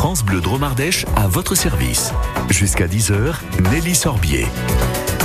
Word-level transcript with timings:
France 0.00 0.24
Bleu 0.24 0.40
Dromardèche 0.40 1.04
à 1.14 1.28
votre 1.28 1.54
service. 1.54 2.12
Jusqu'à 2.48 2.86
10h, 2.86 3.34
Nelly 3.70 3.94
Sorbier. 3.94 4.46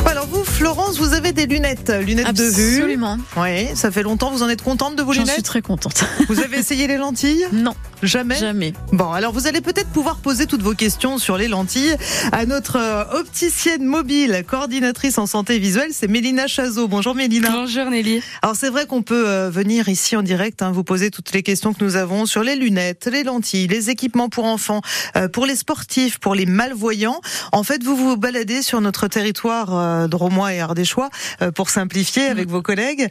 Alors 0.05 0.27
vous, 0.27 0.43
Florence, 0.43 0.97
vous 0.97 1.13
avez 1.13 1.31
des 1.31 1.45
lunettes, 1.45 1.93
lunettes 2.05 2.33
de 2.35 2.43
vue. 2.43 2.79
Absolument. 2.79 3.17
Oui, 3.37 3.73
ça 3.73 3.89
fait 3.89 4.03
longtemps. 4.03 4.31
Vous 4.31 4.43
en 4.43 4.49
êtes 4.49 4.61
contente 4.61 4.97
de 4.97 5.01
vos 5.01 5.13
lunettes 5.13 5.29
suis 5.29 5.43
très 5.43 5.61
contente. 5.61 6.03
Vous 6.27 6.41
avez 6.41 6.57
essayé 6.57 6.87
les 6.87 6.97
lentilles 6.97 7.47
Non, 7.53 7.73
Jamais. 8.03 8.35
jamais. 8.35 8.73
Bon, 8.91 9.11
alors 9.11 9.31
vous 9.31 9.47
allez 9.47 9.61
peut-être 9.61 9.89
pouvoir 9.89 10.17
poser 10.17 10.45
toutes 10.45 10.61
vos 10.61 10.73
questions 10.73 11.17
sur 11.17 11.37
les 11.37 11.47
lentilles 11.47 11.95
à 12.31 12.45
notre 12.45 12.77
euh, 12.77 13.19
opticienne 13.19 13.83
mobile, 13.83 14.43
coordinatrice 14.47 15.17
en 15.17 15.25
santé 15.25 15.59
visuelle, 15.59 15.89
c'est 15.91 16.07
Mélina 16.07 16.47
Chazot. 16.47 16.87
Bonjour 16.87 17.15
Mélina. 17.15 17.49
Bonjour 17.49 17.85
Nelly. 17.85 18.21
Alors 18.41 18.55
c'est 18.55 18.69
vrai 18.69 18.85
qu'on 18.85 19.01
peut 19.01 19.27
euh, 19.27 19.49
venir 19.49 19.89
ici 19.89 20.15
en 20.15 20.23
direct, 20.23 20.61
hein, 20.61 20.71
vous 20.71 20.83
poser 20.83 21.11
toutes 21.11 21.31
les 21.33 21.43
questions 21.43 21.73
que 21.73 21.83
nous 21.83 21.95
avons 21.95 22.25
sur 22.25 22.43
les 22.43 22.55
lunettes, 22.55 23.07
les 23.11 23.23
lentilles, 23.23 23.67
les 23.67 23.89
équipements 23.89 24.29
pour 24.29 24.45
enfants, 24.45 24.81
euh, 25.15 25.27
pour 25.27 25.45
les 25.45 25.55
sportifs, 25.55 26.19
pour 26.19 26.35
les 26.35 26.45
malvoyants. 26.45 27.21
En 27.51 27.63
fait, 27.63 27.83
vous 27.83 27.95
vous 27.95 28.17
baladez 28.17 28.61
sur 28.61 28.81
notre 28.81 29.07
territoire 29.07 29.75
euh, 29.75 30.07
dromois 30.07 30.53
et 30.53 30.59
ardéchois 30.59 31.09
euh, 31.41 31.51
pour 31.51 31.69
simplifier 31.69 32.27
avec 32.27 32.49
vos 32.49 32.61
collègues. 32.61 33.07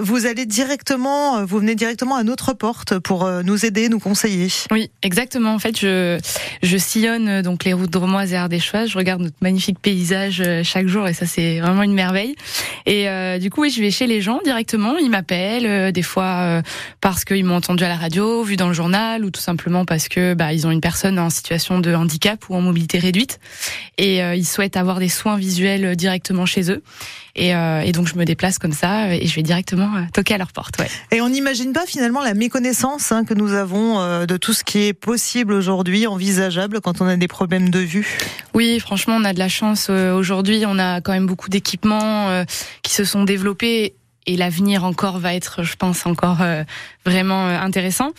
Vous 0.00 0.26
allez 0.26 0.46
directement, 0.46 1.44
vous 1.44 1.58
venez 1.58 1.74
directement 1.74 2.16
à 2.16 2.22
notre 2.22 2.52
porte 2.52 2.98
pour 2.98 3.28
nous 3.42 3.64
aider, 3.64 3.88
nous 3.88 3.98
conseiller. 4.08 4.48
Oui, 4.70 4.90
exactement. 5.02 5.54
En 5.54 5.58
fait, 5.58 5.78
je, 5.78 6.18
je 6.62 6.76
sillonne 6.78 7.28
euh, 7.28 7.42
donc 7.42 7.64
les 7.64 7.72
routes 7.72 7.90
dromoises 7.90 8.32
et 8.32 8.36
ardéchoises. 8.36 8.90
Je 8.90 8.98
regarde 8.98 9.20
notre 9.20 9.36
magnifique 9.40 9.78
paysage 9.80 10.42
euh, 10.44 10.62
chaque 10.64 10.86
jour 10.86 11.06
et 11.06 11.14
ça, 11.14 11.26
c'est 11.26 11.60
vraiment 11.60 11.82
une 11.82 11.92
merveille. 11.92 12.34
Et 12.86 13.08
euh, 13.08 13.38
du 13.38 13.50
coup, 13.50 13.62
oui, 13.62 13.70
je 13.70 13.80
vais 13.80 13.90
chez 13.90 14.06
les 14.06 14.20
gens 14.20 14.40
directement. 14.44 14.96
Ils 14.96 15.10
m'appellent, 15.10 15.66
euh, 15.66 15.92
des 15.92 16.02
fois 16.02 16.40
euh, 16.40 16.62
parce 17.00 17.24
qu'ils 17.24 17.44
m'ont 17.44 17.56
entendu 17.56 17.84
à 17.84 17.88
la 17.88 17.96
radio, 17.96 18.42
vu 18.42 18.56
dans 18.56 18.68
le 18.68 18.74
journal, 18.74 19.24
ou 19.24 19.30
tout 19.30 19.40
simplement 19.40 19.84
parce 19.84 20.08
que 20.08 20.34
bah, 20.34 20.52
ils 20.52 20.66
ont 20.66 20.70
une 20.70 20.80
personne 20.80 21.18
en 21.18 21.30
situation 21.30 21.78
de 21.80 21.94
handicap 21.94 22.48
ou 22.48 22.54
en 22.54 22.60
mobilité 22.60 22.98
réduite 22.98 23.38
et 23.98 24.20
ils 24.20 24.46
souhaitent 24.46 24.76
avoir 24.76 25.00
des 25.00 25.08
soins 25.08 25.36
visuels 25.36 25.96
directement 25.96 26.46
chez 26.46 26.70
eux. 26.70 26.82
Et, 27.34 27.50
et 27.50 27.92
donc, 27.92 28.06
je 28.06 28.14
me 28.14 28.24
déplace 28.24 28.58
comme 28.58 28.72
ça 28.72 29.12
et 29.14 29.26
je 29.26 29.34
vais 29.34 29.42
directement 29.42 29.90
toquer 30.12 30.34
à 30.34 30.38
leur 30.38 30.52
porte. 30.52 30.78
Ouais. 30.78 30.88
Et 31.10 31.20
on 31.20 31.28
n'imagine 31.28 31.72
pas 31.72 31.84
finalement 31.84 32.22
la 32.22 32.34
méconnaissance 32.34 33.10
hein, 33.10 33.24
que 33.24 33.34
nous 33.34 33.52
avons 33.54 33.97
euh, 34.00 34.26
de 34.26 34.36
tout 34.36 34.52
ce 34.52 34.64
qui 34.64 34.86
est 34.86 34.92
possible 34.92 35.52
aujourd'hui, 35.52 36.06
envisageable 36.06 36.80
quand 36.80 37.00
on 37.00 37.06
a 37.06 37.16
des 37.16 37.28
problèmes 37.28 37.70
de 37.70 37.80
vue? 37.80 38.18
Oui, 38.54 38.80
franchement, 38.80 39.16
on 39.18 39.24
a 39.24 39.32
de 39.32 39.38
la 39.38 39.48
chance 39.48 39.88
euh, 39.90 40.14
aujourd'hui. 40.14 40.64
On 40.66 40.78
a 40.78 41.00
quand 41.00 41.12
même 41.12 41.26
beaucoup 41.26 41.48
d'équipements 41.48 42.28
euh, 42.28 42.44
qui 42.82 42.92
se 42.94 43.04
sont 43.04 43.24
développés 43.24 43.94
et 44.28 44.36
l'avenir 44.36 44.84
encore 44.84 45.18
va 45.18 45.34
être, 45.34 45.62
je 45.62 45.74
pense, 45.74 46.04
encore 46.04 46.42
euh, 46.42 46.62
vraiment 47.06 47.48
euh, 47.48 47.58
intéressant. 47.58 48.10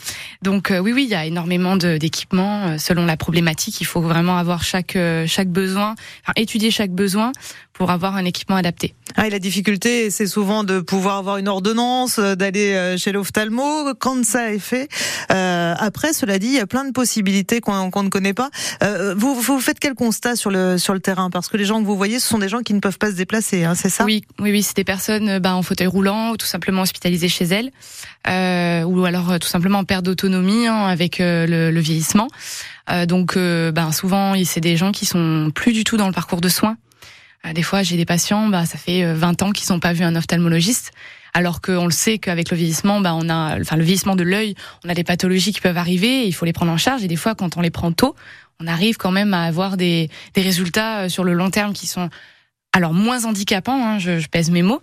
Donc 0.41 0.71
euh, 0.71 0.79
oui, 0.79 0.91
oui, 0.91 1.03
il 1.03 1.09
y 1.09 1.15
a 1.15 1.25
énormément 1.25 1.77
d'équipements 1.77 2.77
selon 2.79 3.05
la 3.05 3.15
problématique. 3.15 3.79
Il 3.79 3.85
faut 3.85 4.01
vraiment 4.01 4.37
avoir 4.37 4.63
chaque 4.63 4.97
chaque 5.27 5.49
besoin, 5.49 5.95
enfin, 6.23 6.33
étudier 6.35 6.71
chaque 6.71 6.91
besoin 6.91 7.31
pour 7.73 7.91
avoir 7.91 8.15
un 8.15 8.25
équipement 8.25 8.55
adapté. 8.55 8.95
Ah, 9.15 9.27
et 9.27 9.29
la 9.29 9.39
difficulté, 9.39 10.09
c'est 10.09 10.27
souvent 10.27 10.63
de 10.63 10.79
pouvoir 10.79 11.17
avoir 11.17 11.37
une 11.37 11.47
ordonnance, 11.47 12.19
d'aller 12.19 12.95
chez 12.97 13.11
l'ophtalmo 13.11 13.93
quand 13.99 14.25
ça 14.25 14.51
est 14.51 14.59
fait. 14.59 14.89
Euh, 15.69 15.75
après, 15.77 16.13
cela 16.13 16.39
dit, 16.39 16.47
il 16.47 16.53
y 16.53 16.59
a 16.59 16.67
plein 16.67 16.85
de 16.85 16.91
possibilités 16.91 17.61
qu'on 17.61 18.03
ne 18.03 18.09
connaît 18.09 18.33
pas. 18.33 18.49
Euh, 18.83 19.13
vous, 19.15 19.59
faites 19.59 19.79
quel 19.79 19.93
constat 19.93 20.35
sur 20.35 20.51
le 20.51 20.99
terrain? 20.99 21.29
Parce 21.29 21.47
que 21.47 21.57
les 21.57 21.65
gens 21.65 21.81
que 21.81 21.85
vous 21.85 21.97
voyez, 21.97 22.19
ce 22.19 22.27
sont 22.27 22.39
des 22.39 22.49
gens 22.49 22.59
qui 22.59 22.73
ne 22.73 22.79
peuvent 22.79 22.97
pas 22.97 23.11
se 23.11 23.15
déplacer, 23.15 23.63
hein, 23.63 23.75
c'est 23.75 23.89
ça? 23.89 24.05
Oui, 24.05 24.23
oui, 24.39 24.51
oui, 24.51 24.63
c'est 24.63 24.75
des 24.75 24.83
personnes 24.83 25.29
euh, 25.29 25.39
bah, 25.39 25.55
en 25.55 25.63
fauteuil 25.63 25.87
roulant 25.87 26.31
ou 26.31 26.37
tout 26.37 26.45
simplement 26.45 26.81
hospitalisées 26.81 27.29
chez 27.29 27.45
elles, 27.45 27.71
ou 28.85 29.05
alors 29.05 29.39
tout 29.39 29.47
simplement 29.47 29.79
en 29.79 29.83
perte 29.83 30.05
d'autonomie 30.05 30.67
hein, 30.67 30.85
avec 30.85 31.17
le, 31.19 31.79
vieillissement. 31.79 32.27
Donc, 33.07 33.35
ben 33.37 33.91
souvent, 33.91 34.33
c'est 34.45 34.61
des 34.61 34.77
gens 34.77 34.91
qui 34.91 35.05
sont 35.05 35.51
plus 35.53 35.73
du 35.73 35.83
tout 35.83 35.97
dans 35.97 36.07
le 36.07 36.13
parcours 36.13 36.41
de 36.41 36.49
soins. 36.49 36.77
Des 37.53 37.63
fois, 37.63 37.83
j'ai 37.83 37.95
des 37.95 38.05
patients, 38.05 38.47
bah, 38.47 38.65
ça 38.65 38.77
fait 38.77 39.03
euh, 39.03 39.13
20 39.15 39.41
ans 39.43 39.51
qu'ils 39.51 39.71
n'ont 39.71 39.79
pas 39.79 39.93
vu 39.93 40.03
un 40.03 40.15
ophtalmologiste. 40.15 40.91
Alors 41.33 41.61
qu'on 41.61 41.85
le 41.85 41.91
sait 41.91 42.17
qu'avec 42.17 42.51
le 42.51 42.57
vieillissement, 42.57 43.01
bah, 43.01 43.13
on 43.15 43.29
a, 43.29 43.59
enfin 43.59 43.75
le 43.75 43.83
vieillissement 43.83 44.15
de 44.15 44.23
l'œil, 44.23 44.55
on 44.85 44.89
a 44.89 44.93
des 44.93 45.03
pathologies 45.03 45.53
qui 45.53 45.61
peuvent 45.61 45.77
arriver. 45.77 46.23
Et 46.23 46.27
il 46.27 46.33
faut 46.33 46.45
les 46.45 46.53
prendre 46.53 46.71
en 46.71 46.77
charge. 46.77 47.03
Et 47.03 47.07
des 47.07 47.15
fois, 47.15 47.35
quand 47.35 47.57
on 47.57 47.61
les 47.61 47.71
prend 47.71 47.91
tôt, 47.91 48.15
on 48.59 48.67
arrive 48.67 48.97
quand 48.97 49.11
même 49.11 49.33
à 49.33 49.43
avoir 49.43 49.77
des, 49.77 50.09
des 50.33 50.41
résultats 50.41 51.01
euh, 51.01 51.09
sur 51.09 51.23
le 51.23 51.33
long 51.33 51.49
terme 51.49 51.73
qui 51.73 51.87
sont 51.87 52.09
alors 52.73 52.93
moins 52.93 53.25
handicapants. 53.25 53.83
Hein, 53.83 53.99
je, 53.99 54.19
je 54.19 54.27
pèse 54.27 54.51
mes 54.51 54.61
mots, 54.61 54.81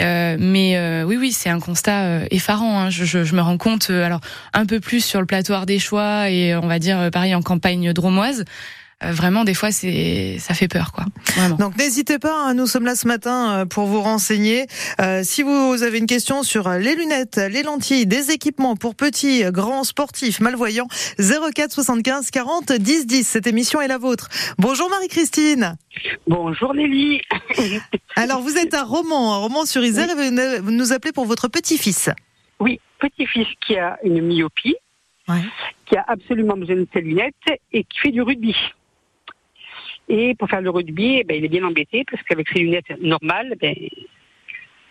Euh, 0.00 0.36
mais 0.38 0.76
euh, 0.76 1.04
oui, 1.04 1.16
oui, 1.16 1.32
c'est 1.32 1.48
un 1.50 1.60
constat 1.60 2.04
euh, 2.04 2.26
effarant. 2.30 2.80
Hein. 2.80 2.90
Je, 2.90 3.04
je, 3.04 3.24
je 3.24 3.34
me 3.34 3.40
rends 3.40 3.58
compte, 3.58 3.88
euh, 3.90 4.04
alors 4.04 4.20
un 4.52 4.66
peu 4.66 4.78
plus 4.80 5.04
sur 5.04 5.20
le 5.20 5.26
plateau 5.26 5.54
ardéchois 5.54 6.30
et 6.30 6.54
on 6.54 6.66
va 6.66 6.78
dire 6.78 7.10
pareil 7.10 7.34
en 7.34 7.42
campagne 7.42 7.92
dromoise. 7.92 8.44
Euh, 9.04 9.12
vraiment, 9.12 9.44
des 9.44 9.52
fois, 9.52 9.72
c'est 9.72 10.38
ça 10.38 10.54
fait 10.54 10.68
peur, 10.68 10.90
quoi. 10.92 11.04
Vraiment. 11.36 11.56
Donc 11.56 11.76
n'hésitez 11.76 12.18
pas, 12.18 12.34
hein, 12.34 12.54
nous 12.54 12.66
sommes 12.66 12.86
là 12.86 12.96
ce 12.96 13.06
matin 13.06 13.50
euh, 13.50 13.64
pour 13.66 13.84
vous 13.86 14.00
renseigner. 14.00 14.66
Euh, 15.02 15.20
si 15.22 15.42
vous 15.42 15.82
avez 15.82 15.98
une 15.98 16.06
question 16.06 16.42
sur 16.42 16.70
les 16.70 16.94
lunettes, 16.94 17.36
les 17.36 17.62
lentilles, 17.62 18.06
des 18.06 18.30
équipements 18.30 18.74
pour 18.74 18.94
petits, 18.94 19.44
grands, 19.50 19.84
sportifs, 19.84 20.40
malvoyants, 20.40 20.88
04 21.18 21.72
75 21.72 22.30
40 22.30 22.72
10 22.72 23.06
10. 23.06 23.28
Cette 23.28 23.46
émission 23.46 23.82
est 23.82 23.88
la 23.88 23.98
vôtre. 23.98 24.28
Bonjour 24.56 24.88
Marie-Christine. 24.88 25.76
Bonjour 26.26 26.72
Nelly. 26.72 27.20
Alors 28.16 28.40
vous 28.40 28.56
êtes 28.56 28.72
un 28.72 28.84
roman, 28.84 29.34
un 29.34 29.38
roman 29.38 29.66
sur 29.66 29.84
Isère 29.84 30.08
et 30.10 30.60
vous 30.60 30.70
nous 30.70 30.92
appelez 30.94 31.12
pour 31.12 31.26
votre 31.26 31.48
petit-fils. 31.48 32.08
Oui, 32.60 32.80
petit-fils 32.98 33.46
qui 33.66 33.76
a 33.76 33.98
une 34.04 34.22
myopie, 34.22 34.76
Ouais. 35.28 35.42
qui 35.84 35.96
a 35.96 36.04
absolument 36.08 36.56
besoin 36.56 36.76
de 36.76 36.86
ses 36.94 37.02
lunettes 37.02 37.34
et 37.74 37.84
qui 37.84 37.98
fait 37.98 38.10
du 38.10 38.22
rugby. 38.22 38.54
Et 40.08 40.34
pour 40.34 40.48
faire 40.48 40.60
le 40.60 40.70
rugby, 40.70 41.18
eh 41.20 41.24
ben, 41.24 41.36
il 41.36 41.44
est 41.44 41.48
bien 41.48 41.64
embêté 41.64 42.04
parce 42.08 42.22
qu'avec 42.22 42.48
ses 42.48 42.60
lunettes 42.60 42.90
normales, 43.00 43.54
ben, 43.60 43.74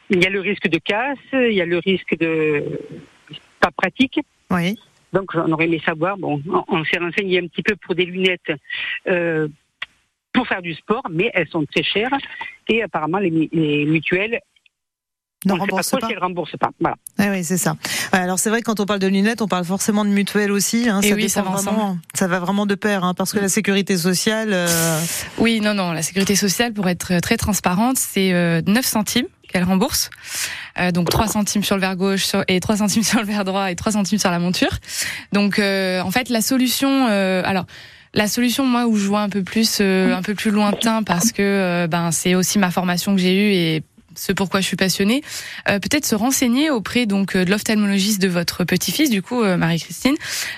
il 0.09 0.23
y 0.23 0.25
a 0.25 0.29
le 0.29 0.41
risque 0.41 0.67
de 0.67 0.77
casse, 0.77 1.17
il 1.33 1.53
y 1.53 1.61
a 1.61 1.65
le 1.65 1.79
risque 1.79 2.17
de 2.17 2.79
pas 3.59 3.71
pratique. 3.71 4.19
Oui. 4.51 4.77
Donc 5.13 5.31
on 5.33 5.51
aurait 5.51 5.65
aimé 5.65 5.81
savoir. 5.83 6.17
Bon, 6.17 6.41
on, 6.67 6.83
s'est 6.83 6.99
renseigné 6.99 7.39
un 7.39 7.47
petit 7.47 7.63
peu 7.63 7.75
pour 7.77 7.95
des 7.95 8.05
lunettes 8.05 8.51
euh, 9.07 9.47
pour 10.33 10.47
faire 10.47 10.61
du 10.61 10.73
sport, 10.73 11.03
mais 11.09 11.31
elles 11.33 11.47
sont 11.47 11.65
très 11.65 11.83
chères 11.83 12.11
et 12.67 12.83
apparemment 12.83 13.19
les 13.19 13.85
mutuelles 13.85 14.41
Ne 15.45 15.53
on 15.53 15.55
sait 15.55 15.61
rembourse 15.61 15.87
trop 15.87 15.97
pas. 15.99 16.07
si 16.07 16.13
elles 16.13 16.19
remboursent 16.19 16.57
pas. 16.59 16.69
Voilà. 16.79 16.95
Ah 17.17 17.27
oui, 17.31 17.43
c'est 17.43 17.57
ça. 17.57 17.75
Alors 18.11 18.39
c'est 18.39 18.49
vrai 18.49 18.61
que 18.61 18.65
quand 18.65 18.79
on 18.79 18.85
parle 18.85 18.99
de 18.99 19.07
lunettes, 19.07 19.41
on 19.41 19.47
parle 19.47 19.65
forcément 19.65 20.03
de 20.05 20.09
mutuelle 20.09 20.51
aussi. 20.51 20.89
Hein, 20.89 21.01
Et 21.01 21.09
ça 21.09 21.15
oui, 21.15 21.29
ça 21.29 21.41
va 21.41 21.51
vraiment. 21.51 21.97
Ça 22.13 22.27
va 22.27 22.39
vraiment 22.39 22.65
de 22.65 22.75
pair, 22.75 23.03
hein, 23.03 23.13
parce 23.13 23.31
que 23.33 23.39
la 23.39 23.49
sécurité 23.49 23.97
sociale. 23.97 24.49
euh, 24.51 24.99
Oui, 25.37 25.59
non, 25.61 25.73
non. 25.73 25.91
La 25.91 26.01
sécurité 26.01 26.35
sociale, 26.35 26.73
pour 26.73 26.87
être 26.89 27.19
très 27.19 27.37
transparente, 27.37 27.97
c'est 27.97 28.33
euh, 28.33 28.61
9 28.65 28.85
centimes 28.85 29.27
qu'elle 29.47 29.63
rembourse. 29.63 30.09
Euh, 30.79 30.91
donc 30.91 31.09
3 31.09 31.27
centimes 31.27 31.63
sur 31.63 31.75
le 31.75 31.81
verre 31.81 31.95
gauche 31.95 32.25
sur- 32.25 32.43
et 32.47 32.59
3 32.59 32.77
centimes 32.77 33.03
sur 33.11 33.19
le 33.19 33.25
verre 33.25 33.45
droit 33.45 33.71
et 33.71 33.75
3 33.75 33.91
centimes 33.93 34.19
sur 34.19 34.31
la 34.31 34.39
monture. 34.39 34.71
Donc 35.31 35.59
euh, 35.59 36.01
en 36.01 36.11
fait 36.11 36.29
la 36.29 36.41
solution 36.41 37.07
euh, 37.09 37.41
alors 37.45 37.65
la 38.13 38.27
solution 38.27 38.65
moi 38.65 38.85
où 38.87 38.97
je 38.97 39.05
vois 39.07 39.21
un 39.21 39.29
peu 39.29 39.43
plus 39.43 39.77
euh, 39.81 40.13
un 40.15 40.21
peu 40.21 40.33
plus 40.35 40.49
lointain 40.51 41.03
parce 41.03 41.31
que 41.31 41.41
euh, 41.41 41.87
ben 41.87 42.11
c'est 42.11 42.33
aussi 42.35 42.59
ma 42.59 42.71
formation 42.71 43.13
que 43.15 43.21
j'ai 43.21 43.35
eue 43.35 43.53
et 43.53 43.83
ce 44.17 44.31
pourquoi 44.31 44.61
je 44.61 44.67
suis 44.67 44.75
passionnée, 44.77 45.23
euh, 45.69 45.79
peut-être 45.79 46.05
se 46.05 46.15
renseigner 46.15 46.69
auprès 46.69 47.05
donc 47.05 47.35
euh, 47.35 47.45
de 47.45 47.49
l'ophtalmologiste 47.49 48.21
de 48.21 48.27
votre 48.27 48.63
petit-fils, 48.63 49.09
du 49.09 49.21
coup 49.21 49.43
euh, 49.43 49.57
Marie-Christine, 49.57 50.15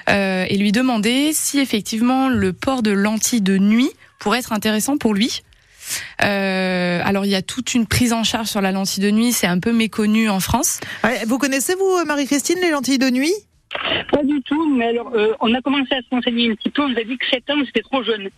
euh, 0.10 0.46
et 0.48 0.58
lui 0.58 0.72
demander 0.72 1.32
si 1.34 1.60
effectivement 1.60 2.30
le 2.30 2.54
port 2.54 2.84
de 2.84 2.92
lentilles 2.92 3.42
de 3.42 3.58
nuit 3.58 3.90
pourrait 4.20 4.40
être 4.40 4.54
intéressant 4.54 4.98
pour 4.98 5.14
lui. 5.14 5.42
Euh, 6.24 7.02
alors 7.04 7.26
il 7.26 7.32
y 7.32 7.36
a 7.36 7.42
toute 7.42 7.74
une 7.74 7.88
prise 7.88 8.14
en 8.14 8.24
charge 8.24 8.48
sur 8.48 8.62
la 8.62 8.72
lentille 8.72 9.04
de 9.04 9.12
nuit, 9.12 9.32
c'est 9.32 9.48
un 9.48 9.60
peu 9.60 9.72
méconnu 9.72 10.30
en 10.30 10.40
France. 10.40 10.80
ouais, 11.04 11.24
vous 11.28 11.38
connaissez 11.38 11.76
vous, 11.76 12.06
Marie-Christine, 12.06 12.58
les 12.62 12.72
lentilles 12.72 13.00
de 13.00 13.10
nuit? 13.10 13.34
Pas 14.12 14.24
du 14.24 14.42
tout, 14.44 14.76
mais 14.76 14.88
alors 14.88 15.12
euh, 15.16 15.34
on 15.40 15.54
a 15.54 15.62
commencé 15.62 15.94
à 15.94 16.02
se 16.02 16.08
renseigner 16.10 16.52
un 16.52 16.56
petit 16.56 16.70
peu. 16.70 16.82
On 16.82 16.90
nous 16.90 16.98
a 16.98 17.04
dit 17.04 17.18
que 17.18 17.26
7 17.30 17.50
ans 17.52 17.56
c'était 17.66 17.82
trop 17.82 18.04
jeune. 18.04 18.30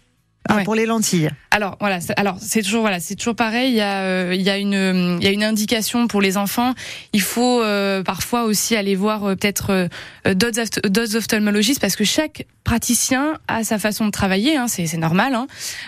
Ah, 0.47 0.55
Ouais. 0.55 0.63
pour 0.63 0.73
les 0.73 0.85
lentilles. 0.87 1.29
Alors 1.51 1.77
voilà, 1.79 1.99
alors 2.17 2.37
c'est 2.41 2.63
toujours 2.63 2.81
voilà, 2.81 2.99
c'est 2.99 3.15
toujours 3.15 3.35
pareil. 3.35 3.69
Il 3.71 3.75
y 3.75 3.81
a 3.81 4.01
euh, 4.03 4.31
il 4.33 4.41
y 4.41 4.49
a 4.49 4.57
une 4.57 5.17
il 5.19 5.23
y 5.23 5.27
a 5.27 5.31
une 5.31 5.43
indication 5.43 6.07
pour 6.07 6.21
les 6.21 6.37
enfants. 6.37 6.73
Il 7.13 7.21
faut 7.21 7.61
euh, 7.61 8.01
parfois 8.03 8.43
aussi 8.45 8.75
aller 8.75 8.95
voir 8.95 9.25
euh, 9.25 9.35
peut-être 9.35 9.89
euh, 10.25 10.33
d'autres 10.33 10.59
opht- 10.61 10.87
d'autres 10.87 11.17
ophtalmologistes 11.17 11.81
parce 11.81 11.95
que 11.95 12.03
chaque 12.05 12.45
praticien 12.63 13.37
a 13.47 13.63
sa 13.63 13.77
façon 13.77 14.05
de 14.05 14.11
travailler. 14.11 14.55
Hein, 14.57 14.67
c'est 14.67 14.87
c'est 14.87 14.97
normal. 14.97 15.35
Hein. 15.35 15.47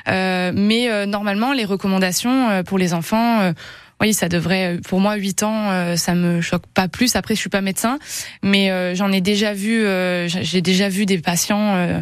Euh, 0.10 0.52
mais 0.54 0.90
euh, 0.92 1.06
normalement 1.08 1.54
les 1.54 1.66
recommandations 1.66 2.50
euh, 2.50 2.64
pour 2.64 2.78
les 2.78 2.94
enfants. 2.94 3.40
euh, 3.42 3.54
oui, 4.02 4.16
ça 4.16 4.30
devrait, 4.30 4.80
pour 4.88 5.00
moi, 5.00 5.14
8 5.14 5.44
ans, 5.44 5.96
ça 5.96 6.16
me 6.16 6.42
choque 6.42 6.66
pas 6.74 6.88
plus. 6.88 7.16
Après, 7.16 7.36
je 7.36 7.40
suis 7.40 7.52
pas 7.52 7.62
médecin, 7.62 8.00
mais 8.42 8.96
j'en 8.96 9.12
ai 9.12 9.22
déjà 9.22 9.54
vu, 9.54 9.86
j'ai 10.26 10.62
déjà 10.64 10.90
vu 10.90 11.06
des 11.06 11.20
patients 11.20 12.02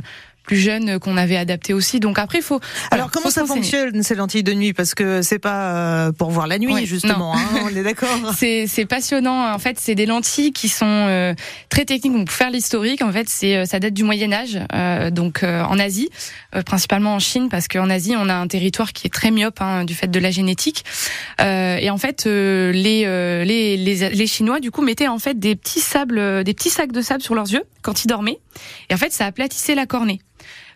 plus 0.50 0.57
jeunes 0.57 0.98
qu'on 0.98 1.16
avait 1.16 1.38
adapté 1.38 1.75
aussi. 1.75 2.00
Donc 2.00 2.18
après, 2.18 2.40
il 2.40 2.44
faut. 2.44 2.60
Alors 2.90 3.12
comment 3.12 3.30
ça 3.30 3.46
fonctionne 3.46 4.01
ces 4.01 4.16
lentilles 4.16 4.42
de 4.42 4.54
nuit? 4.54 4.74
Parce 4.74 4.96
que 4.96 5.22
c'est 5.22 5.38
pas 5.38 6.12
pour 6.18 6.31
voir 6.31 6.48
la 6.48 6.57
nuit 6.57 6.88
justement. 6.88 7.36
Hein, 7.36 7.46
on 7.66 7.69
est 7.69 7.84
d'accord. 7.84 8.10
c'est 8.36 8.66
c'est 8.66 8.88
passionnant. 8.88 9.54
En 9.54 9.60
fait, 9.60 9.78
c'est 9.80 9.94
des 9.94 10.07
lentilles 10.07 10.51
qui 10.51 10.68
sont 10.68 11.36
très 11.69 11.86
techniques. 11.86 12.13
Donc 12.13 12.25
pour 12.25 12.36
faire 12.36 12.50
l'historique, 12.50 13.04
en 13.04 13.12
fait, 13.12 13.30
c'est 13.30 13.68
ça 13.68 13.80
date 13.80 13.94
du 13.94 14.04
Moyen 14.04 14.34
Âge, 14.34 14.60
donc 15.12 15.44
en 15.44 15.78
Asie, 15.78 16.10
principalement 16.66 17.13
en 17.13 17.19
Chine, 17.19 17.50
parce 17.50 17.68
qu'en 17.68 17.92
Asie, 17.92 18.16
on 18.18 18.28
a 18.28 18.34
un 18.34 18.48
territoire 18.48 18.92
qui 18.92 19.06
est 19.06 19.12
très 19.12 19.30
myope 19.30 19.62
hein, 19.62 19.84
du 19.84 19.94
fait 19.94 20.07
de 20.07 20.19
la 20.19 20.31
génétique. 20.31 20.84
et 21.40 21.90
en 21.92 21.98
fait, 22.00 22.25
les, 22.25 22.74
les 23.46 23.78
les 23.78 24.10
les 24.10 24.28
Chinois 24.28 24.60
du 24.60 24.72
coup 24.72 24.81
mettaient 24.81 25.07
en 25.07 25.19
fait 25.19 25.38
des 25.38 25.56
petits 25.56 25.80
sables, 25.80 26.44
des 26.44 26.56
petits 26.56 26.72
sacs 26.72 26.92
de 26.92 27.04
sable 27.04 27.22
sur 27.22 27.36
leurs 27.36 27.51
yeux 27.51 27.66
quand 27.84 28.04
ils 28.04 28.07
dormaient. 28.07 28.40
Et 28.90 28.96
en 28.96 28.98
fait, 28.98 29.13
ça 29.13 29.28
aplatissait 29.28 29.75
la 29.75 29.86
cornée. 29.86 30.19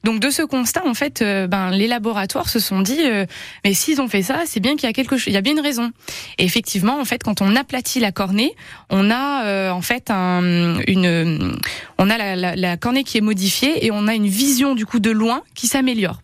Donc 0.04 0.20
de 0.20 0.30
ce 0.30 0.42
constat, 0.42 0.86
en 0.86 0.94
fait, 0.94 1.22
euh, 1.22 1.48
ben 1.48 1.72
les 1.72 1.88
laboratoires 1.88 2.50
se 2.50 2.60
sont 2.60 2.82
dit, 2.82 3.00
euh, 3.02 3.26
mais 3.64 3.74
s'ils 3.74 4.02
ont 4.02 4.10
fait 4.10 4.22
ça, 4.22 4.42
c'est 4.46 4.60
bien 4.60 4.76
qu'il 4.76 4.84
y 4.84 4.90
a 4.90 4.94
quelque 4.94 5.18
chose, 5.18 5.28
il 5.28 5.34
y 5.34 5.38
a 5.38 5.42
bien 5.42 5.54
une 5.54 5.62
raison. 5.62 5.92
Et 6.38 6.44
effectivement, 6.44 7.00
en 7.00 7.06
fait, 7.06 7.24
quand 7.24 7.42
on 7.42 7.56
aplatit 7.56 8.02
la 8.02 8.12
cornée, 8.12 8.54
on 8.90 9.10
a 9.10 9.46
euh, 9.46 9.70
en 9.70 9.82
fait 9.82 10.12
un, 10.12 10.80
une, 10.88 11.58
on 11.98 12.10
a 12.10 12.18
la, 12.18 12.36
la, 12.36 12.56
la, 12.56 12.78
cornée 12.78 13.06
qui 13.06 13.18
est 13.18 13.22
modifiée 13.22 13.86
et 13.86 13.92
on 13.92 14.08
a 14.08 14.14
une 14.14 14.28
vision 14.28 14.76
du 14.76 14.86
coup 14.86 15.00
de 15.00 15.12
loin 15.12 15.42
qui 15.56 15.68
s'améliore. 15.68 16.20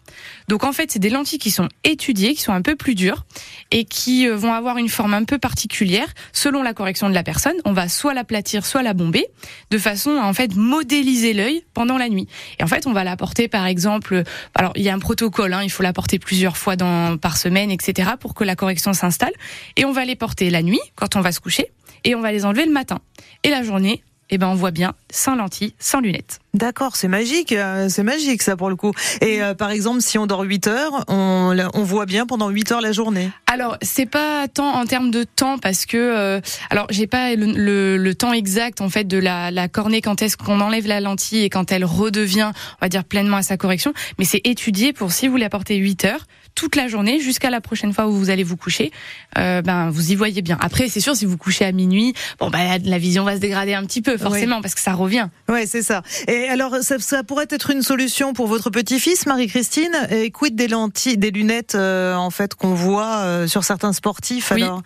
Donc 0.50 0.63
en 0.63 0.74
fait, 0.74 0.92
c'est 0.92 1.00
des 1.00 1.12
lentilles 1.12 1.38
qui 1.38 1.51
sont 1.51 1.69
étudiées, 1.84 2.34
qui 2.34 2.42
sont 2.42 2.51
un 2.51 2.63
peu 2.63 2.75
plus 2.75 2.96
dures 2.96 3.24
et 3.69 3.86
qui 3.86 4.28
vont 4.28 4.51
avoir 4.51 4.80
une 4.80 4.90
forme 4.90 5.13
un 5.13 5.24
peu 5.24 5.38
particulière 5.38 6.07
selon 6.34 6.63
la 6.63 6.74
correction 6.74 7.07
de 7.07 7.13
la 7.13 7.22
personne. 7.22 7.54
On 7.66 7.72
va 7.72 7.88
soit 7.88 8.16
l'aplatir, 8.16 8.66
soit 8.66 8.81
la 8.81 8.96
bomber, 8.96 9.28
de 9.69 9.78
façon 9.78 10.18
à 10.19 10.25
en 10.25 10.34
fait 10.34 10.56
modéliser 10.56 11.34
l'œil 11.34 11.63
pendant 11.75 12.00
la 12.00 12.10
nuit. 12.10 12.28
Et 12.57 12.63
en 12.63 12.68
fait, 12.68 12.88
on 12.88 12.94
va 12.94 13.04
l'apporter 13.04 13.48
par 13.48 13.68
exemple, 13.68 14.24
alors 14.56 14.74
il 14.75 14.81
y 14.81 14.90
a 14.90 14.94
un 14.96 14.98
protocole, 14.98 15.54
hein, 15.54 15.62
il 15.62 15.69
faut 15.69 15.84
la 15.84 15.94
porter 15.94 16.18
plusieurs 16.18 16.57
fois 16.57 16.75
dans, 16.75 17.19
par 17.19 17.38
semaine, 17.38 17.69
etc., 17.69 18.13
pour 18.19 18.34
que 18.34 18.44
la 18.44 18.56
correction 18.56 18.92
s'installe. 18.92 19.34
Et 19.75 19.86
on 19.86 19.92
va 19.92 20.04
les 20.04 20.16
porter 20.16 20.50
la 20.50 20.63
nuit, 20.63 20.81
quand 20.96 21.16
on 21.16 21.22
va 21.22 21.31
se 21.31 21.42
coucher, 21.42 21.68
et 22.06 22.16
on 22.16 22.22
va 22.22 22.31
les 22.31 22.46
enlever 22.46 22.66
le 22.66 22.72
matin. 22.72 23.01
Et 23.44 23.51
la 23.51 23.62
journée, 23.62 24.01
eh 24.30 24.38
ben 24.38 24.48
on 24.48 24.56
voit 24.56 24.72
bien 24.72 24.94
sans 25.12 25.36
lentilles, 25.36 25.74
sans 25.80 26.00
lunettes. 26.00 26.40
D'accord, 26.54 26.96
c'est 26.96 27.08
magique, 27.08 27.52
euh, 27.52 27.90
c'est 27.90 28.04
magique 28.04 28.42
ça 28.42 28.56
pour 28.56 28.70
le 28.70 28.76
coup. 28.76 28.92
Et 29.22 29.42
euh, 29.42 29.54
par 29.54 29.70
exemple, 29.70 30.02
si 30.02 30.18
on 30.18 30.26
dort 30.26 30.42
8 30.42 30.68
heures, 30.68 31.06
on, 31.08 31.56
on 31.74 31.84
voit 31.84 32.06
bien 32.06 32.26
pendant 32.26 32.50
8 32.50 32.72
heures 32.72 32.81
la 32.81 32.92
journée. 32.92 33.30
Alors, 33.46 33.78
c'est 33.81 34.06
pas 34.08 34.48
tant 34.48 34.74
en 34.74 34.86
termes 34.86 35.12
de 35.12 35.24
temps 35.24 35.58
parce 35.58 35.86
que 35.86 35.98
euh, 35.98 36.42
alors 36.70 36.88
j'ai 36.90 37.08
pas 37.08 37.36
le, 37.36 37.98
le, 37.98 38.16
temps 38.16 38.34
exact 38.34 38.81
en 38.81 38.90
fait 38.90 39.06
de 39.06 39.18
la, 39.18 39.52
la 39.52 39.68
cornée 39.68 40.02
quand 40.02 40.22
est-ce 40.22 40.38
qu'on 40.38 40.60
enlève 40.60 40.88
la 40.88 41.00
lentille 41.02 41.44
et 41.44 41.50
quand 41.50 41.72
elle 41.72 41.86
redevient, 41.86 42.52
on 42.54 42.86
va 42.86 42.90
dire 42.90 43.04
pleinement 43.04 43.38
à 43.38 43.44
sa 43.44 43.58
correction, 43.58 43.94
mais 44.18 44.25
c'est 44.25 44.42
étudié 44.44 44.94
pour 44.94 45.12
si 45.12 45.28
vous 45.28 45.38
la 45.38 45.50
portez 45.50 45.75
8 45.78 46.06
heures 46.06 46.25
toute 46.60 46.76
la 46.76 46.90
journée 46.90 47.22
jusqu'à 47.22 47.50
la 47.50 47.62
prochaine 47.62 47.94
fois 47.94 48.08
où 48.08 48.12
vous 48.12 48.30
allez 48.30 48.44
vous 48.44 48.58
coucher, 48.58 48.92
euh, 49.38 49.62
ben 49.62 49.90
vous 49.92 50.12
y 50.12 50.16
voyez 50.16 50.42
bien. 50.42 50.58
Après, 50.60 50.90
c'est 50.90 51.00
sûr 51.00 51.16
si 51.16 51.26
vous 51.26 51.38
couchez 51.38 51.64
à 51.64 51.72
minuit, 51.72 52.14
bon 52.38 52.50
ben 52.50 52.82
la 52.84 52.98
vision 52.98 53.24
va 53.24 53.36
se 53.36 53.40
dégrader 53.40 53.74
un 53.74 53.86
petit 53.86 54.02
peu 54.02 54.18
forcément 54.18 54.62
parce 54.62 54.76
que 54.76 54.82
ça 54.82 54.92
revient. 54.92 55.30
Ouais, 55.48 55.66
c'est 55.68 55.82
ça. 55.82 56.04
Et 56.28 56.50
alors 56.50 56.76
ça, 56.82 57.00
ça, 57.00 57.24
pourrait 57.24 57.48
être 57.50 57.70
une 57.70 57.82
solution 57.82 58.34
pour 58.34 58.48
votre 58.48 58.70
petit-fils, 58.72 59.26
Marie-Christine? 59.26 59.96
Et 60.12 60.32
quid 60.32 60.54
des 60.54 60.68
lentilles, 60.68 61.18
des 61.18 61.32
lunettes 61.32 61.76
euh, 61.76 62.16
en 62.16 62.30
fait 62.30 62.56
qu'on 62.56 62.74
voit 62.74 63.20
euh, 63.20 63.48
sur 63.48 63.64
certains 63.64 63.94
sportifs 63.94 64.52
alors? 64.52 64.82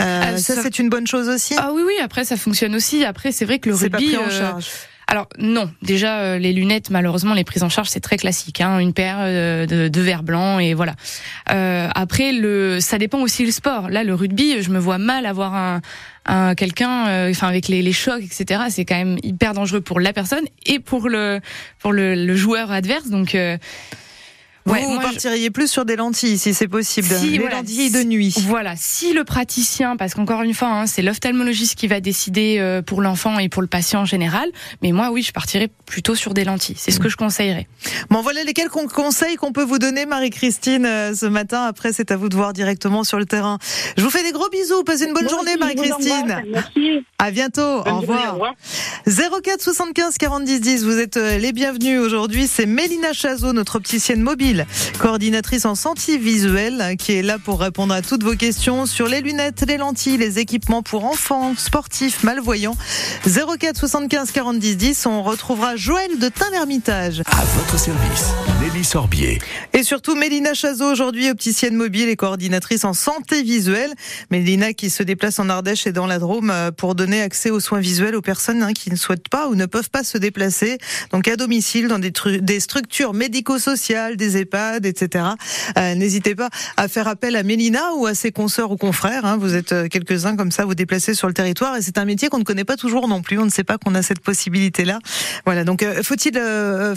Euh, 0.00 0.36
ça, 0.36 0.62
c'est 0.62 0.78
une 0.78 0.90
bonne 0.90 1.08
chose 1.08 1.28
aussi? 1.28 1.56
Ah 1.58 1.72
oui 1.74 1.82
oui. 1.84 1.94
Après 2.00 2.24
ça 2.24 2.36
fonctionne 2.36 2.76
aussi. 2.76 3.04
Après 3.04 3.32
c'est 3.32 3.44
vrai 3.44 3.58
que 3.58 3.68
le 3.68 3.74
rugby. 3.74 3.90
Pas 3.90 3.98
pris 3.98 4.16
en 4.16 4.30
charge. 4.30 4.66
Alors 5.08 5.28
non, 5.38 5.70
déjà 5.82 6.18
euh, 6.18 6.38
les 6.38 6.52
lunettes, 6.52 6.90
malheureusement, 6.90 7.32
les 7.32 7.44
prises 7.44 7.62
en 7.62 7.68
charge 7.68 7.88
c'est 7.88 8.00
très 8.00 8.16
classique, 8.16 8.60
hein, 8.60 8.80
une 8.80 8.92
paire 8.92 9.18
euh, 9.20 9.64
de, 9.64 9.86
de 9.86 10.00
verres 10.00 10.24
blancs 10.24 10.60
et 10.60 10.74
voilà. 10.74 10.94
Euh, 11.52 11.88
après 11.94 12.32
le, 12.32 12.80
ça 12.80 12.98
dépend 12.98 13.20
aussi 13.20 13.44
le 13.44 13.52
sport. 13.52 13.88
Là, 13.88 14.02
le 14.02 14.14
rugby, 14.14 14.60
je 14.62 14.70
me 14.70 14.80
vois 14.80 14.98
mal 14.98 15.24
avoir 15.26 15.54
un, 15.54 15.80
un 16.26 16.56
quelqu'un, 16.56 17.06
euh, 17.06 17.30
enfin 17.30 17.46
avec 17.46 17.68
les, 17.68 17.82
les 17.82 17.92
chocs, 17.92 18.22
etc. 18.22 18.62
C'est 18.68 18.84
quand 18.84 18.96
même 18.96 19.18
hyper 19.22 19.54
dangereux 19.54 19.80
pour 19.80 20.00
la 20.00 20.12
personne 20.12 20.44
et 20.64 20.80
pour 20.80 21.08
le 21.08 21.40
pour 21.78 21.92
le, 21.92 22.16
le 22.16 22.36
joueur 22.36 22.72
adverse. 22.72 23.08
Donc 23.08 23.36
Ouais, 24.66 24.82
vous, 24.84 24.98
partiriez 24.98 25.50
plus 25.50 25.70
sur 25.70 25.84
des 25.84 25.94
lentilles 25.94 26.38
si 26.38 26.52
c'est 26.52 26.66
possible, 26.66 27.08
des 27.08 27.38
lentilles 27.38 27.90
de 27.90 28.02
nuit. 28.02 28.34
Voilà, 28.46 28.74
si 28.76 29.12
le 29.12 29.22
praticien, 29.22 29.96
parce 29.96 30.14
qu'encore 30.14 30.42
une 30.42 30.54
fois, 30.54 30.68
hein, 30.68 30.86
c'est 30.86 31.02
l'ophtalmologiste 31.02 31.76
qui 31.76 31.86
va 31.86 32.00
décider 32.00 32.56
euh, 32.58 32.82
pour 32.82 33.00
l'enfant 33.00 33.38
et 33.38 33.48
pour 33.48 33.62
le 33.62 33.68
patient 33.68 34.00
en 34.00 34.04
général, 34.04 34.48
mais 34.82 34.90
moi 34.90 35.10
oui, 35.10 35.22
je 35.22 35.30
partirais 35.32 35.70
plutôt 35.86 36.16
sur 36.16 36.34
des 36.34 36.44
lentilles. 36.44 36.76
C'est 36.76 36.90
ce 36.90 36.98
que 36.98 37.08
je 37.08 37.16
conseillerais. 37.16 37.68
Bon, 38.10 38.22
voilà 38.22 38.42
les 38.42 38.54
quelques 38.54 38.72
conseils 38.72 39.36
qu'on 39.36 39.52
peut 39.52 39.62
vous 39.62 39.78
donner, 39.78 40.04
Marie-Christine, 40.04 40.84
euh, 40.84 41.14
ce 41.14 41.26
matin. 41.26 41.62
Après, 41.62 41.92
c'est 41.92 42.10
à 42.10 42.16
vous 42.16 42.28
de 42.28 42.34
voir 42.34 42.52
directement 42.52 43.04
sur 43.04 43.18
le 43.18 43.24
terrain. 43.24 43.58
Je 43.96 44.02
vous 44.02 44.10
fais 44.10 44.24
des 44.24 44.32
gros 44.32 44.48
bisous. 44.48 44.82
Passez 44.82 45.04
une 45.04 45.14
bonne 45.14 45.28
journée, 45.28 45.56
Marie-Christine. 45.58 46.42
Merci. 46.50 47.04
À 47.18 47.30
bientôt. 47.30 47.82
au 47.86 48.00
revoir. 48.00 48.54
04 49.06 49.62
75 49.62 50.18
40 50.18 50.44
10 50.44 50.60
10. 50.60 50.84
Vous 50.84 50.98
êtes 50.98 51.16
euh, 51.16 51.38
les 51.38 51.52
bienvenus 51.52 52.00
aujourd'hui. 52.00 52.48
C'est 52.48 52.66
Mélina 52.66 53.12
Chazot, 53.12 53.52
notre 53.52 53.76
opticienne 53.76 54.22
mobile 54.22 54.55
coordinatrice 54.98 55.64
en 55.64 55.74
santé 55.74 56.18
visuelle, 56.18 56.96
qui 56.98 57.12
est 57.12 57.22
là 57.22 57.38
pour 57.38 57.60
répondre 57.60 57.92
à 57.92 58.02
toutes 58.02 58.22
vos 58.22 58.34
questions 58.34 58.86
sur 58.86 59.06
les 59.06 59.20
lunettes, 59.20 59.64
les 59.66 59.76
lentilles, 59.76 60.16
les 60.16 60.38
équipements 60.38 60.82
pour 60.82 61.04
enfants, 61.04 61.54
sportifs, 61.56 62.22
malvoyants. 62.22 62.76
04 63.26 63.78
75 63.78 64.30
40 64.30 64.58
10 64.58 64.76
10. 64.76 65.06
On 65.06 65.22
retrouvera 65.22 65.76
Joël 65.76 66.18
de 66.18 66.28
Tain-l'Hermitage. 66.28 67.22
À 67.26 67.44
votre 67.56 67.78
service, 67.78 68.26
Nelly 68.60 68.84
Sorbier. 68.84 69.38
Et 69.72 69.82
surtout 69.82 70.14
Mélina 70.14 70.54
Chazot, 70.54 70.90
aujourd'hui 70.90 71.30
opticienne 71.30 71.74
mobile 71.74 72.08
et 72.08 72.16
coordinatrice 72.16 72.84
en 72.84 72.92
santé 72.92 73.42
visuelle. 73.42 73.92
Mélina 74.30 74.72
qui 74.72 74.90
se 74.90 75.02
déplace 75.02 75.38
en 75.38 75.48
Ardèche 75.48 75.86
et 75.86 75.92
dans 75.92 76.06
la 76.06 76.18
Drôme 76.18 76.50
euh, 76.50 76.70
pour 76.70 76.94
donner 76.94 77.22
accès 77.22 77.50
aux 77.50 77.60
soins 77.60 77.80
visuels 77.80 78.14
aux 78.14 78.22
personnes 78.22 78.62
hein, 78.62 78.72
qui 78.72 78.90
ne 78.90 78.96
souhaitent 78.96 79.28
pas 79.28 79.48
ou 79.48 79.54
ne 79.54 79.66
peuvent 79.66 79.90
pas 79.90 80.04
se 80.04 80.18
déplacer. 80.18 80.78
Donc 81.12 81.28
à 81.28 81.36
domicile, 81.36 81.88
dans 81.88 81.98
des, 81.98 82.12
des 82.40 82.60
structures 82.60 83.14
médico-sociales, 83.14 84.16
des 84.16 84.36
etc. 84.84 85.24
Euh, 85.78 85.94
n'hésitez 85.94 86.34
pas 86.34 86.48
à 86.76 86.88
faire 86.88 87.08
appel 87.08 87.36
à 87.36 87.42
Mélina 87.42 87.94
ou 87.96 88.06
à 88.06 88.14
ses 88.14 88.32
consoeurs 88.32 88.70
ou 88.70 88.76
confrères. 88.76 89.24
Hein. 89.24 89.36
Vous 89.38 89.54
êtes 89.54 89.72
euh, 89.72 89.88
quelques-uns 89.88 90.36
comme 90.36 90.50
ça, 90.50 90.64
vous 90.64 90.74
déplacez 90.74 91.14
sur 91.14 91.28
le 91.28 91.34
territoire 91.34 91.76
et 91.76 91.82
c'est 91.82 91.98
un 91.98 92.04
métier 92.04 92.28
qu'on 92.28 92.38
ne 92.38 92.44
connaît 92.44 92.64
pas 92.64 92.76
toujours 92.76 93.08
non 93.08 93.22
plus. 93.22 93.38
On 93.38 93.44
ne 93.44 93.50
sait 93.50 93.64
pas 93.64 93.78
qu'on 93.78 93.94
a 93.94 94.02
cette 94.02 94.20
possibilité-là. 94.20 94.98
Voilà. 95.44 95.64
Donc, 95.64 95.82
euh, 95.82 96.02
faut-il 96.02 96.34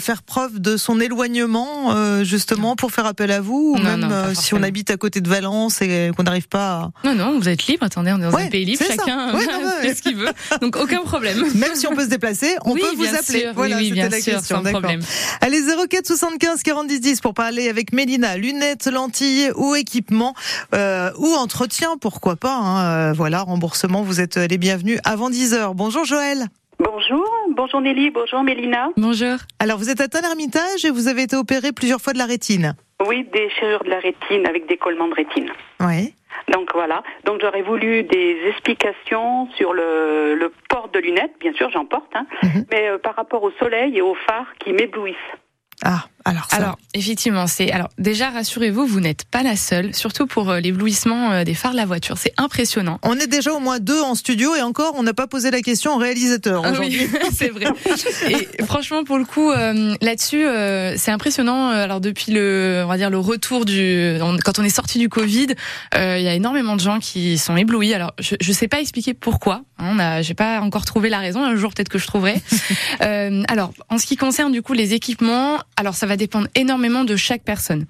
faire 0.00 0.22
preuve 0.22 0.60
de 0.60 0.76
son 0.76 1.00
éloignement 1.00 1.94
justement 2.24 2.76
pour 2.76 2.92
faire 2.92 3.06
appel 3.06 3.30
à 3.30 3.40
vous, 3.40 3.76
ou 3.76 3.82
même 3.82 4.34
si 4.34 4.54
on 4.54 4.62
habite 4.62 4.90
à 4.90 4.96
côté 4.96 5.20
de 5.20 5.28
Valence 5.28 5.82
et 5.82 6.10
qu'on 6.16 6.24
n'arrive 6.24 6.48
pas. 6.48 6.90
À... 7.04 7.08
Non, 7.08 7.14
non, 7.14 7.38
vous 7.38 7.48
êtes 7.48 7.66
libre. 7.66 7.84
Attendez, 7.84 8.12
on 8.12 8.18
est 8.18 8.30
dans 8.30 8.36
un 8.36 8.46
pays 8.48 8.64
libre. 8.64 8.82
Chacun 8.86 9.32
fait 9.82 9.94
ce 9.94 10.02
qu'il 10.02 10.16
veut. 10.16 10.28
Donc 10.60 10.76
aucun 10.76 11.02
problème. 11.02 11.38
Même 11.54 11.74
si 11.74 11.86
on 11.86 11.94
peut 11.94 12.04
se 12.04 12.08
déplacer, 12.08 12.56
on 12.64 12.74
peut 12.74 12.94
vous 12.96 13.04
appeler. 13.04 13.40
Sûr. 13.40 13.52
Voilà, 13.54 13.76
oui, 13.76 13.92
bien 13.92 14.08
la 14.08 14.20
sûr, 14.20 14.34
question. 14.34 14.62
Allez 15.40 15.62
04 15.88 16.06
75 16.06 16.62
40 16.62 16.86
10 16.86 17.00
10 17.00 17.20
pour 17.20 17.34
parler 17.40 17.70
avec 17.70 17.94
Mélina. 17.94 18.36
Lunettes, 18.36 18.84
lentilles 18.84 19.50
ou 19.56 19.74
équipements 19.74 20.34
euh, 20.74 21.08
ou 21.18 21.28
entretien, 21.32 21.96
pourquoi 21.98 22.36
pas. 22.36 22.54
Hein, 22.54 22.84
euh, 22.84 23.12
voilà, 23.14 23.40
remboursement, 23.40 24.02
vous 24.02 24.20
êtes 24.20 24.36
les 24.36 24.58
bienvenus 24.58 25.00
avant 25.04 25.30
10h. 25.30 25.72
Bonjour 25.74 26.04
Joël. 26.04 26.48
Bonjour, 26.78 27.26
bonjour 27.56 27.80
Nelly, 27.80 28.10
bonjour 28.10 28.42
Mélina. 28.42 28.90
Bonjour. 28.98 29.36
Alors 29.58 29.78
vous 29.78 29.88
êtes 29.88 30.02
à 30.02 30.08
Tain-l'Hermitage 30.08 30.84
et 30.84 30.90
vous 30.90 31.08
avez 31.08 31.22
été 31.22 31.34
opéré 31.34 31.72
plusieurs 31.72 32.02
fois 32.02 32.12
de 32.12 32.18
la 32.18 32.26
rétine. 32.26 32.74
Oui, 33.08 33.26
des 33.32 33.48
chirurgies 33.58 33.86
de 33.86 33.90
la 33.90 34.00
rétine 34.00 34.46
avec 34.46 34.68
des 34.68 34.76
collements 34.76 35.08
de 35.08 35.14
rétine. 35.14 35.48
Oui. 35.80 36.12
Donc 36.52 36.68
voilà. 36.74 37.02
Donc 37.24 37.40
j'aurais 37.40 37.62
voulu 37.62 38.02
des 38.02 38.36
explications 38.48 39.48
sur 39.56 39.72
le, 39.72 40.34
le 40.34 40.52
port 40.68 40.90
de 40.92 40.98
lunettes. 40.98 41.36
Bien 41.40 41.54
sûr, 41.54 41.70
j'en 41.70 41.86
porte, 41.86 42.14
hein, 42.14 42.26
mhm. 42.42 42.66
mais 42.70 42.88
euh, 42.88 42.98
par 42.98 43.16
rapport 43.16 43.42
au 43.42 43.50
soleil 43.52 43.96
et 43.96 44.02
aux 44.02 44.16
phares 44.26 44.52
qui 44.58 44.74
m'éblouissent. 44.74 45.16
Ah, 45.82 46.04
alors, 46.24 46.46
alors 46.50 46.78
effectivement, 46.92 47.46
c'est 47.46 47.72
alors 47.72 47.88
déjà 47.98 48.30
rassurez-vous, 48.30 48.86
vous, 48.86 49.00
n'êtes 49.00 49.24
pas 49.24 49.42
la 49.42 49.56
seule, 49.56 49.94
surtout 49.94 50.26
pour 50.26 50.50
euh, 50.50 50.60
l'éblouissement 50.60 51.32
euh, 51.32 51.44
des 51.44 51.54
phares 51.54 51.72
de 51.72 51.76
la 51.76 51.86
voiture. 51.86 52.18
C'est 52.18 52.34
impressionnant. 52.36 52.98
On 53.02 53.18
est 53.18 53.26
déjà 53.26 53.52
au 53.52 53.58
moins 53.58 53.78
deux 53.78 54.00
en 54.02 54.14
studio 54.14 54.54
et 54.54 54.60
encore, 54.60 54.94
on 54.96 55.02
n'a 55.02 55.14
pas 55.14 55.26
posé 55.26 55.50
la 55.50 55.62
question 55.62 55.94
au 55.94 55.98
réalisateur 55.98 56.62
ah 56.64 56.72
aujourd'hui. 56.72 57.08
c'est 57.32 57.48
vrai. 57.48 57.66
Et 58.28 58.62
franchement, 58.64 59.04
pour 59.04 59.18
le 59.18 59.24
coup, 59.24 59.50
euh, 59.50 59.94
là-dessus, 60.02 60.44
c'est 60.96 61.10
impressionnant. 61.10 61.70
Alors 61.70 62.00
depuis 62.00 62.32
le, 62.32 62.82
on 62.84 62.88
va 62.88 62.96
dire 62.96 63.10
le 63.10 63.18
retour 63.18 63.64
du, 63.64 64.16
quand 64.44 64.58
on 64.58 64.62
est 64.62 64.68
sorti 64.68 64.98
du 64.98 65.08
Covid, 65.08 65.48
il 65.94 66.22
y 66.22 66.28
a 66.28 66.34
énormément 66.34 66.76
de 66.76 66.80
gens 66.80 66.98
qui 66.98 67.38
sont 67.38 67.56
éblouis. 67.56 67.94
Alors 67.94 68.12
je, 68.18 68.34
je 68.40 68.52
sais 68.52 68.68
pas 68.68 68.80
expliquer 68.80 69.14
pourquoi. 69.14 69.62
Hein, 69.78 69.92
on 69.92 69.98
a, 69.98 70.22
j'ai 70.22 70.34
pas 70.34 70.60
encore 70.60 70.84
trouvé 70.84 71.08
la 71.08 71.18
raison. 71.18 71.42
Un 71.44 71.56
jour 71.56 71.72
peut-être 71.72 71.88
que 71.88 71.98
je 71.98 72.06
trouverai. 72.06 72.34
alors 73.48 73.72
en 73.88 73.98
ce 73.98 74.06
qui 74.06 74.16
concerne 74.16 74.52
du 74.52 74.60
coup 74.62 74.74
les 74.74 74.92
équipements, 74.92 75.58
alors 75.76 75.94
ça 75.94 76.06
va 76.06 76.09
dépendre 76.16 76.48
énormément 76.54 77.04
de 77.04 77.16
chaque 77.16 77.42
personne. 77.42 77.86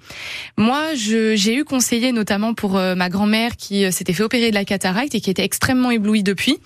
Moi, 0.57 0.93
j'ai 0.95 1.55
eu 1.55 1.63
conseillé 1.63 2.11
notamment 2.11 2.53
pour 2.53 2.77
euh, 2.77 2.95
ma 2.95 3.09
grand-mère 3.09 3.55
qui 3.55 3.85
euh, 3.85 3.91
s'était 3.91 4.13
fait 4.13 4.23
opérer 4.23 4.49
de 4.49 4.55
la 4.55 4.65
cataracte 4.65 5.15
et 5.15 5.21
qui 5.21 5.29
était 5.29 5.43
extrêmement 5.43 5.91
éblouie 5.91 6.23
depuis, 6.23 6.57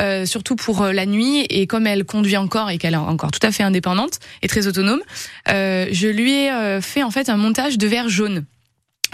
euh, 0.00 0.26
surtout 0.26 0.56
pour 0.56 0.84
la 0.84 1.06
nuit. 1.06 1.46
Et 1.50 1.66
comme 1.66 1.86
elle 1.86 2.04
conduit 2.04 2.36
encore 2.36 2.70
et 2.70 2.78
qu'elle 2.78 2.94
est 2.94 2.98
encore 2.98 3.30
tout 3.30 3.44
à 3.46 3.52
fait 3.52 3.62
indépendante 3.62 4.18
et 4.42 4.48
très 4.48 4.66
autonome, 4.66 5.00
je 5.46 6.08
lui 6.08 6.32
ai 6.32 6.80
fait 6.80 7.02
en 7.02 7.10
fait 7.10 7.28
un 7.28 7.36
montage 7.36 7.78
de 7.78 7.86
verre 7.86 8.08
jaune. 8.08 8.44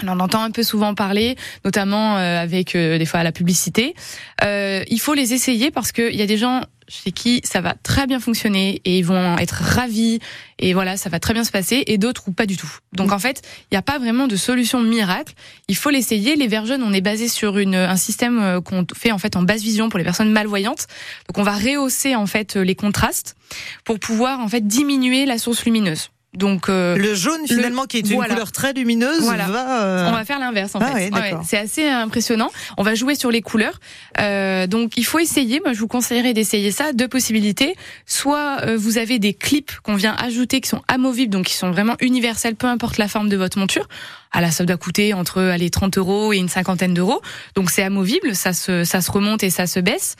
On 0.03 0.07
en 0.07 0.19
entend 0.19 0.43
un 0.43 0.51
peu 0.51 0.63
souvent 0.63 0.95
parler, 0.95 1.35
notamment 1.63 2.15
avec 2.15 2.75
des 2.75 3.05
fois 3.05 3.23
la 3.23 3.31
publicité. 3.31 3.93
il 4.41 4.99
faut 4.99 5.13
les 5.13 5.33
essayer 5.33 5.71
parce 5.71 5.91
qu'il 5.91 6.15
y 6.15 6.21
a 6.21 6.25
des 6.25 6.37
gens 6.37 6.61
chez 6.93 7.11
qui 7.11 7.41
ça 7.43 7.61
va 7.61 7.75
très 7.81 8.05
bien 8.07 8.19
fonctionner 8.19 8.81
et 8.85 8.99
ils 8.99 9.05
vont 9.05 9.37
être 9.37 9.55
ravis 9.55 10.19
et 10.59 10.73
voilà, 10.73 10.95
ça 10.95 11.09
va 11.09 11.19
très 11.19 11.33
bien 11.33 11.43
se 11.43 11.51
passer 11.51 11.83
et 11.87 11.97
d'autres 11.97 12.23
ou 12.27 12.31
pas 12.31 12.45
du 12.45 12.55
tout. 12.55 12.71
Donc 12.93 13.11
en 13.11 13.19
fait, 13.19 13.41
il 13.63 13.73
n'y 13.73 13.77
a 13.77 13.81
pas 13.81 13.99
vraiment 13.99 14.27
de 14.27 14.35
solution 14.35 14.79
miracle. 14.81 15.33
Il 15.67 15.75
faut 15.75 15.89
l'essayer. 15.89 16.35
Les 16.35 16.47
verres 16.47 16.65
jeunes, 16.65 16.83
on 16.83 16.93
est 16.93 17.01
basé 17.01 17.27
sur 17.27 17.57
une, 17.57 17.75
un 17.75 17.97
système 17.97 18.39
euh, 18.39 18.61
qu'on 18.61 18.85
fait 18.95 19.11
en 19.11 19.17
fait 19.17 19.35
en 19.35 19.41
basse 19.41 19.61
vision 19.61 19.89
pour 19.89 19.97
les 19.97 20.05
personnes 20.05 20.31
malvoyantes. 20.31 20.87
Donc 21.27 21.37
on 21.37 21.43
va 21.43 21.53
rehausser 21.53 22.15
en 22.15 22.27
fait 22.27 22.55
les 22.55 22.75
contrastes 22.75 23.35
pour 23.83 23.99
pouvoir 23.99 24.39
en 24.39 24.47
fait 24.47 24.65
diminuer 24.65 25.25
la 25.25 25.37
source 25.37 25.65
lumineuse. 25.65 26.09
Donc 26.33 26.67
euh, 26.67 26.95
le 26.97 27.13
jaune 27.13 27.41
finalement 27.47 27.85
qui 27.85 27.97
est 27.97 28.09
une 28.09 28.21
couleur 28.21 28.51
très 28.51 28.73
lumineuse 28.73 29.23
va. 29.23 29.83
Euh, 29.83 30.09
on 30.09 30.11
va 30.11 30.25
faire 30.25 30.39
l'inverse 30.39 30.73
en 30.75 30.79
ah 30.81 30.95
fait. 30.95 31.11
c'est 31.45 31.57
assez 31.57 31.87
impressionnant. 31.87 32.49
On 32.77 32.83
va 32.83 32.95
jouer 32.95 33.15
sur 33.15 33.29
les 33.29 33.41
couleurs. 33.41 33.79
Euh, 34.19 34.65
donc 34.65 34.97
il 34.97 35.05
faut 35.05 35.19
essayer. 35.19 35.61
Moi 35.63 35.73
je 35.73 35.79
vous 35.79 35.87
conseillerais 35.87 36.33
d'essayer 36.33 36.71
ça. 36.71 36.91
Deux 36.93 37.07
possibilités. 37.07 37.75
Soit 38.05 38.61
euh, 38.63 38.77
vous 38.77 38.97
avez 38.97 39.19
des 39.19 39.33
clips 39.33 39.71
qu'on 39.83 39.95
vient 39.95 40.15
ajouter 40.17 40.59
qui 40.59 40.69
sont 40.69 40.81
amovibles, 40.87 41.31
donc 41.31 41.45
qui 41.45 41.53
sont 41.53 41.71
vraiment 41.71 41.95
universels, 42.01 42.55
peu 42.55 42.67
importe 42.67 42.97
la 42.97 43.07
forme 43.07 43.29
de 43.29 43.37
votre 43.37 43.59
monture. 43.59 43.87
À 44.33 44.41
la 44.41 44.51
ça 44.51 44.65
doit 44.65 44.77
coûter 44.77 45.13
entre 45.13 45.41
allez 45.41 45.69
30 45.69 45.97
euros 45.97 46.33
et 46.33 46.37
une 46.37 46.49
cinquantaine 46.49 46.93
d'euros. 46.93 47.21
Donc 47.55 47.69
c'est 47.69 47.83
amovible, 47.83 48.35
ça 48.35 48.53
se 48.53 48.83
ça 48.83 49.01
se 49.01 49.11
remonte 49.11 49.43
et 49.43 49.49
ça 49.49 49.67
se 49.67 49.79
baisse. 49.79 50.15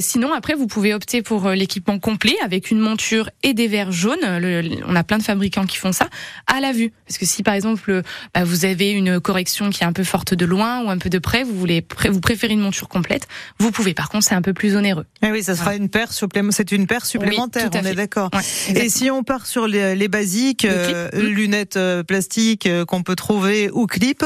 sinon 0.00 0.32
après 0.32 0.54
vous 0.54 0.66
pouvez 0.66 0.94
opter 0.94 1.22
pour 1.22 1.50
l'équipement 1.50 1.98
complet 1.98 2.36
avec 2.42 2.70
une 2.70 2.78
monture 2.78 3.30
et 3.42 3.54
des 3.54 3.68
verres 3.68 3.92
jaunes. 3.92 4.38
Le, 4.38 4.62
on 4.86 4.96
a 4.96 5.04
plein 5.04 5.18
de 5.18 5.22
fabricants 5.22 5.66
qui 5.66 5.76
font 5.76 5.92
ça 5.92 6.08
à 6.46 6.60
la 6.60 6.72
vue. 6.72 6.92
Parce 7.06 7.18
que 7.18 7.26
si 7.26 7.42
par 7.42 7.54
exemple 7.54 8.02
bah, 8.34 8.44
vous 8.44 8.64
avez 8.64 8.90
une 8.90 9.20
correction 9.20 9.70
qui 9.70 9.82
est 9.82 9.86
un 9.86 9.92
peu 9.92 10.04
forte 10.04 10.34
de 10.34 10.44
loin 10.44 10.84
ou 10.84 10.90
un 10.90 10.98
peu 10.98 11.10
de 11.10 11.18
près, 11.18 11.42
vous 11.42 11.58
voulez 11.58 11.84
vous 12.08 12.20
préférez 12.20 12.54
une 12.54 12.60
monture 12.60 12.88
complète, 12.88 13.26
vous 13.58 13.70
pouvez. 13.70 13.94
Par 13.94 14.08
contre, 14.08 14.24
c'est 14.24 14.34
un 14.34 14.42
peu 14.42 14.52
plus 14.52 14.76
onéreux. 14.76 15.06
Eh 15.22 15.30
oui, 15.30 15.42
ça 15.42 15.56
sera 15.56 15.74
une 15.74 15.88
paire 15.88 16.12
supplémentaire. 16.12 16.56
C'est 16.56 16.72
une 16.72 16.86
paire 16.86 17.06
supplémentaire. 17.06 17.70
on 17.72 17.84
est 17.84 17.94
d'accord. 17.94 18.30
Et 18.74 18.88
si 18.88 19.10
on 19.10 19.22
part 19.22 19.46
sur 19.46 19.66
les, 19.66 20.08
basiques, 20.08 20.64
euh, 20.64 21.08
lunettes 21.14 21.76
euh, 21.76 22.02
plastiques 22.02 22.66
euh, 22.66 22.84
qu'on 22.84 23.02
peut 23.02 23.16
trouver 23.16 23.23
ou 23.30 23.86
clips, 23.86 24.24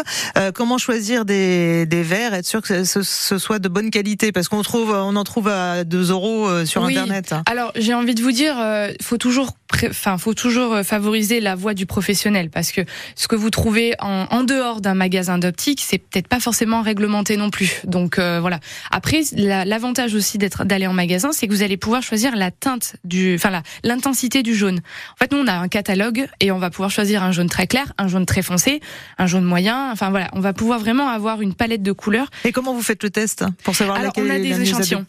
comment 0.54 0.78
choisir 0.78 1.24
des, 1.24 1.86
des 1.86 2.02
verres, 2.02 2.34
être 2.34 2.46
sûr 2.46 2.62
que 2.62 2.84
ce, 2.84 3.02
ce 3.02 3.38
soit 3.38 3.58
de 3.58 3.68
bonne 3.68 3.90
qualité? 3.90 4.32
Parce 4.32 4.48
qu'on 4.48 4.62
trouve, 4.62 4.90
on 4.90 5.16
en 5.16 5.24
trouve 5.24 5.48
à 5.48 5.84
2 5.84 6.10
euros 6.10 6.64
sur 6.64 6.84
internet. 6.84 7.34
Alors 7.46 7.72
j'ai 7.76 7.94
envie 7.94 8.14
de 8.14 8.22
vous 8.22 8.32
dire, 8.32 8.56
faut 9.00 9.18
toujours 9.18 9.52
enfin, 9.86 10.18
faut 10.18 10.34
toujours 10.34 10.74
euh, 10.74 10.82
favoriser 10.82 11.40
la 11.40 11.54
voie 11.54 11.74
du 11.74 11.86
professionnel 11.86 12.50
parce 12.50 12.72
que 12.72 12.80
ce 13.14 13.28
que 13.28 13.36
vous 13.36 13.50
trouvez 13.50 13.94
en, 14.00 14.26
en 14.30 14.42
dehors 14.42 14.80
d'un 14.80 14.94
magasin 14.94 15.38
d'optique, 15.38 15.82
c'est 15.86 15.98
peut-être 15.98 16.28
pas 16.28 16.40
forcément 16.40 16.82
réglementé 16.82 17.36
non 17.36 17.50
plus. 17.50 17.80
Donc 17.84 18.18
euh, 18.18 18.40
voilà. 18.40 18.60
Après, 18.90 19.22
l'avantage 19.34 20.14
aussi 20.14 20.38
d'être 20.38 20.64
d'aller 20.64 20.86
en 20.86 20.92
magasin, 20.92 21.30
c'est 21.32 21.46
que 21.46 21.52
vous 21.52 21.62
allez 21.62 21.76
pouvoir 21.76 22.02
choisir 22.02 22.36
la 22.36 22.50
teinte 22.50 22.96
du, 23.04 23.34
enfin 23.34 23.62
l'intensité 23.84 24.42
du 24.42 24.54
jaune. 24.54 24.78
En 24.78 25.16
fait, 25.16 25.32
nous 25.32 25.38
on 25.38 25.46
a 25.46 25.54
un 25.54 25.68
catalogue 25.68 26.26
et 26.40 26.50
on 26.50 26.58
va 26.58 26.70
pouvoir 26.70 26.90
choisir 26.90 27.22
un 27.22 27.32
jaune 27.32 27.48
très 27.48 27.66
clair, 27.66 27.92
un 27.98 28.08
jaune 28.08 28.26
très 28.26 28.42
foncé, 28.42 28.80
un 29.18 29.26
jaune 29.26 29.44
moyen. 29.44 29.90
Enfin 29.92 30.10
voilà, 30.10 30.28
on 30.32 30.40
va 30.40 30.52
pouvoir 30.52 30.78
vraiment 30.78 31.08
avoir 31.08 31.40
une 31.40 31.54
palette 31.54 31.82
de 31.82 31.92
couleurs. 31.92 32.28
Et 32.44 32.52
comment 32.52 32.74
vous 32.74 32.82
faites 32.82 33.02
le 33.02 33.10
test 33.10 33.44
pour 33.64 33.74
savoir 33.74 33.98
Alors, 33.98 34.12
on 34.16 34.30
a 34.30 34.38
des 34.38 34.60
échantillons. 34.60 35.04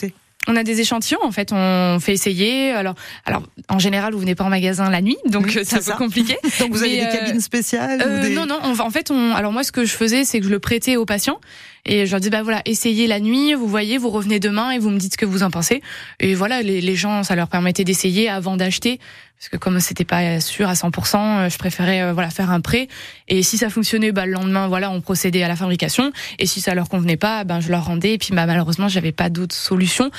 On 0.47 0.55
a 0.55 0.63
des 0.63 0.79
échantillons 0.79 1.19
en 1.23 1.31
fait, 1.31 1.51
on 1.51 1.99
fait 1.99 2.13
essayer. 2.13 2.71
Alors, 2.71 2.95
alors 3.25 3.43
en 3.67 3.77
général, 3.77 4.13
vous 4.13 4.19
venez 4.19 4.35
pas 4.35 4.45
en 4.45 4.49
magasin 4.49 4.89
la 4.89 5.01
nuit, 5.01 5.17
donc 5.25 5.51
c'est 5.63 5.75
un 5.75 5.91
peu 5.91 5.97
compliqué. 5.97 6.37
donc 6.59 6.71
vous 6.71 6.81
avez 6.81 6.95
des 6.95 7.05
euh, 7.05 7.11
cabines 7.11 7.41
spéciales 7.41 8.01
euh, 8.03 8.29
Non, 8.29 8.45
non. 8.45 8.59
en 8.63 8.89
fait, 8.89 9.11
on, 9.11 9.35
alors 9.35 9.51
moi, 9.51 9.63
ce 9.63 9.71
que 9.71 9.83
je 9.83 9.93
faisais, 9.93 10.23
c'est 10.23 10.39
que 10.39 10.45
je 10.45 10.49
le 10.49 10.59
prêtais 10.59 10.95
aux 10.95 11.05
patients 11.05 11.39
et 11.85 12.05
je 12.05 12.11
leur 12.11 12.21
dis 12.21 12.29
bah 12.29 12.41
voilà, 12.41 12.61
essayez 12.65 13.05
la 13.05 13.19
nuit, 13.19 13.53
vous 13.53 13.67
voyez, 13.67 13.97
vous 13.97 14.09
revenez 14.09 14.39
demain 14.39 14.71
et 14.71 14.79
vous 14.79 14.89
me 14.89 14.97
dites 14.97 15.13
ce 15.13 15.17
que 15.17 15.25
vous 15.25 15.43
en 15.43 15.51
pensez. 15.51 15.81
Et 16.19 16.35
voilà, 16.35 16.61
les, 16.61 16.79
les 16.81 16.95
gens, 16.95 17.23
ça 17.23 17.35
leur 17.35 17.49
permettait 17.49 17.83
d'essayer 17.83 18.29
avant 18.29 18.55
d'acheter 18.55 18.99
parce 19.39 19.47
que 19.47 19.55
comme 19.55 19.79
c'était 19.79 20.03
pas 20.03 20.41
sûr 20.41 20.67
à 20.67 20.73
100%, 20.73 21.15
euh, 21.45 21.49
je 21.49 21.57
préférais 21.57 22.01
euh, 22.01 22.13
voilà 22.13 22.29
faire 22.29 22.51
un 22.51 22.59
prêt. 22.59 22.89
Et 23.29 23.41
si 23.41 23.57
ça 23.57 23.69
fonctionnait, 23.69 24.11
bah 24.11 24.25
le 24.25 24.33
lendemain 24.33 24.67
voilà, 24.67 24.91
on 24.91 24.99
procédait 24.99 25.43
à 25.43 25.47
la 25.47 25.55
fabrication. 25.55 26.11
Et 26.39 26.45
si 26.45 26.59
ça 26.59 26.75
leur 26.75 26.89
convenait 26.89 27.15
pas, 27.15 27.45
ben 27.45 27.61
je 27.61 27.69
leur 27.71 27.85
rendais. 27.85 28.15
Et 28.15 28.17
puis 28.17 28.33
bah 28.33 28.45
malheureusement, 28.45 28.89
j'avais 28.89 29.13
pas 29.13 29.29
d'autre 29.29 29.55
solution. 29.55 30.11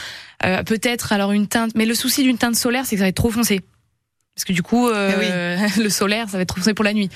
Euh, 0.47 0.63
Peut-être 0.63 1.13
alors 1.13 1.33
une 1.33 1.49
teinte, 1.49 1.73
mais 1.75 1.85
le 1.85 1.95
souci 1.95 2.23
d'une 2.23 2.39
teinte 2.39 2.57
solaire, 2.57 2.87
c'est 2.87 2.97
que 2.97 3.01
ça 3.01 3.05
va 3.05 3.09
être 3.09 3.17
trop 3.17 3.31
foncé. 3.31 3.61
Parce 4.41 4.47
que 4.47 4.53
du 4.55 4.63
coup, 4.63 4.89
euh, 4.89 5.11
eh 5.77 5.81
le 5.83 5.91
solaire, 5.91 6.31
ça 6.31 6.39
va 6.39 6.45
être 6.45 6.49
trop 6.49 6.61
foncé 6.61 6.73
pour 6.73 6.85
la 6.85 6.95
nuit. 6.95 7.11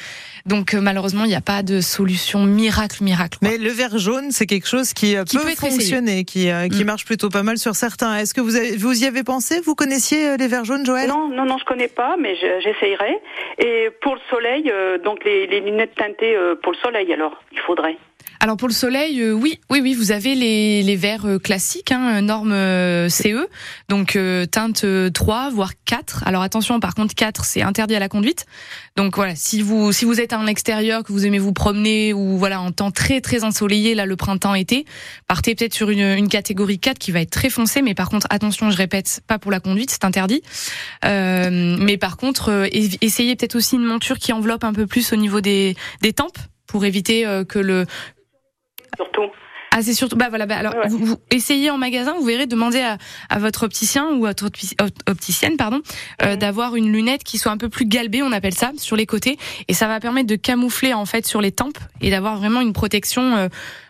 Donc 0.45 0.75
euh, 0.75 0.81
malheureusement, 0.83 1.25
il 1.25 1.29
n'y 1.29 1.35
a 1.35 1.41
pas 1.41 1.63
de 1.63 1.81
solution 1.81 2.45
miracle, 2.45 3.03
miracle. 3.03 3.39
Mais 3.41 3.57
le 3.57 3.71
verre 3.71 3.97
jaune, 3.97 4.31
c'est 4.31 4.45
quelque 4.45 4.69
chose 4.69 4.93
qui, 4.93 5.17
euh, 5.17 5.25
peut, 5.25 5.39
fonctionner, 5.57 6.25
qui, 6.25 6.51
euh, 6.51 6.69
qui 6.69 6.85
mm. 6.85 6.87
marche 6.87 7.07
plutôt 7.07 7.31
pas 7.31 7.43
mal 7.43 7.57
sur 7.57 7.75
certains. 7.75 8.19
Est-ce 8.19 8.35
que 8.35 8.43
vous, 8.43 8.57
avez, 8.57 8.77
vous 8.77 9.03
y 9.03 9.07
avez 9.07 9.23
pensé 9.23 9.63
Vous 9.65 9.75
connaissiez 9.75 10.37
les 10.37 10.47
verres 10.47 10.67
jaunes, 10.67 10.85
Joël? 10.85 11.09
Non, 11.09 11.29
non, 11.29 11.47
non, 11.47 11.57
je 11.57 11.65
connais 11.65 11.89
pas, 11.89 12.17
mais 12.21 12.37
j'essayerai. 12.37 13.19
Et 13.57 13.89
pour 14.03 14.17
le 14.17 14.21
soleil, 14.29 14.71
donc 15.03 15.25
les, 15.25 15.47
les 15.47 15.61
lunettes 15.61 15.95
teintées 15.95 16.37
pour 16.63 16.73
le 16.73 16.79
soleil, 16.79 17.11
alors, 17.11 17.43
il 17.53 17.61
faudrait. 17.61 17.97
Alors 18.45 18.59
pour 18.59 18.69
le 18.69 18.75
soleil, 18.75 19.23
euh, 19.23 19.33
oui, 19.33 19.59
oui, 19.71 19.81
oui, 19.81 19.95
vous 19.95 20.13
avez 20.13 20.35
les, 20.35 20.83
les 20.83 20.97
verres 20.97 21.25
euh, 21.25 21.39
classiques, 21.39 21.93
hein, 21.93 22.21
norme 22.21 22.53
euh, 22.53 23.09
CE, 23.09 23.49
donc 23.89 24.19
teinte 24.51 24.85
3 25.15 25.49
voire 25.49 25.73
4. 25.87 26.25
Alors 26.27 26.43
attention, 26.43 26.79
par 26.79 26.95
contre 26.95 27.15
4 27.15 27.43
c'est 27.43 27.63
interdit 27.63 27.95
à 27.95 27.99
la 28.01 28.11
conduite. 28.11 28.45
Donc 28.97 29.17
voilà, 29.17 29.35
si 29.35 29.63
vous 29.63 29.93
si 29.93 30.05
vous 30.05 30.21
êtes 30.21 30.35
en 30.35 30.47
extérieur, 30.47 31.05
que 31.05 31.13
vous 31.13 31.25
aimez 31.25 31.39
vous 31.39 31.55
promener 31.55 32.13
ou 32.13 32.37
voilà 32.37 32.61
en 32.61 32.71
temps 32.71 32.91
très 32.91 33.23
très 33.23 33.45
ensoleillé, 33.45 33.95
là 33.95 34.05
le 34.05 34.15
printemps-été, 34.15 34.85
partez 35.27 35.55
peut-être 35.55 35.73
sur 35.73 35.89
une, 35.89 36.01
une, 36.01 36.29
catégorie 36.29 36.79
4 36.79 36.99
qui 36.99 37.13
va 37.13 37.23
être 37.23 37.31
très 37.31 37.49
foncée, 37.49 37.81
mais 37.81 37.95
par 37.95 38.11
contre 38.11 38.27
attention, 38.29 38.71
je 38.71 38.77
répète, 38.77 39.23
pas 39.27 39.39
pour 39.39 39.53
la 39.53 39.61
conduite, 39.61 39.91
c'est 39.91 40.05
interdit. 40.05 40.43
mais 41.03 41.97
par 41.97 42.19
contre, 42.19 42.69
essayez 43.01 43.37
peut-être 43.37 43.55
aussi 43.55 43.77
une 43.77 43.85
monture 43.85 44.19
qui 44.19 44.35
enveloppe 44.35 44.65
un 44.65 44.75
peu 44.75 44.87
plus 44.87 45.15
au 45.15 45.17
niveau 45.17 45.41
des, 45.41 45.77
des 46.03 46.13
tempes 46.13 46.37
pour 46.67 46.85
éviter 46.85 47.25
que 47.49 47.59
le 47.59 47.87
Surtout. 48.97 49.31
Ah, 49.77 49.83
c'est 49.83 49.93
surtout. 49.93 50.15
Bah 50.15 50.29
voilà. 50.29 50.47
Bah, 50.47 50.57
alors, 50.57 50.75
vous, 50.89 51.17
essayez 51.33 51.69
en 51.69 51.79
magasin, 51.79 52.15
vous 52.17 52.25
verrez, 52.25 52.47
demandez 52.47 52.81
à, 52.81 52.97
à 53.29 53.39
votre 53.41 53.65
opticien 53.65 54.11
ou 54.15 54.25
à 54.25 54.29
votre 54.29 54.47
opticienne, 55.09 55.57
pardon, 55.57 55.81
euh, 56.23 56.37
d'avoir 56.37 56.77
une 56.77 56.93
lunette 56.93 57.25
qui 57.25 57.39
soit 57.39 57.51
un 57.51 57.57
peu 57.57 57.69
plus 57.69 57.85
galbée, 57.85 58.23
on 58.23 58.31
appelle 58.31 58.55
ça, 58.55 58.71
sur 58.77 58.95
les 58.95 59.07
côtés, 59.07 59.37
et 59.67 59.75
ça 59.75 59.89
va 59.89 59.99
permettre 59.99 60.29
de 60.29 60.37
camoufler 60.37 60.95
en 60.95 61.07
fait 61.07 61.27
sur 61.27 61.41
les 61.41 61.51
tempes 61.51 61.79
et 62.01 62.11
d'avoir 62.11 62.37
vraiment 62.37 62.61
une 62.61 62.73
protection. 62.73 63.37
Euh, 63.37 63.49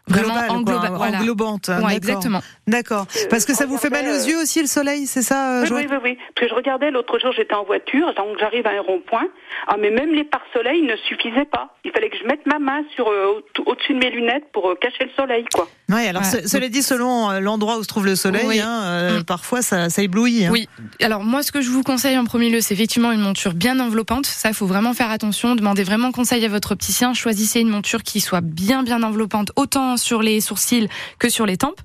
vraiment 0.08 0.34
englobante. 0.48 1.70
Ouais, 1.82 1.96
exactement. 1.96 2.40
D'accord. 2.66 3.06
Parce 3.30 3.44
que 3.44 3.54
ça 3.54 3.66
vous 3.66 3.78
fait 3.78 3.90
mal 3.90 4.06
aux 4.06 4.26
yeux 4.26 4.40
aussi 4.40 4.60
le 4.60 4.66
soleil, 4.66 5.06
c'est 5.06 5.22
ça 5.22 5.62
oui, 5.62 5.68
oui, 5.70 5.86
oui, 5.90 5.96
oui, 6.02 6.18
Parce 6.34 6.46
que 6.46 6.48
je 6.48 6.54
regardais 6.54 6.90
l'autre 6.90 7.18
jour, 7.18 7.32
j'étais 7.32 7.54
en 7.54 7.64
voiture, 7.64 8.12
donc 8.14 8.38
j'arrive 8.38 8.66
à 8.66 8.70
un 8.70 8.80
rond-point. 8.80 9.26
Ah, 9.66 9.76
mais 9.78 9.90
même 9.90 10.12
les 10.12 10.24
pare-soleil 10.24 10.82
ne 10.82 10.96
suffisaient 11.08 11.44
pas. 11.44 11.74
Il 11.84 11.92
fallait 11.92 12.10
que 12.10 12.16
je 12.16 12.26
mette 12.26 12.44
ma 12.46 12.58
main 12.58 12.82
sur 12.94 13.08
euh, 13.08 13.42
au-dessus 13.66 13.94
de 13.94 13.98
mes 13.98 14.10
lunettes 14.10 14.44
pour 14.52 14.68
euh, 14.68 14.74
cacher 14.74 15.04
le 15.04 15.10
soleil, 15.16 15.44
quoi. 15.52 15.68
Oui, 15.90 16.06
alors 16.06 16.24
cela 16.24 16.68
dit, 16.68 16.82
selon 16.82 17.30
euh, 17.30 17.40
l'endroit 17.40 17.78
où 17.78 17.82
se 17.82 17.88
trouve 17.88 18.06
le 18.06 18.16
soleil, 18.16 18.60
hein, 18.60 19.18
mm. 19.18 19.24
parfois 19.24 19.62
ça, 19.62 19.90
ça 19.90 20.02
éblouit. 20.02 20.46
Hein. 20.46 20.50
Oui. 20.52 20.68
Alors 21.00 21.22
moi, 21.22 21.42
ce 21.42 21.52
que 21.52 21.60
je 21.60 21.70
vous 21.70 21.82
conseille 21.82 22.16
en 22.18 22.24
premier 22.24 22.50
lieu, 22.50 22.60
c'est 22.60 22.74
effectivement 22.74 23.12
une 23.12 23.20
monture 23.20 23.54
bien 23.54 23.80
enveloppante. 23.80 24.26
Ça, 24.26 24.48
il 24.48 24.54
faut 24.54 24.66
vraiment 24.66 24.94
faire 24.94 25.10
attention. 25.10 25.54
Demandez 25.54 25.84
vraiment 25.84 26.12
conseil 26.12 26.44
à 26.44 26.48
votre 26.48 26.72
opticien. 26.72 27.14
Choisissez 27.14 27.60
une 27.60 27.68
monture 27.68 28.02
qui 28.02 28.20
soit 28.20 28.40
bien, 28.40 28.82
bien 28.82 29.02
enveloppante, 29.02 29.52
autant 29.56 29.93
sur 29.96 30.22
les 30.22 30.40
sourcils 30.40 30.88
que 31.18 31.28
sur 31.28 31.46
les 31.46 31.56
tempes. 31.56 31.80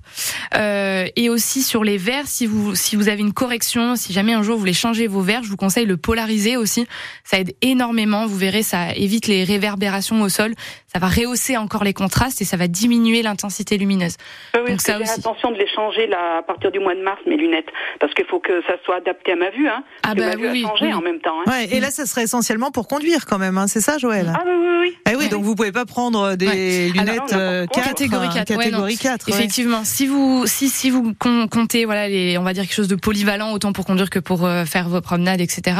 Euh, 0.56 1.06
et 1.16 1.28
aussi 1.28 1.62
sur 1.62 1.84
les 1.84 1.96
verres, 1.96 2.26
si 2.26 2.46
vous, 2.46 2.74
si 2.74 2.96
vous 2.96 3.08
avez 3.08 3.20
une 3.20 3.32
correction, 3.32 3.96
si 3.96 4.12
jamais 4.12 4.32
un 4.32 4.42
jour 4.42 4.54
vous 4.54 4.60
voulez 4.60 4.72
changer 4.72 5.06
vos 5.06 5.20
verres, 5.20 5.42
je 5.42 5.50
vous 5.50 5.56
conseille 5.56 5.86
le 5.86 5.96
polariser 5.96 6.56
aussi. 6.56 6.86
Ça 7.24 7.38
aide 7.38 7.54
énormément. 7.62 8.26
Vous 8.26 8.36
verrez, 8.36 8.62
ça 8.62 8.94
évite 8.94 9.26
les 9.26 9.44
réverbérations 9.44 10.20
au 10.22 10.28
sol. 10.28 10.54
Ça 10.92 10.98
va 10.98 11.06
rehausser 11.06 11.56
encore 11.56 11.84
les 11.84 11.94
contrastes 11.94 12.42
et 12.42 12.44
ça 12.44 12.56
va 12.56 12.66
diminuer 12.66 13.22
l'intensité 13.22 13.78
lumineuse. 13.78 14.16
Oui, 14.54 14.70
Donc 14.70 14.80
ça 14.80 14.98
aussi. 14.98 15.10
attention 15.10 15.52
de 15.52 15.56
les 15.56 15.68
changer 15.68 16.08
là, 16.08 16.38
à 16.38 16.42
partir 16.42 16.72
du 16.72 16.80
mois 16.80 16.94
de 16.94 17.02
mars, 17.02 17.20
mes 17.26 17.36
lunettes. 17.36 17.68
Parce 18.00 18.12
qu'il 18.14 18.24
faut 18.26 18.40
que 18.40 18.60
ça 18.66 18.74
soit 18.84 18.96
adapté 18.96 19.32
à 19.32 19.36
ma 19.36 19.50
vue. 19.50 19.68
Hein, 19.68 19.84
ah 20.02 20.14
bah 20.14 20.36
ma 20.36 20.50
oui, 20.50 20.64
a 20.64 20.68
changé 20.68 20.92
en 20.92 21.00
même 21.00 21.20
temps. 21.20 21.40
Hein. 21.40 21.50
Ouais, 21.50 21.68
et 21.70 21.80
là, 21.80 21.90
ça 21.90 22.06
serait 22.06 22.24
essentiellement 22.24 22.72
pour 22.72 22.88
conduire 22.88 23.26
quand 23.26 23.38
même. 23.38 23.56
Hein, 23.56 23.68
c'est 23.68 23.80
ça, 23.80 23.98
Joël? 23.98 24.32
Ah 24.34 24.42
oui, 24.44 24.52
oui, 24.58 24.76
oui. 24.80 24.98
Eh 25.10 25.16
oui, 25.16 25.28
donc 25.28 25.42
vous 25.42 25.54
pouvez 25.54 25.72
pas 25.72 25.84
prendre 25.84 26.34
des 26.34 26.88
lunettes 26.88 27.36
4 27.72 27.94
catégorie 28.08 28.28
4, 28.28 28.50
ouais, 28.50 28.56
catégorie 28.56 28.92
non. 28.94 28.98
4. 29.00 29.28
ouais. 29.28 29.34
Effectivement, 29.34 29.84
si 29.84 30.06
vous 30.06 30.44
si 30.46 30.68
si 30.68 30.90
vous 30.90 31.14
com- 31.18 31.48
comptez 31.48 31.84
voilà 31.84 32.08
les 32.08 32.38
on 32.38 32.42
va 32.42 32.52
dire 32.52 32.64
quelque 32.64 32.74
chose 32.74 32.88
de 32.88 32.96
polyvalent 32.96 33.52
autant 33.52 33.72
pour 33.72 33.84
conduire 33.84 34.10
que 34.10 34.18
pour 34.18 34.44
euh, 34.46 34.64
faire 34.64 34.88
vos 34.88 35.00
promenades 35.00 35.40
etc. 35.40 35.76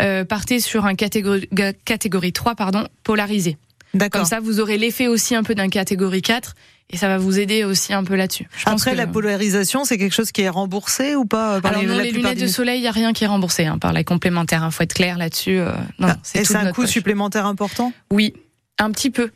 Euh, 0.00 0.24
partez 0.24 0.60
sur 0.60 0.86
un 0.86 0.94
catégorie 0.94 1.48
catégorie 1.84 2.32
3 2.32 2.54
pardon 2.54 2.86
polarisé. 3.04 3.56
D'accord. 3.94 4.20
Comme 4.20 4.28
ça 4.28 4.40
vous 4.40 4.60
aurez 4.60 4.78
l'effet 4.78 5.08
aussi 5.08 5.34
un 5.34 5.42
peu 5.42 5.54
d'un 5.54 5.68
catégorie 5.68 6.22
4 6.22 6.54
et 6.92 6.96
ça 6.96 7.06
va 7.06 7.18
vous 7.18 7.38
aider 7.38 7.62
aussi 7.62 7.92
un 7.92 8.02
peu 8.02 8.16
là-dessus. 8.16 8.48
Je 8.56 8.64
pense 8.64 8.80
Après, 8.82 8.92
que- 8.92 8.96
la 8.96 9.06
polarisation, 9.06 9.84
c'est 9.84 9.96
quelque 9.96 10.12
chose 10.14 10.32
qui 10.32 10.42
est 10.42 10.48
remboursé 10.48 11.14
ou 11.14 11.24
pas 11.24 11.56
euh, 11.56 11.60
par 11.60 11.70
alors 11.70 11.84
non, 11.84 11.98
les 11.98 12.10
plupart 12.10 12.30
lunettes 12.32 12.38
des- 12.38 12.46
de 12.46 12.50
soleil, 12.50 12.80
il 12.80 12.82
y 12.84 12.88
a 12.88 12.90
rien 12.92 13.12
qui 13.12 13.22
est 13.22 13.28
remboursé 13.28 13.64
hein, 13.66 13.78
par 13.78 13.92
la 13.92 14.02
complémentaire. 14.02 14.64
Il 14.66 14.72
faut 14.72 14.82
être 14.82 14.94
clair 14.94 15.16
là-dessus. 15.16 15.58
euh, 15.60 15.70
non, 16.00 16.08
Ah, 16.08 16.16
c'est 16.24 16.40
Et 16.40 16.44
c'est 16.44 16.56
un 16.56 16.72
coût 16.72 16.82
poche. 16.82 16.90
supplémentaire 16.90 17.46
important? 17.46 17.92
Oui, 18.10 18.34
un 18.78 18.90
petit 18.90 19.10
peu. 19.10 19.30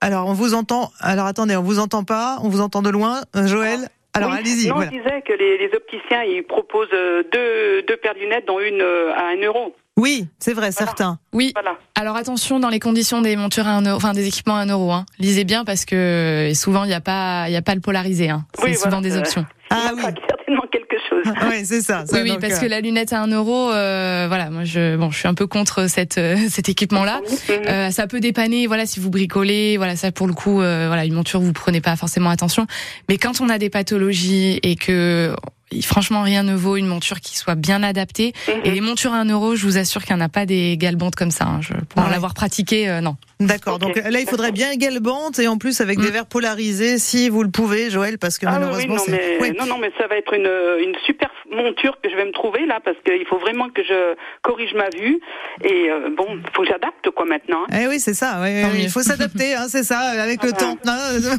Alors, 0.00 0.26
on 0.28 0.32
vous 0.32 0.54
entend. 0.54 0.90
Alors, 1.00 1.26
attendez, 1.26 1.56
on 1.56 1.62
vous 1.62 1.78
entend 1.78 2.04
pas. 2.04 2.38
On 2.42 2.48
vous 2.48 2.60
entend 2.60 2.82
de 2.82 2.90
loin. 2.90 3.22
Euh, 3.34 3.46
Joël 3.46 3.88
Alors, 4.14 4.30
Oui. 4.30 4.36
allez-y. 4.38 4.68
Non, 4.68 4.76
voilà. 4.76 4.90
je 4.92 4.96
disais 4.98 5.22
que 5.22 5.32
les, 5.32 5.58
les 5.58 5.70
opticiens, 5.74 6.22
ils 6.22 6.42
proposent 6.44 6.88
euh, 6.92 7.22
deux, 7.32 7.82
deux 7.88 7.96
paires 7.96 8.14
de 8.14 8.20
lunettes, 8.20 8.46
dont 8.46 8.60
une 8.60 8.80
euh, 8.82 9.12
à 9.14 9.28
un 9.28 9.36
euro. 9.42 9.74
Oui, 9.98 10.26
c'est 10.38 10.52
vrai, 10.52 10.72
certains. 10.72 11.18
Oui. 11.32 11.52
Voilà. 11.54 11.78
Alors 11.94 12.16
attention 12.16 12.60
dans 12.60 12.68
les 12.68 12.80
conditions 12.80 13.22
des 13.22 13.34
montures 13.34 13.66
à 13.66 13.70
1 13.70 13.82
euro, 13.86 13.96
enfin 13.96 14.12
des 14.12 14.26
équipements 14.28 14.56
à 14.56 14.60
1 14.60 14.66
euro. 14.66 14.92
Hein. 14.92 15.06
Lisez 15.18 15.44
bien 15.44 15.64
parce 15.64 15.86
que 15.86 16.50
souvent 16.54 16.84
il 16.84 16.88
n'y 16.88 16.94
a 16.94 17.00
pas 17.00 17.46
il 17.48 17.54
y 17.54 17.56
a 17.56 17.62
pas 17.62 17.74
le 17.74 17.80
polarisé. 17.80 18.28
Hein. 18.28 18.44
C'est 18.58 18.64
Oui, 18.64 18.74
souvent 18.74 19.00
voilà, 19.00 19.08
des 19.08 19.16
options. 19.16 19.46
Ah 19.70 19.92
oui. 19.94 20.02
manquera 20.02 20.12
certainement 20.28 20.64
quelque 20.70 20.96
chose. 21.08 21.15
Oui, 21.48 21.64
c'est 21.64 21.80
ça. 21.80 22.04
ça, 22.06 22.12
Oui, 22.12 22.20
oui, 22.22 22.38
parce 22.40 22.54
euh, 22.54 22.60
que 22.60 22.66
la 22.66 22.80
lunette 22.80 23.12
à 23.12 23.22
1 23.22 23.28
euro, 23.28 23.70
euh, 23.70 24.26
voilà, 24.28 24.50
moi 24.50 24.64
je 24.64 24.96
bon 24.96 25.10
je 25.10 25.18
suis 25.18 25.28
un 25.28 25.34
peu 25.34 25.46
contre 25.46 25.88
cette 25.88 26.18
euh, 26.18 26.36
cet 26.48 26.68
équipement-là. 26.68 27.20
Euh, 27.50 27.90
ça 27.90 28.06
peut 28.06 28.20
dépanner, 28.20 28.66
voilà, 28.66 28.86
si 28.86 29.00
vous 29.00 29.10
bricolez, 29.10 29.76
voilà, 29.76 29.96
ça 29.96 30.12
pour 30.12 30.26
le 30.26 30.32
coup, 30.32 30.60
euh, 30.60 30.86
voilà, 30.86 31.04
une 31.04 31.14
monture 31.14 31.40
vous 31.40 31.52
prenez 31.52 31.80
pas 31.80 31.96
forcément 31.96 32.30
attention. 32.30 32.66
Mais 33.08 33.18
quand 33.18 33.40
on 33.40 33.48
a 33.48 33.58
des 33.58 33.70
pathologies 33.70 34.58
et 34.62 34.76
que 34.76 35.34
franchement 35.82 36.22
rien 36.22 36.42
ne 36.42 36.54
vaut 36.54 36.76
une 36.76 36.86
monture 36.86 37.20
qui 37.20 37.36
soit 37.38 37.54
bien 37.56 37.82
adaptée. 37.82 38.32
Mhm. 38.48 38.60
Et 38.64 38.70
les 38.70 38.80
montures 38.80 39.12
à 39.12 39.18
1 39.18 39.24
euro, 39.30 39.56
je 39.56 39.64
vous 39.66 39.78
assure 39.78 40.04
qu'il 40.04 40.14
n'y 40.16 40.22
en 40.22 40.24
a 40.24 40.28
pas 40.28 40.46
des 40.46 40.76
galbantes 40.76 41.14
comme 41.16 41.30
ça. 41.30 41.44
hein. 41.46 41.60
Je, 41.60 41.72
pour 41.74 42.02
Ah 42.02 42.04
ouais. 42.06 42.10
l'avoir 42.10 42.34
pratiqué, 42.34 42.88
euh, 42.88 43.00
non. 43.00 43.16
D'accord. 43.40 43.78
Donc 43.78 43.96
là, 43.96 44.20
il 44.20 44.26
faudrait 44.26 44.52
bien 44.52 44.70
égalbante 44.70 45.38
et 45.38 45.48
en 45.48 45.58
plus 45.58 45.80
avec 45.80 45.98
des 45.98 46.08
Mm. 46.08 46.12
verres 46.12 46.26
polarisés, 46.26 46.98
si 46.98 47.28
vous 47.28 47.42
le 47.42 47.50
pouvez, 47.50 47.90
Joël, 47.90 48.18
parce 48.18 48.38
que 48.38 48.46
Ah 48.46 48.52
oui, 48.54 48.60
malheureusement, 48.60 48.94
non, 48.96 49.02
mais, 49.08 49.38
Oui. 49.40 49.52
non, 49.58 49.66
non, 49.66 49.78
mais 49.78 49.90
ça 49.98 50.06
va 50.06 50.16
être 50.16 50.32
une, 50.32 50.48
une 50.88 50.94
super 51.04 51.30
monture 51.50 51.98
que 52.02 52.10
je 52.10 52.16
vais 52.16 52.24
me 52.24 52.32
trouver 52.32 52.66
là, 52.66 52.80
parce 52.84 52.96
qu'il 53.04 53.24
faut 53.26 53.38
vraiment 53.38 53.68
que 53.70 53.82
je 53.84 54.14
corrige 54.42 54.74
ma 54.74 54.88
vue. 54.90 55.20
Et 55.64 55.90
euh, 55.90 56.10
bon, 56.16 56.26
il 56.30 56.50
faut 56.54 56.62
que 56.62 56.68
j'adapte 56.68 57.10
quoi 57.10 57.24
maintenant. 57.26 57.64
hein. 57.70 57.78
Eh 57.82 57.86
oui, 57.88 58.00
c'est 58.00 58.14
ça. 58.14 58.40
ouais, 58.40 58.62
ouais, 58.64 58.70
mieux. 58.72 58.80
il 58.80 58.90
faut 58.90 59.02
s'adapter, 59.02 59.54
hein, 59.54 59.66
c'est 59.68 59.84
ça, 59.84 59.98
avec 60.00 60.42
le 60.42 60.50
Ah. 60.54 60.56
temps. 60.58 60.76
Non, 60.84 60.92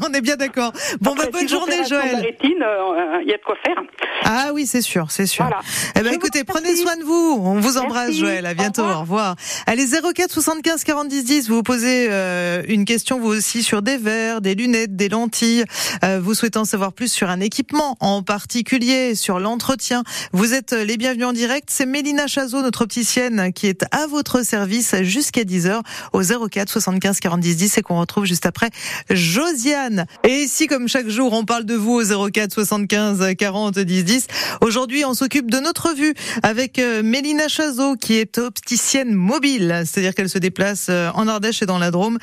on 0.08 0.12
est 0.14 0.20
bien 0.20 0.36
d'accord. 0.36 0.72
Bon, 1.00 1.14
bah, 1.14 1.24
Après, 1.26 1.30
bonne 1.32 1.48
si 1.48 1.54
journée, 1.54 1.84
Joël. 1.88 2.16
rétine, 2.16 2.62
euh, 2.62 3.18
Il 3.22 3.28
y 3.28 3.34
a 3.34 3.36
de 3.38 3.42
quoi 3.42 3.56
faire. 3.64 3.76
Ah 4.24 4.50
oui, 4.52 4.66
c'est 4.66 4.80
sûr, 4.82 5.10
c'est 5.10 5.26
sûr. 5.26 5.44
Voilà. 5.44 5.60
Eh 5.96 6.00
ben, 6.02 6.12
écoutez, 6.12 6.44
prenez 6.44 6.74
soin 6.76 6.96
de 6.96 7.02
vous. 7.04 7.40
On 7.42 7.60
vous 7.60 7.78
embrasse, 7.78 8.06
Merci. 8.08 8.20
Joël. 8.20 8.46
À 8.46 8.52
Au 8.52 8.54
bientôt. 8.54 8.82
revoir. 8.82 8.98
Au 8.98 9.00
revoir. 9.02 9.36
Allez, 9.66 9.86
04 9.86 10.30
75 10.30 10.84
40 10.84 11.08
10 11.08 11.24
10. 11.24 11.48
Vous 11.48 11.56
vous 11.56 11.62
posez 11.62 12.08
euh, 12.10 12.62
une 12.68 12.84
question, 12.84 13.18
vous 13.18 13.28
aussi, 13.28 13.62
sur 13.62 13.82
des 13.82 13.96
verres, 13.96 14.40
des 14.40 14.54
lunettes, 14.54 14.96
des 14.96 15.08
lentilles. 15.08 15.64
Euh, 16.04 16.20
vous 16.22 16.34
souhaitant 16.34 16.64
savoir 16.64 16.92
plus 16.92 17.10
sur 17.12 17.28
un 17.30 17.40
équipement 17.40 17.96
en 18.00 18.22
particulier, 18.22 19.14
sur 19.14 19.38
l'entretien. 19.40 19.97
Vous 20.32 20.54
êtes 20.54 20.72
euh, 20.72 20.84
les 20.84 20.96
bienvenus 20.96 21.26
en 21.26 21.32
direct. 21.32 21.68
C'est 21.70 21.86
Mélina 21.86 22.26
Chazot, 22.26 22.62
notre 22.62 22.82
opticienne, 22.82 23.52
qui 23.52 23.66
est 23.66 23.84
à 23.90 24.06
votre 24.06 24.44
service 24.44 24.94
jusqu'à 25.02 25.42
10h 25.42 25.80
au 26.12 26.48
04 26.48 26.70
75 26.70 27.20
40 27.20 27.40
10 27.40 27.56
10 27.56 27.78
et 27.78 27.82
qu'on 27.82 27.98
retrouve 27.98 28.24
juste 28.24 28.46
après 28.46 28.70
Josiane. 29.10 30.06
Et 30.24 30.42
ici, 30.42 30.66
comme 30.66 30.88
chaque 30.88 31.08
jour, 31.08 31.32
on 31.32 31.44
parle 31.44 31.64
de 31.64 31.74
vous 31.74 32.00
au 32.00 32.30
04 32.30 32.52
75 32.52 33.34
40 33.36 33.78
10 33.78 34.04
10. 34.04 34.26
Aujourd'hui, 34.60 35.04
on 35.04 35.14
s'occupe 35.14 35.50
de 35.50 35.58
notre 35.58 35.94
vue 35.94 36.14
avec 36.42 36.78
euh, 36.78 37.02
Mélina 37.02 37.48
Chazot, 37.48 37.96
qui 37.96 38.14
est 38.14 38.38
opticienne 38.38 39.14
mobile, 39.14 39.82
c'est-à-dire 39.84 40.14
qu'elle 40.14 40.28
se 40.28 40.38
déplace 40.38 40.86
euh, 40.90 41.10
en 41.14 41.28
Ardèche 41.28 41.62
et 41.62 41.66
dans 41.66 41.78
la 41.78 41.90
Drôme 41.90 42.18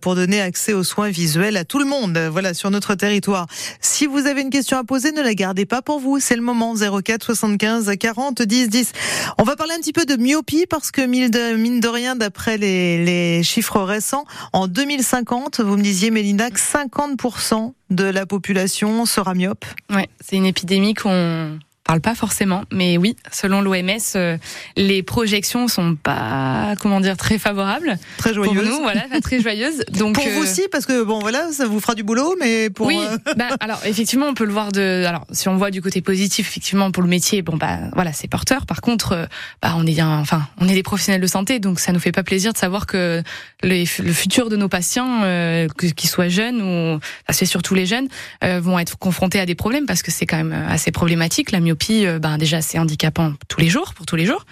pour 0.00 0.14
donner 0.14 0.40
accès 0.40 0.72
aux 0.72 0.84
soins 0.84 1.10
visuels 1.10 1.56
à 1.56 1.64
tout 1.64 1.78
le 1.78 1.84
monde, 1.84 2.18
voilà, 2.30 2.54
sur 2.54 2.70
notre 2.70 2.94
territoire. 2.94 3.46
Si 3.80 4.06
vous 4.06 4.26
avez 4.26 4.42
une 4.42 4.50
question 4.50 4.78
à 4.78 4.84
poser, 4.84 5.12
ne 5.12 5.22
la 5.22 5.34
gardez 5.34 5.66
pas 5.66 5.82
pour 5.82 6.00
vous, 6.00 6.20
c'est 6.20 6.36
le 6.36 6.42
moment 6.42 6.74
04 6.74 7.17
75 7.22 7.92
40 7.98 8.42
10 8.42 8.68
10. 8.68 8.92
On 9.38 9.44
va 9.44 9.56
parler 9.56 9.74
un 9.74 9.78
petit 9.78 9.92
peu 9.92 10.04
de 10.04 10.16
myopie 10.16 10.66
parce 10.66 10.90
que 10.90 11.00
mine 11.00 11.30
de, 11.30 11.56
mine 11.56 11.80
de 11.80 11.88
rien, 11.88 12.16
d'après 12.16 12.58
les, 12.58 13.04
les 13.04 13.42
chiffres 13.42 13.80
récents, 13.80 14.24
en 14.52 14.66
2050, 14.66 15.60
vous 15.60 15.76
me 15.76 15.82
disiez 15.82 16.10
Mélina 16.10 16.50
que 16.50 16.58
50% 16.58 17.72
de 17.90 18.04
la 18.04 18.26
population 18.26 19.06
sera 19.06 19.34
myope. 19.34 19.64
Ouais, 19.90 20.08
c'est 20.20 20.36
une 20.36 20.46
épidémie 20.46 20.94
qu'on 20.94 21.58
parle 21.88 22.00
pas 22.02 22.14
forcément, 22.14 22.64
mais 22.70 22.98
oui, 22.98 23.16
selon 23.32 23.62
l'OMS, 23.62 23.88
euh, 24.14 24.36
les 24.76 25.02
projections 25.02 25.68
sont 25.68 25.96
pas, 25.96 26.74
comment 26.80 27.00
dire, 27.00 27.16
très 27.16 27.38
favorables 27.38 27.96
Très 28.18 28.34
pour 28.34 28.44
joyeuse. 28.44 28.68
nous, 28.68 28.82
voilà, 28.82 29.04
très 29.22 29.40
joyeuses. 29.40 29.84
Donc 29.98 30.16
pour 30.16 30.26
euh, 30.26 30.30
vous 30.34 30.42
aussi, 30.42 30.62
parce 30.70 30.84
que 30.84 31.02
bon 31.02 31.18
voilà, 31.20 31.50
ça 31.50 31.66
vous 31.66 31.80
fera 31.80 31.94
du 31.94 32.02
boulot, 32.02 32.36
mais 32.38 32.68
pour 32.68 32.86
oui, 32.88 32.98
euh, 33.00 33.16
bah, 33.38 33.48
alors 33.60 33.80
effectivement, 33.86 34.26
on 34.26 34.34
peut 34.34 34.44
le 34.44 34.52
voir 34.52 34.70
de. 34.70 35.04
Alors, 35.06 35.24
si 35.32 35.48
on 35.48 35.56
voit 35.56 35.70
du 35.70 35.80
côté 35.80 36.02
positif, 36.02 36.46
effectivement, 36.48 36.90
pour 36.90 37.02
le 37.02 37.08
métier, 37.08 37.40
bon 37.40 37.56
bah 37.56 37.78
voilà, 37.94 38.12
c'est 38.12 38.28
porteur. 38.28 38.66
Par 38.66 38.82
contre, 38.82 39.12
euh, 39.12 39.26
bah 39.62 39.72
on 39.76 39.86
est 39.86 40.02
enfin, 40.02 40.42
on 40.60 40.68
est 40.68 40.74
des 40.74 40.82
professionnels 40.82 41.22
de 41.22 41.26
santé, 41.26 41.58
donc 41.58 41.80
ça 41.80 41.92
nous 41.92 42.00
fait 42.00 42.12
pas 42.12 42.22
plaisir 42.22 42.52
de 42.52 42.58
savoir 42.58 42.84
que 42.86 43.22
les- 43.62 43.88
le 44.00 44.12
futur 44.12 44.50
de 44.50 44.56
nos 44.56 44.68
patients, 44.68 45.22
euh, 45.24 45.68
qu'ils 45.96 46.10
soient 46.10 46.28
jeunes 46.28 46.60
ou, 46.60 46.96
enfin, 46.96 47.00
c'est 47.32 47.46
surtout 47.46 47.74
les 47.74 47.86
jeunes, 47.86 48.08
euh, 48.44 48.60
vont 48.60 48.78
être 48.78 48.98
confrontés 48.98 49.40
à 49.40 49.46
des 49.46 49.54
problèmes 49.54 49.86
parce 49.86 50.02
que 50.02 50.10
c'est 50.10 50.26
quand 50.26 50.36
même 50.36 50.52
assez 50.68 50.90
problématique. 50.92 51.50
La 51.50 51.60
myopie, 51.60 51.77
euh, 51.90 52.18
ben 52.18 52.38
déjà, 52.38 52.60
c'est 52.60 52.78
handicapant 52.78 53.32
tous 53.48 53.60
les 53.60 53.68
jours, 53.68 53.94
pour 53.94 54.06
tous 54.06 54.16
les 54.16 54.26
jours. 54.26 54.44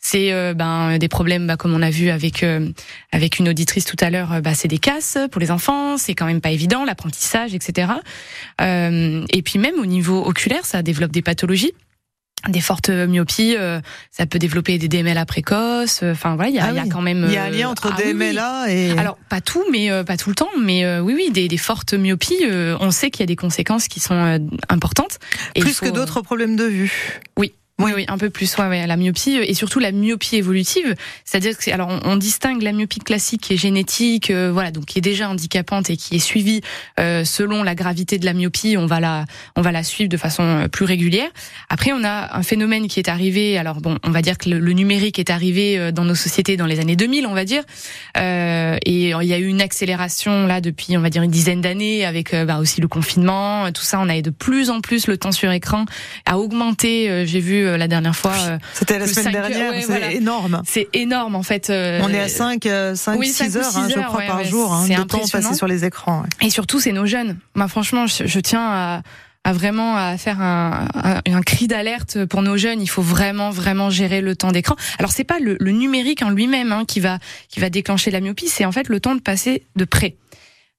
C'est 0.00 0.32
euh, 0.32 0.52
ben 0.52 0.98
des 0.98 1.08
problèmes, 1.08 1.46
bah, 1.46 1.56
comme 1.56 1.74
on 1.74 1.80
a 1.80 1.90
vu 1.90 2.10
avec 2.10 2.42
euh, 2.42 2.68
avec 3.12 3.38
une 3.38 3.48
auditrice 3.48 3.86
tout 3.86 3.96
à 4.00 4.10
l'heure, 4.10 4.42
bah, 4.42 4.54
c'est 4.54 4.68
des 4.68 4.78
casses 4.78 5.18
pour 5.30 5.40
les 5.40 5.50
enfants, 5.50 5.96
c'est 5.96 6.14
quand 6.14 6.26
même 6.26 6.42
pas 6.42 6.50
évident, 6.50 6.84
l'apprentissage, 6.84 7.54
etc. 7.54 7.92
Et 8.60 9.42
puis 9.42 9.58
même 9.58 9.78
au 9.78 9.86
niveau 9.86 10.22
oculaire, 10.22 10.66
ça 10.66 10.82
développe 10.82 11.12
des 11.12 11.22
pathologies. 11.22 11.72
Des 12.48 12.60
fortes 12.60 12.90
myopies, 12.90 13.56
euh, 13.56 13.80
ça 14.10 14.26
peut 14.26 14.38
développer 14.38 14.76
des 14.78 14.88
DMLA 14.88 15.24
précoces. 15.24 16.00
euh, 16.02 16.12
Enfin 16.12 16.34
voilà, 16.34 16.50
il 16.50 16.56
y 16.56 16.58
a, 16.58 16.66
Ah 16.66 16.72
y 16.72 16.78
a 16.78 16.86
quand 16.86 17.00
même. 17.00 17.24
il 17.26 17.32
y 17.32 17.36
a 17.36 17.44
un 17.44 17.46
euh, 17.52 17.56
lien 17.56 17.68
entre 17.70 17.88
ah 17.90 17.96
oui, 17.98 18.12
oui. 18.12 18.12
DMLA 18.12 18.66
et 18.70 18.98
Alors 18.98 19.16
pas 19.28 19.40
tout, 19.40 19.64
mais 19.72 19.90
euh, 19.90 20.04
pas 20.04 20.16
tout 20.16 20.28
le 20.28 20.34
temps, 20.34 20.50
mais 20.60 20.84
euh, 20.84 21.00
oui, 21.00 21.14
oui, 21.16 21.30
des, 21.32 21.48
des 21.48 21.56
fortes 21.56 21.94
myopies. 21.94 22.44
euh, 22.44 22.76
on 22.80 22.90
sait 22.90 23.10
qu'il 23.10 23.20
y 23.20 23.22
a 23.24 23.26
des 23.26 23.36
conséquences 23.36 23.88
qui 23.88 24.00
sont 24.00 24.14
euh, 24.14 24.38
importantes. 24.68 25.18
Et 25.54 25.60
plus 25.60 25.72
faut, 25.74 25.86
que 25.86 25.90
euh, 25.90 25.94
d'autres 25.94 26.20
problèmes 26.20 26.56
de 26.56 26.64
vue. 26.64 27.20
oui. 27.38 27.54
Oui, 27.80 27.90
oui, 27.92 28.04
un 28.06 28.18
peu 28.18 28.30
plus. 28.30 28.56
Ouais, 28.56 28.68
ouais, 28.68 28.86
la 28.86 28.96
myopie 28.96 29.36
euh, 29.36 29.44
et 29.48 29.52
surtout 29.52 29.80
la 29.80 29.90
myopie 29.90 30.36
évolutive, 30.36 30.94
c'est-à-dire 31.24 31.58
que 31.58 31.68
alors 31.72 31.88
on, 32.04 32.14
distingue 32.14 32.62
la 32.62 32.70
myopie 32.70 33.00
classique 33.00 33.40
qui 33.40 33.54
est 33.54 33.56
génétique, 33.56 34.30
euh, 34.30 34.52
voilà, 34.52 34.70
donc 34.70 34.84
qui 34.84 34.98
est 34.98 35.02
déjà 35.02 35.28
handicapante 35.28 35.90
et 35.90 35.96
qui 35.96 36.14
est 36.14 36.20
suivie 36.20 36.60
euh, 37.00 37.24
selon 37.24 37.64
la 37.64 37.74
gravité 37.74 38.18
de 38.18 38.26
la 38.26 38.32
myopie. 38.32 38.76
On 38.78 38.86
va 38.86 39.00
la, 39.00 39.24
on 39.56 39.60
va 39.60 39.72
la 39.72 39.82
suivre 39.82 40.08
de 40.08 40.16
façon 40.16 40.44
euh, 40.44 40.68
plus 40.68 40.84
régulière. 40.84 41.28
Après, 41.68 41.90
on 41.92 42.04
a 42.04 42.36
un 42.38 42.44
phénomène 42.44 42.86
qui 42.86 43.00
est 43.00 43.08
arrivé. 43.08 43.58
Alors 43.58 43.80
bon, 43.80 43.98
on 44.04 44.10
va 44.12 44.22
dire 44.22 44.38
que 44.38 44.48
le, 44.48 44.72
numérique 44.72 45.18
est 45.18 45.30
arrivé 45.30 45.76
euh, 45.76 45.90
dans 45.90 46.04
nos 46.04 46.14
sociétés 46.14 46.56
dans 46.56 46.66
les 46.66 46.78
années 46.78 46.96
2000, 46.96 47.26
on 47.26 47.34
va 47.34 47.44
dire, 47.44 47.64
euh, 48.16 48.78
et 48.86 49.10
il 49.10 49.26
y 49.26 49.34
a 49.34 49.38
eu 49.38 49.46
une 49.46 49.60
accélération 49.60 50.46
là 50.46 50.60
depuis, 50.60 50.96
on 50.96 51.00
va 51.00 51.10
dire 51.10 51.22
une 51.22 51.30
dizaine 51.30 51.60
d'années 51.60 52.04
avec 52.04 52.32
bah, 52.34 52.58
aussi 52.58 52.80
le 52.80 52.86
confinement, 52.86 53.72
tout 53.72 53.82
ça. 53.82 53.98
On 54.00 54.08
a 54.08 54.20
de 54.22 54.30
plus 54.30 54.70
en 54.70 54.80
plus 54.80 55.08
le 55.08 55.16
temps 55.18 55.32
sur 55.32 55.50
écran 55.50 55.86
a 56.24 56.38
augmenté. 56.38 57.10
euh, 57.10 57.26
J'ai 57.26 57.40
vu 57.40 57.63
euh, 57.64 57.76
la 57.76 57.88
dernière 57.88 58.14
fois. 58.16 58.32
euh, 58.48 58.58
C'était 58.74 58.98
la 58.98 59.06
semaine 59.06 59.34
heures, 59.36 59.48
dernière, 59.48 59.70
ouais, 59.72 59.80
c'est 59.80 59.86
voilà. 59.86 60.12
énorme. 60.12 60.62
c'est 60.66 60.88
énorme 60.92 61.34
en 61.34 61.42
fait. 61.42 61.70
euh, 61.70 62.00
On 62.02 62.08
est 62.10 62.20
à 62.20 62.28
5, 62.28 62.68
5 62.94 63.18
oui, 63.18 63.26
6 63.28 63.32
cinq 63.34 63.48
ou 63.54 63.56
heures, 63.58 63.76
hein, 63.76 63.88
six 63.88 63.94
je 63.94 64.00
crois, 64.00 64.18
ouais, 64.20 64.26
par 64.26 64.36
ouais, 64.38 64.44
jour, 64.44 64.72
hein, 64.72 64.84
c'est 64.86 64.94
de 64.96 65.02
temps 65.02 65.26
passé 65.30 65.54
sur 65.54 65.66
les 65.66 65.84
écrans. 65.84 66.22
Et 66.40 66.50
surtout, 66.50 66.80
c'est 66.80 66.92
nos 66.92 67.06
jeunes. 67.06 67.38
Bah, 67.54 67.68
franchement, 67.68 68.06
je, 68.06 68.26
je 68.26 68.40
tiens 68.40 68.64
à, 68.66 69.02
à 69.44 69.52
vraiment 69.52 69.96
à 69.96 70.16
faire 70.16 70.40
un, 70.40 70.88
un, 70.94 71.20
un 71.32 71.42
cri 71.42 71.66
d'alerte 71.66 72.24
pour 72.26 72.40
nos 72.42 72.56
jeunes. 72.56 72.80
Il 72.80 72.86
faut 72.88 73.02
vraiment, 73.02 73.50
vraiment 73.50 73.90
gérer 73.90 74.20
le 74.20 74.34
temps 74.36 74.52
d'écran. 74.52 74.74
Alors, 74.98 75.12
c'est 75.12 75.24
pas 75.24 75.38
le, 75.38 75.56
le 75.60 75.70
numérique 75.72 76.22
en 76.22 76.30
lui-même 76.30 76.72
hein, 76.72 76.84
qui 76.86 77.00
va 77.00 77.18
qui 77.48 77.60
va 77.60 77.68
déclencher 77.70 78.10
la 78.10 78.20
myopie. 78.20 78.48
C'est 78.48 78.64
en 78.64 78.72
fait 78.72 78.88
le 78.88 79.00
temps 79.00 79.14
de 79.14 79.20
passer 79.20 79.64
de 79.76 79.84
près. 79.84 80.16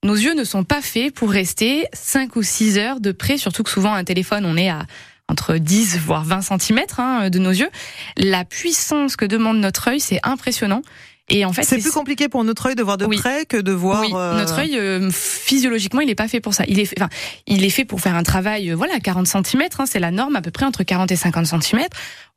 Nos 0.04 0.14
yeux 0.14 0.34
ne 0.34 0.44
sont 0.44 0.62
pas 0.62 0.82
faits 0.82 1.14
pour 1.14 1.30
rester 1.30 1.86
5 1.92 2.36
ou 2.36 2.42
6 2.42 2.78
heures 2.78 3.00
de 3.00 3.12
près, 3.12 3.38
surtout 3.38 3.62
que 3.62 3.70
souvent 3.70 3.94
un 3.94 4.04
téléphone, 4.04 4.44
on 4.44 4.56
est 4.56 4.68
à 4.68 4.80
entre 5.28 5.56
10 5.56 5.98
voire 5.98 6.24
20 6.24 6.40
cm 6.42 6.80
hein, 6.98 7.30
de 7.30 7.38
nos 7.38 7.50
yeux. 7.50 7.70
La 8.16 8.44
puissance 8.44 9.16
que 9.16 9.24
demande 9.24 9.58
notre 9.58 9.88
œil, 9.88 10.00
c'est 10.00 10.20
impressionnant. 10.22 10.82
Et 11.28 11.44
en 11.44 11.52
fait, 11.52 11.64
c'est 11.64 11.78
plus 11.78 11.90
compliqué 11.90 12.28
pour 12.28 12.44
notre 12.44 12.66
œil 12.66 12.76
de 12.76 12.84
voir 12.84 12.98
de 12.98 13.06
près 13.06 13.46
que 13.46 13.56
de 13.56 13.72
voir. 13.72 14.00
Oui, 14.02 14.12
notre 14.12 14.60
œil 14.60 15.10
physiologiquement, 15.10 16.00
il 16.00 16.08
est 16.08 16.14
pas 16.14 16.28
fait 16.28 16.40
pour 16.40 16.54
ça. 16.54 16.62
Il 16.68 16.78
est, 16.78 16.94
enfin, 16.96 17.08
il 17.48 17.64
est 17.64 17.70
fait 17.70 17.84
pour 17.84 18.00
faire 18.00 18.14
un 18.14 18.22
travail, 18.22 18.70
voilà, 18.70 19.00
40 19.00 19.26
cm, 19.26 19.62
hein, 19.78 19.86
c'est 19.86 19.98
la 19.98 20.12
norme 20.12 20.36
à 20.36 20.42
peu 20.42 20.52
près 20.52 20.64
entre 20.64 20.84
40 20.84 21.10
et 21.10 21.16
50 21.16 21.46
cm 21.46 21.80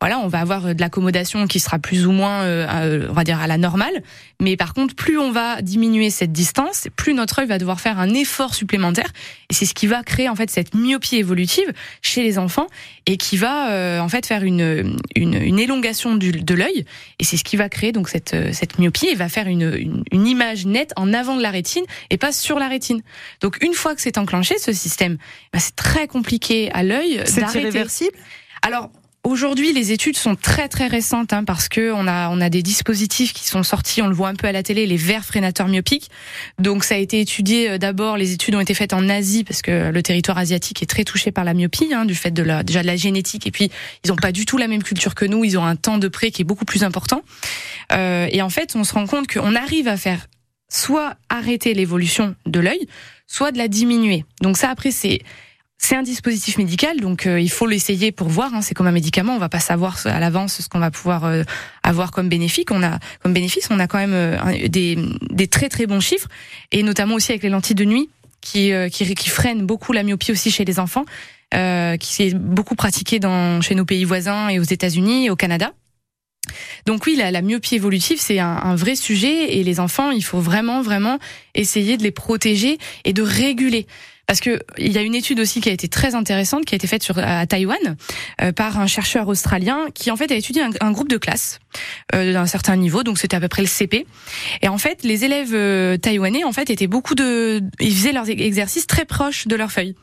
voilà, 0.01 0.19
on 0.19 0.27
va 0.27 0.39
avoir 0.39 0.65
euh, 0.65 0.73
de 0.73 0.81
l'accommodation 0.81 1.45
qui 1.47 1.59
sera 1.59 1.77
plus 1.77 2.07
ou 2.07 2.12
moins, 2.12 2.43
euh, 2.43 3.07
on 3.09 3.13
va 3.13 3.23
dire, 3.23 3.39
à 3.39 3.47
la 3.47 3.57
normale. 3.57 4.01
Mais 4.39 4.55
par 4.55 4.73
contre, 4.73 4.95
plus 4.95 5.17
on 5.17 5.31
va 5.31 5.62
diminuer 5.62 6.09
cette 6.09 6.31
distance, 6.31 6.88
plus 6.95 7.13
notre 7.13 7.39
œil 7.39 7.47
va 7.47 7.57
devoir 7.57 7.81
faire 7.81 7.99
un 7.99 8.13
effort 8.13 8.55
supplémentaire. 8.55 9.09
Et 9.49 9.53
c'est 9.53 9.65
ce 9.65 9.73
qui 9.73 9.88
va 9.88 10.01
créer 10.03 10.29
en 10.29 10.35
fait 10.35 10.49
cette 10.49 10.73
myopie 10.73 11.17
évolutive 11.17 11.73
chez 12.01 12.23
les 12.23 12.38
enfants 12.38 12.67
et 13.07 13.17
qui 13.17 13.35
va 13.35 13.71
euh, 13.71 13.99
en 13.99 14.07
fait 14.07 14.25
faire 14.25 14.43
une, 14.43 14.97
une, 15.15 15.33
une 15.33 15.59
élongation 15.59 16.15
du, 16.15 16.31
de 16.31 16.53
l'œil. 16.53 16.85
Et 17.19 17.25
c'est 17.25 17.35
ce 17.35 17.43
qui 17.43 17.57
va 17.57 17.67
créer 17.67 17.91
donc 17.91 18.07
cette, 18.07 18.35
cette 18.53 18.79
myopie 18.79 19.07
et 19.07 19.15
va 19.15 19.27
faire 19.27 19.47
une, 19.47 20.03
une, 20.12 20.27
image 20.27 20.65
nette 20.65 20.93
en 20.95 21.13
avant 21.13 21.35
de 21.35 21.41
la 21.41 21.49
rétine 21.49 21.83
et 22.09 22.17
pas 22.17 22.31
sur 22.31 22.59
la 22.59 22.67
rétine. 22.67 23.01
Donc 23.41 23.62
une 23.63 23.73
fois 23.73 23.95
que 23.95 24.01
c'est 24.01 24.17
enclenché, 24.17 24.57
ce 24.59 24.71
système, 24.71 25.17
bah, 25.51 25.59
c'est 25.59 25.75
très 25.75 26.07
compliqué 26.07 26.71
à 26.71 26.83
l'œil. 26.83 27.21
C'est 27.25 27.41
irréversible? 27.41 28.15
Alors, 28.62 28.91
Aujourd'hui, 29.25 29.73
les 29.73 29.91
études 29.91 30.17
sont 30.17 30.36
très 30.36 30.69
très 30.69 30.88
récentes 30.88 31.34
hein, 31.34 31.43
parce 31.43 31.67
que 31.67 31.91
on 31.91 32.08
a 32.08 32.29
on 32.29 32.39
a 32.39 32.49
des 32.49 32.63
dispositifs 32.63 33.34
qui 33.34 33.45
sont 33.45 33.63
sortis, 33.63 34.01
on 34.01 34.08
le 34.08 34.13
voit 34.13 34.29
un 34.29 34.36
peu 34.36 34.47
à 34.47 34.53
la 34.53 34.63
télé, 34.63 34.86
les 34.86 34.95
verres 34.95 35.25
freinateurs 35.25 35.67
myopiques. 35.67 36.10
Donc 36.58 36.86
ça 36.86 36.95
a 36.95 36.97
été 36.97 37.19
étudié 37.19 37.71
euh, 37.71 37.77
d'abord, 37.77 38.15
les 38.15 38.32
études 38.32 38.55
ont 38.55 38.62
été 38.62 38.73
faites 38.73 38.93
en 38.93 39.10
Asie 39.10 39.43
parce 39.43 39.62
que 39.62 39.91
le 39.91 40.03
territoire 40.03 40.38
asiatique 40.38 40.82
est 40.82 40.86
très 40.86 41.03
touché 41.03 41.34
par 41.34 41.43
la 41.43 41.53
myopie, 41.53 41.93
hein, 41.93 42.05
du 42.05 42.15
fait 42.15 42.32
de 42.32 42.43
la 42.43 42.63
déjà 42.63 42.82
de 42.82 42.88
la 42.88 42.95
génétique 42.95 43.45
et 43.45 43.51
puis 43.51 43.69
ils 44.05 44.12
ont 44.13 44.15
pas 44.15 44.32
du 44.32 44.45
tout 44.45 44.58
la 44.58 44.69
même 44.69 44.84
culture 44.84 45.15
que 45.15 45.25
nous, 45.25 45.43
ils 45.43 45.58
ont 45.58 45.65
un 45.65 45.75
temps 45.75 45.97
de 45.97 46.08
prêt 46.08 46.32
qui 46.32 46.43
est 46.43 46.45
beaucoup 46.45 46.65
plus 46.65 46.86
important. 46.86 47.21
Euh, 47.91 48.29
et 48.32 48.41
en 48.41 48.49
fait, 48.49 48.77
on 48.77 48.86
se 48.86 48.93
rend 48.93 49.05
compte 49.05 49.27
qu'on 49.27 49.53
arrive 49.53 49.89
à 49.89 49.97
faire 49.97 50.27
soit 50.69 51.15
arrêter 51.27 51.73
l'évolution 51.73 52.36
de 52.45 52.62
l'œil, 52.62 52.88
soit 53.27 53.51
de 53.51 53.58
la 53.58 53.67
diminuer. 53.67 54.23
Donc 54.41 54.55
ça 54.55 54.69
après 54.69 54.91
c'est 54.91 55.19
c'est 55.81 55.95
un 55.95 56.03
dispositif 56.03 56.57
médical, 56.57 56.99
donc 56.99 57.25
euh, 57.25 57.39
il 57.39 57.49
faut 57.49 57.65
l'essayer 57.65 58.11
pour 58.11 58.27
voir. 58.27 58.53
Hein, 58.53 58.61
c'est 58.61 58.73
comme 58.75 58.87
un 58.87 58.91
médicament, 58.91 59.33
on 59.33 59.39
va 59.39 59.47
pas 59.47 59.61
savoir 59.61 59.97
à 60.05 60.19
l'avance 60.19 60.61
ce 60.61 60.67
qu'on 60.67 60.79
va 60.79 60.91
pouvoir 60.91 61.23
euh, 61.23 61.43
avoir 61.83 62.11
comme 62.11 62.27
bénéfice. 62.27 62.65
On 62.69 62.83
a 62.83 62.99
comme 63.23 63.31
bénéfice, 63.31 63.69
on 63.71 63.79
a 63.79 63.87
quand 63.87 63.97
même 63.97 64.13
euh, 64.13 64.67
des, 64.67 65.47
très 65.47 65.69
très 65.69 65.87
bons 65.87 66.01
chiffres, 66.01 66.27
et 66.73 66.83
notamment 66.83 67.15
aussi 67.15 67.31
avec 67.31 67.43
les 67.43 67.49
lentilles 67.49 67.75
de 67.75 67.85
nuit 67.85 68.09
qui 68.41 68.71
freinent 69.29 69.65
beaucoup 69.65 69.91
la 69.91 70.03
myopie 70.03 70.31
aussi 70.31 70.49
chez 70.49 70.63
les 70.63 70.79
enfants, 70.79 71.05
qui 71.51 72.23
est 72.23 72.33
beaucoup 72.33 72.75
pratiqué 72.75 73.19
dans 73.19 73.59
chez 73.59 73.75
nos 73.75 73.83
pays 73.83 74.05
voisins 74.05 74.47
et 74.47 74.59
aux 74.59 74.63
États-Unis 74.63 75.25
et 75.25 75.29
au 75.29 75.35
Canada. 75.35 75.73
Donc 76.85 77.05
oui, 77.05 77.17
la, 77.17 77.31
la 77.31 77.41
myopie 77.41 77.75
évolutive, 77.75 78.17
c'est 78.19 78.39
un, 78.39 78.47
un, 78.47 78.75
vrai 78.75 78.95
sujet 78.95 79.57
et 79.57 79.63
les 79.63 79.81
enfants, 79.81 80.11
il 80.11 80.23
faut 80.23 80.39
vraiment, 80.39 80.81
vraiment 80.81 81.19
essayer 81.53 81.97
de 81.97 82.03
les 82.03 82.11
protéger 82.11 82.77
et 83.03 83.11
de 83.11 83.21
réguler. 83.21 83.87
Parce 84.29 84.41
que 84.41 84.59
il 84.77 84.91
y 84.91 84.99
a 84.99 85.01
une 85.01 85.15
étude 85.15 85.39
aussi 85.39 85.59
qui 85.59 85.69
a 85.69 85.71
été 85.71 85.87
très 85.87 86.13
intéressante, 86.13 86.63
qui 86.63 86.75
a 86.75 86.77
été 86.77 86.85
faite 86.85 87.01
sur 87.01 87.17
à 87.17 87.47
Taïwan 87.47 87.97
euh, 88.43 88.51
par 88.51 88.79
un 88.79 88.85
chercheur 88.85 89.27
australien 89.27 89.87
qui 89.95 90.11
en 90.11 90.17
fait 90.17 90.31
a 90.31 90.35
étudié 90.35 90.61
un, 90.61 90.91
groupe 90.91 91.09
de 91.09 91.17
classe 91.17 91.59
euh, 92.13 92.31
d'un 92.31 92.45
certain 92.45 92.75
niveau, 92.75 93.01
donc 93.01 93.17
c'était 93.17 93.37
à 93.37 93.39
peu 93.39 93.47
près 93.47 93.63
le 93.63 93.67
CP. 93.67 94.05
Et 94.61 94.67
en 94.67 94.77
fait, 94.77 95.01
les 95.01 95.25
élèves 95.25 95.55
euh, 95.55 95.97
taïwanais 95.97 96.43
en 96.43 96.51
fait 96.51 96.69
étaient 96.69 96.85
beaucoup 96.85 97.15
de, 97.15 97.63
ils 97.79 97.91
faisaient 97.91 98.11
leurs 98.11 98.29
exercices 98.29 98.85
très 98.85 99.03
proches 99.03 99.47
de 99.47 99.55
leurs 99.55 99.71
feuilles. 99.71 99.95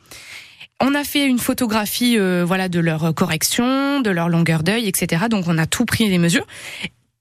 On 0.80 0.96
a 0.96 1.04
fait 1.04 1.24
une 1.24 1.38
photographie, 1.38 2.18
euh, 2.18 2.44
voilà, 2.44 2.68
de 2.68 2.80
leur 2.80 3.14
correction, 3.14 4.00
de 4.00 4.10
leur 4.10 4.28
longueur 4.28 4.64
d'œil, 4.64 4.88
etc. 4.88 5.26
Donc 5.30 5.44
on 5.46 5.56
a 5.56 5.66
tout 5.66 5.84
pris 5.84 6.08
les 6.08 6.18
mesures. 6.18 6.46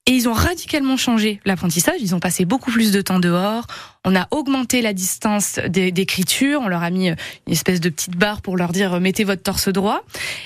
Et 0.07 0.11
ils 0.11 0.29
ont 0.29 0.33
radicalement 0.33 0.97
changé 0.97 1.39
l'apprentissage. 1.45 1.95
Ils 1.99 2.13
ont 2.13 2.19
passé 2.19 2.45
beaucoup 2.45 2.69
plus 2.69 2.91
de 2.91 3.01
temps 3.01 3.19
dehors. 3.19 3.65
On 4.03 4.15
a 4.15 4.27
augmenté 4.29 4.83
la 4.83 4.93
distance 4.93 5.57
d'écriture. 5.67 6.61
On 6.63 6.67
leur 6.67 6.83
a 6.83 6.91
mis 6.91 7.09
une 7.09 7.15
espèce 7.47 7.79
de 7.79 7.89
petite 7.89 8.15
barre 8.15 8.43
pour 8.43 8.55
leur 8.55 8.71
dire 8.71 8.99
mettez 8.99 9.23
votre 9.23 9.41
torse 9.41 9.67
droit. 9.67 10.03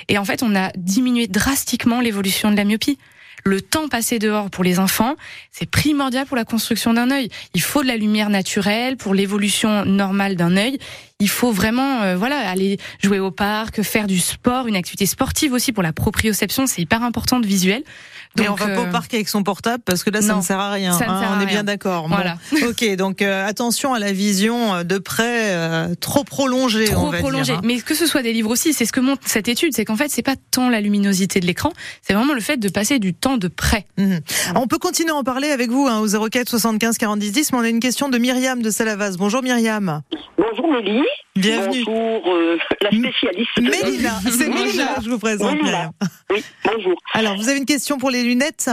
Et 0.08 0.18
en 0.18 0.24
fait, 0.24 0.44
on 0.44 0.56
a 0.56 0.72
diminué 0.78 1.28
drastiquement 1.28 2.00
l'évolution 2.00 2.52
de 2.52 2.56
la 2.56 2.64
myopie. 2.64 2.98
Le 3.46 3.62
temps 3.62 3.88
passé 3.88 4.20
dehors 4.20 4.50
pour 4.50 4.64
les 4.64 4.80
enfants, 4.80 5.16
c'est 5.52 5.70
primordial 5.70 6.26
pour 6.26 6.36
la 6.36 6.46
construction 6.46 6.94
d'un 6.94 7.10
œil. 7.12 7.30
Il 7.54 7.62
faut 7.62 7.82
de 7.84 7.88
la 7.88 7.98
lumière 7.98 8.30
naturelle 8.30 8.98
pour 8.98 9.14
l'évolution 9.14 9.86
normale 9.86 10.36
d'un 10.36 10.58
œil. 10.58 10.78
Il 11.20 11.30
faut 11.30 11.52
vraiment, 11.52 12.02
euh, 12.02 12.16
voilà, 12.16 12.50
aller 12.50 12.78
jouer 13.02 13.20
au 13.20 13.32
parc, 13.32 13.82
faire 13.82 14.08
du 14.08 14.20
sport, 14.20 14.68
une 14.68 14.76
activité 14.76 15.06
sportive 15.06 15.54
aussi 15.54 15.72
pour 15.72 15.84
la 15.84 15.94
proprioception. 15.94 16.66
C'est 16.66 16.82
hyper 16.82 17.04
important 17.04 17.40
de 17.40 17.48
visuel. 17.48 17.84
Donc, 18.36 18.46
Mais 18.46 18.50
on 18.50 18.56
va 18.56 18.76
pas 18.76 18.82
au 18.82 18.86
euh, 18.86 18.92
parc 18.92 19.14
avec 19.14 19.28
son 19.28 19.44
portable 19.44 19.84
parce 19.84 20.04
que 20.04 20.12
là, 20.12 20.22
ça 20.22 20.36
ne 20.36 20.42
sert 20.42 20.60
à 20.60 20.72
rien. 20.72 20.94
Hein, 20.94 21.38
on 21.38 21.42
est 21.42 21.48
bien 21.48 21.64
d'accord. 21.64 22.08
Voilà. 22.08 22.38
ok, 22.68 22.96
donc 22.96 23.22
euh, 23.22 23.48
attention 23.48 23.94
à 23.94 24.00
la 24.00 24.12
vision 24.12 24.84
de 24.84 24.98
près 25.00 25.96
trop 26.00 26.24
prolongée. 26.24 26.86
Trop 26.86 27.08
on 27.08 27.10
va 27.10 27.20
prolongée. 27.20 27.54
Dire, 27.54 27.58
hein. 27.58 27.62
Mais 27.64 27.80
que 27.82 27.96
ce 27.96 28.06
soit 28.06 28.22
des 28.22 28.34
livres 28.34 28.52
aussi, 28.52 28.74
c'est 28.74 28.86
ce 28.86 28.92
que 28.92 29.00
montre 29.00 29.24
cette 29.26 29.48
étude, 29.48 29.74
c'est 29.74 29.86
qu'en 29.86 29.96
fait, 29.96 30.10
c'est 30.10 30.22
pas 30.22 30.36
tant 30.52 30.70
la 30.70 30.80
luminosité 30.82 31.40
de 31.40 31.46
l'écran, 31.46 31.74
c'est 32.02 32.14
vraiment 32.14 32.34
le 32.34 32.42
fait 32.42 32.58
de 32.58 32.70
passer 32.70 33.00
du 33.00 33.14
temps 33.14 33.38
de 33.38 33.48
près. 33.48 33.86
Mhm. 33.98 34.20
On 34.56 34.68
peut 34.68 34.78
continuer 34.78 35.12
à 35.12 35.16
en 35.16 35.24
parler 35.24 35.50
avec 35.50 35.70
vous 35.70 35.88
hein, 35.88 36.00
au 36.00 36.30
04 36.30 36.50
75 36.50 36.98
40 36.98 37.20
10, 37.20 37.52
mais 37.52 37.58
on 37.58 37.62
a 37.62 37.70
une 37.70 37.80
question 37.80 38.10
de 38.10 38.18
Myriam 38.18 38.62
de 38.62 38.70
Salavaz. 38.70 39.18
Bonjour 39.18 39.42
Myriam. 39.42 40.02
Bonjour 40.38 40.72
Mélie. 40.72 41.04
Bienvenue. 41.36 41.84
Bonjour 41.86 42.34
euh, 42.34 42.58
la 42.82 42.90
spécialiste. 42.90 43.62
Mélina, 43.62 44.20
c'est 44.30 44.50
Mélina, 44.50 44.96
je 45.02 45.10
vous 45.10 45.20
présente. 45.20 45.58
Oui, 46.32 46.44
bonjour. 46.66 46.96
Alors, 47.14 47.38
vous 47.38 47.48
avez 47.50 47.60
une 47.60 47.66
question 47.66 47.98
pour 47.98 48.10
les 48.10 48.19
lunettes 48.24 48.70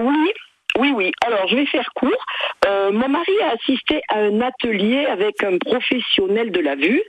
Oui, 0.00 0.32
oui, 0.78 0.92
oui. 0.94 1.12
Alors, 1.26 1.46
je 1.48 1.56
vais 1.56 1.66
faire 1.66 1.88
court. 1.94 2.24
Euh, 2.66 2.92
mon 2.92 3.08
mari 3.08 3.32
a 3.42 3.52
assisté 3.52 4.00
à 4.08 4.18
un 4.18 4.40
atelier 4.40 5.06
avec 5.06 5.42
un 5.42 5.58
professionnel 5.58 6.52
de 6.52 6.60
la 6.60 6.76
vue. 6.76 7.02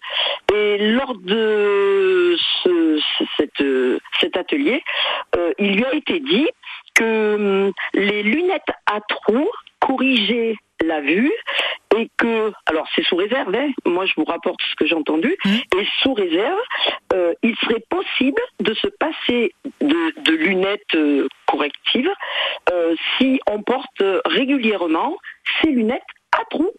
Et 0.53 0.77
lors 0.91 1.15
de 1.15 2.35
ce, 2.63 2.99
cette, 3.37 3.63
cet 4.19 4.37
atelier, 4.37 4.81
euh, 5.35 5.51
il 5.59 5.75
lui 5.75 5.85
a 5.85 5.93
été 5.93 6.19
dit 6.19 6.47
que 6.95 7.35
hum, 7.35 7.71
les 7.93 8.23
lunettes 8.23 8.71
à 8.91 9.01
trous 9.01 9.51
corrigeaient 9.79 10.55
la 10.85 11.01
vue 11.01 11.31
et 11.97 12.09
que, 12.17 12.51
alors 12.67 12.87
c'est 12.95 13.03
sous 13.03 13.15
réserve, 13.15 13.53
hein, 13.55 13.69
moi 13.85 14.05
je 14.05 14.13
vous 14.15 14.25
rapporte 14.25 14.59
ce 14.69 14.75
que 14.75 14.85
j'ai 14.85 14.95
entendu, 14.95 15.35
mmh. 15.43 15.79
et 15.79 15.87
sous 16.01 16.13
réserve, 16.13 16.59
euh, 17.13 17.33
il 17.41 17.55
serait 17.57 17.83
possible 17.89 18.41
de 18.59 18.73
se 18.75 18.87
passer 18.87 19.53
de, 19.81 20.21
de 20.21 20.31
lunettes 20.31 20.95
euh, 20.95 21.27
correctives 21.47 22.11
euh, 22.71 22.95
si 23.17 23.39
on 23.49 23.61
porte 23.63 24.03
régulièrement 24.25 25.17
ces 25.61 25.71
lunettes 25.71 26.01
à 26.31 26.43
trous. 26.49 26.71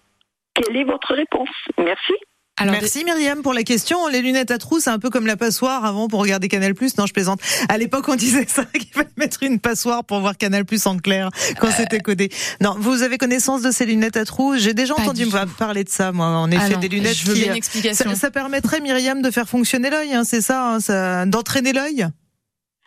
Quelle 0.54 0.76
est 0.76 0.84
votre 0.84 1.14
réponse? 1.14 1.48
Merci. 1.78 2.14
Merci 2.64 3.04
Myriam 3.04 3.42
pour 3.42 3.54
la 3.54 3.62
question. 3.62 4.06
Les 4.08 4.22
lunettes 4.22 4.50
à 4.50 4.58
trous, 4.58 4.80
c'est 4.80 4.90
un 4.90 4.98
peu 4.98 5.10
comme 5.10 5.26
la 5.26 5.36
passoire 5.36 5.84
avant 5.84 6.08
pour 6.08 6.20
regarder 6.20 6.48
Canal+. 6.48 6.74
Non, 6.98 7.06
je 7.06 7.12
plaisante. 7.12 7.40
À 7.68 7.78
l'époque, 7.78 8.08
on 8.08 8.14
disait 8.16 8.46
ça, 8.46 8.64
qu'il 8.64 8.88
fallait 8.92 9.08
mettre 9.16 9.42
une 9.42 9.58
passoire 9.58 10.04
pour 10.04 10.20
voir 10.20 10.36
Canal+ 10.36 10.64
en 10.84 10.98
clair 10.98 11.30
quand 11.60 11.68
euh. 11.68 11.72
c'était 11.76 12.00
codé. 12.00 12.30
Non, 12.60 12.74
vous 12.78 13.02
avez 13.02 13.18
connaissance 13.18 13.62
de 13.62 13.70
ces 13.70 13.86
lunettes 13.86 14.16
à 14.16 14.24
trous? 14.24 14.56
J'ai 14.56 14.74
déjà 14.74 14.94
entendu 14.94 15.26
parler 15.58 15.84
de 15.84 15.88
ça, 15.88 16.12
moi. 16.12 16.26
En 16.26 16.50
effet, 16.50 16.74
ah 16.74 16.76
des 16.76 16.88
lunettes 16.88 17.16
je 17.16 17.26
veux 17.26 17.34
qui, 17.34 17.40
bien 17.40 17.52
une 17.52 17.56
explication. 17.56 18.10
Ça, 18.10 18.14
ça, 18.16 18.30
permettrait, 18.30 18.80
Myriam, 18.80 19.22
de 19.22 19.30
faire 19.30 19.48
fonctionner 19.48 19.90
l'œil, 19.90 20.14
hein, 20.14 20.24
c'est 20.24 20.40
ça, 20.40 20.66
hein, 20.66 20.80
ça 20.80 21.26
d'entraîner 21.26 21.72
l'œil? 21.72 22.06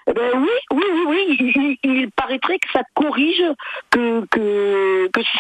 Eh 0.06 0.14
ben 0.14 0.32
oui, 0.36 0.50
oui, 0.74 0.84
oui, 1.08 1.38
oui. 1.56 1.80
Il, 1.84 2.12
paraîtrait 2.12 2.58
que 2.60 2.68
ça 2.74 2.82
corrige, 2.94 3.44
que, 3.90 4.26
que 4.32 4.40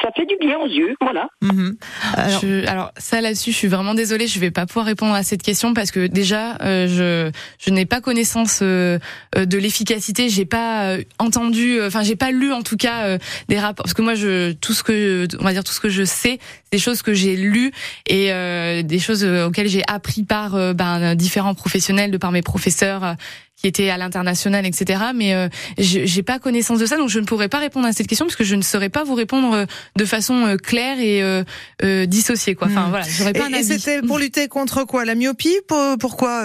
ça 0.01 0.09
fait 0.15 0.25
du 0.25 0.35
bien 0.39 0.57
aux 0.59 0.67
yeux. 0.67 0.95
Voilà. 1.01 1.27
Mhm. 1.41 1.77
Alors, 2.15 2.39
je, 2.41 2.67
alors, 2.67 2.91
ça 2.97 3.21
là-dessus, 3.21 3.51
je 3.51 3.57
suis 3.57 3.67
vraiment 3.67 3.93
désolée, 3.93 4.27
je 4.27 4.39
vais 4.39 4.51
pas 4.51 4.65
pouvoir 4.65 4.85
répondre 4.85 5.13
à 5.13 5.23
cette 5.23 5.41
question 5.41 5.73
parce 5.73 5.91
que 5.91 6.07
déjà, 6.07 6.57
euh, 6.61 6.87
je, 6.87 7.31
je 7.59 7.69
n'ai 7.71 7.85
pas 7.85 8.01
connaissance 8.01 8.59
euh, 8.61 8.99
euh 9.35 9.45
de 9.45 9.57
l'efficacité. 9.57 10.29
J'ai 10.29 10.45
pas 10.45 10.91
euh, 10.91 11.03
entendu, 11.19 11.79
euh, 11.79 11.87
enfin, 11.87 12.03
j'ai 12.03 12.15
pas 12.15 12.31
lu 12.31 12.51
en 12.51 12.61
tout 12.61 12.77
cas 12.77 13.17
des 13.49 13.59
rapports. 13.59 13.83
Parce 13.83 13.93
que 13.93 14.01
moi, 14.01 14.15
je, 14.15 14.53
tout 14.53 14.73
ce 14.73 14.83
que, 14.83 15.27
on 15.39 15.43
va 15.43 15.53
dire, 15.53 15.63
tout 15.63 15.73
ce 15.73 15.79
que 15.79 15.89
je 15.89 16.03
sais, 16.03 16.39
des 16.71 16.79
choses 16.79 17.01
que 17.01 17.13
j'ai 17.13 17.35
lues 17.35 17.71
et 18.07 18.31
des 18.83 18.99
choses 18.99 19.23
auxquelles 19.23 19.67
j'ai 19.67 19.83
appris 19.87 20.23
par 20.23 20.73
ben, 20.73 21.15
différents 21.15 21.53
professionnels, 21.53 22.11
de 22.11 22.17
par 22.17 22.31
mes 22.31 22.41
professeurs 22.41 23.15
qui 23.55 23.67
était 23.67 23.89
à 23.89 23.97
l'international, 23.97 24.65
etc. 24.65 25.01
Mais 25.15 25.33
euh, 25.33 25.47
j'ai 25.77 26.23
pas 26.23 26.39
connaissance 26.39 26.79
de 26.79 26.85
ça, 26.85 26.97
donc 26.97 27.09
je 27.09 27.19
ne 27.19 27.25
pourrais 27.25 27.49
pas 27.49 27.59
répondre 27.59 27.87
à 27.87 27.93
cette 27.93 28.07
question 28.07 28.25
parce 28.25 28.35
que 28.35 28.43
je 28.43 28.55
ne 28.55 28.61
saurais 28.61 28.89
pas 28.89 29.03
vous 29.03 29.15
répondre 29.15 29.53
euh, 29.53 29.65
de 29.95 30.05
façon 30.05 30.45
euh, 30.45 30.57
claire 30.57 30.99
et 30.99 31.21
euh, 31.23 31.43
euh, 31.83 32.05
dissociée, 32.05 32.55
quoi. 32.55 32.67
Enfin 32.67 32.87
hmm. 32.87 32.89
voilà, 32.89 33.05
j'aurais 33.07 33.33
pas 33.33 33.49
et, 33.49 33.59
Et 33.59 33.63
c'était 33.63 34.01
pour 34.01 34.17
lutter 34.19 34.47
contre 34.47 34.83
quoi? 34.85 35.05
La 35.05 35.15
myopie 35.15 35.57
Pourquoi, 35.99 36.43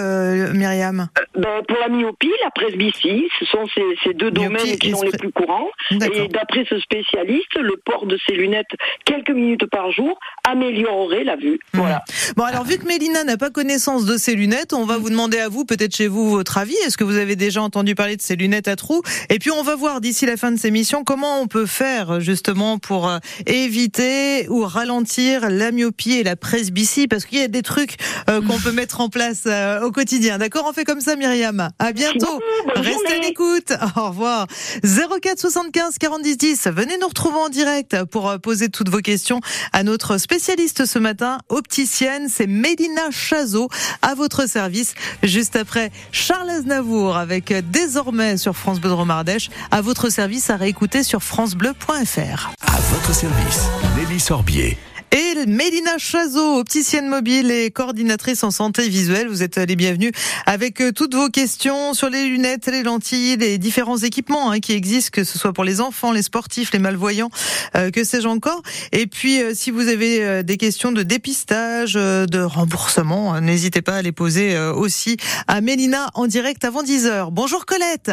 Myriam? 0.53 1.09
Ben, 1.35 1.61
Pour 1.67 1.77
la 1.79 1.89
myopie, 1.89 2.31
la 2.43 2.51
presbytie, 2.51 3.27
ce 3.39 3.45
sont 3.45 3.67
ces, 3.73 3.83
ces 4.03 4.13
deux 4.13 4.31
domaines 4.31 4.77
qui 4.77 4.91
sont 4.91 5.01
les 5.01 5.17
plus 5.17 5.31
courants. 5.31 5.69
Et 5.91 6.27
d'après 6.27 6.65
ce 6.69 6.79
spécialiste, 6.79 7.55
le 7.59 7.75
port 7.83 8.05
de 8.05 8.17
ces 8.27 8.33
lunettes 8.33 8.71
quelques 9.05 9.31
minutes 9.31 9.65
par 9.67 9.91
jour 9.91 10.19
améliorerait 10.49 11.23
la 11.23 11.35
vue. 11.35 11.59
Hmm. 11.73 11.79
Voilà. 11.79 12.03
Bon 12.35 12.43
alors, 12.43 12.63
vu 12.63 12.77
que 12.77 12.87
Mélina 12.87 13.23
n'a 13.23 13.37
pas 13.37 13.49
connaissance 13.49 14.05
de 14.05 14.17
ces 14.17 14.35
lunettes, 14.35 14.73
on 14.73 14.85
va 14.85 14.97
vous 14.97 15.09
demander 15.09 15.37
à 15.37 15.49
vous, 15.49 15.65
peut-être 15.65 15.95
chez 15.95 16.07
vous, 16.07 16.29
votre 16.29 16.57
avis. 16.57 16.75
Est-ce 16.85 16.97
que 16.97 17.03
vous 17.03 17.17
avez 17.17 17.35
déjà 17.35 17.61
entendu 17.61 17.95
parler 17.95 18.15
de 18.15 18.21
ces 18.21 18.35
lunettes 18.35 18.67
à 18.67 18.75
trous? 18.75 19.01
Et 19.29 19.39
puis 19.39 19.51
on 19.51 19.63
va 19.63 19.75
voir 19.75 20.01
d'ici 20.01 20.25
la 20.25 20.37
fin 20.37 20.51
de 20.51 20.59
ces 20.59 20.71
missions 20.71 21.03
comment 21.03 21.41
on 21.41 21.47
peut 21.47 21.65
faire 21.65 22.19
justement 22.19 22.79
pour 22.79 23.07
euh, 23.07 23.19
éviter 23.45 24.47
ou 24.49 24.63
ralentir 24.63 25.49
la 25.49 25.71
myopie 25.71 26.13
et 26.13 26.23
la 26.23 26.35
presbytie, 26.35 27.07
parce 27.07 27.25
qu'il 27.25 27.39
y 27.39 27.43
a 27.43 27.47
des 27.47 27.61
trucs 27.61 27.97
euh, 28.29 28.41
qu'on 28.41 28.59
peut 28.59 28.71
mettre 28.71 29.01
en 29.01 29.09
place 29.09 29.43
euh, 29.45 29.81
au 29.81 29.91
quotidien. 29.91 30.37
D'accord? 30.37 30.65
On 30.67 30.73
fait 30.73 30.85
comme 30.85 31.01
ça, 31.01 31.15
Myriam. 31.15 31.69
À 31.79 31.91
bientôt. 31.91 32.39
Restez 32.75 33.13
à 33.13 33.19
l'écoute. 33.19 33.73
Au 33.95 34.09
revoir. 34.09 34.47
04 34.83 35.39
75 35.39 35.97
40 35.97 36.21
10 36.21 36.67
Venez 36.67 36.97
nous 36.99 37.07
retrouver 37.07 37.37
en 37.37 37.49
direct 37.49 38.03
pour 38.05 38.39
poser 38.41 38.69
toutes 38.69 38.89
vos 38.89 38.99
questions 38.99 39.41
à 39.73 39.83
notre 39.83 40.17
spécialiste 40.17 40.38
ce 40.39 40.99
matin, 40.99 41.39
opticienne. 41.49 42.27
C'est 42.29 42.47
Mélina 42.47 43.11
Chazot 43.11 43.69
à 44.01 44.15
votre 44.15 44.47
service. 44.47 44.95
Juste 45.23 45.55
après 45.55 45.91
Charles 46.11 46.49
Aznavour 46.49 47.17
avec 47.17 47.53
désormais 47.69 48.37
sur 48.37 48.55
France 48.55 48.79
Bleu 48.79 48.89
de 48.89 48.95
Romardèche. 48.95 49.49
À 49.71 49.81
votre 49.81 50.09
service 50.09 50.49
à 50.49 50.55
réécouter 50.55 51.03
sur 51.03 51.21
francebleu.fr. 51.21 52.51
À 52.61 52.79
votre 52.91 53.13
service, 53.13 53.67
Nelly 53.97 54.19
Sorbier. 54.19 54.77
Et 55.11 55.45
Mélina 55.47 55.97
Chazot, 55.97 56.59
opticienne 56.59 57.07
mobile 57.07 57.49
et 57.49 57.71
coordinatrice 57.71 58.43
en 58.43 58.51
santé 58.51 58.87
visuelle, 58.89 59.27
vous 59.27 59.41
êtes 59.41 59.57
les 59.57 59.75
bienvenus 59.75 60.11
avec 60.45 60.81
euh, 60.81 60.91
toutes 60.91 61.15
vos 61.15 61.29
questions 61.29 61.95
sur 61.95 62.09
les 62.09 62.27
lunettes, 62.27 62.67
les 62.67 62.83
lentilles, 62.83 63.37
les 63.37 63.57
différents 63.57 63.97
équipements 63.97 64.51
hein, 64.51 64.59
qui 64.59 64.73
existent, 64.73 65.09
que 65.11 65.23
ce 65.23 65.39
soit 65.39 65.51
pour 65.51 65.63
les 65.63 65.81
enfants, 65.81 66.11
les 66.11 66.21
sportifs, 66.21 66.71
les 66.73 66.79
malvoyants, 66.79 67.31
euh, 67.75 67.89
que 67.89 68.03
sais-je 68.03 68.27
encore. 68.27 68.61
Et 68.91 69.07
puis, 69.07 69.41
euh, 69.41 69.53
si 69.55 69.71
vous 69.71 69.87
avez 69.87 70.23
euh, 70.23 70.43
des 70.43 70.57
questions 70.57 70.91
de 70.91 71.01
dépistage, 71.01 71.93
euh, 71.95 72.27
de 72.27 72.41
remboursement, 72.41 73.41
n'hésitez 73.41 73.81
pas 73.81 73.95
à 73.95 74.01
les 74.03 74.11
poser 74.11 74.55
euh, 74.55 74.73
aussi 74.73 75.17
à 75.47 75.61
Mélina 75.61 76.09
en 76.13 76.27
direct 76.27 76.63
avant 76.65 76.83
10h. 76.83 77.29
Bonjour 77.31 77.65
Colette. 77.65 78.11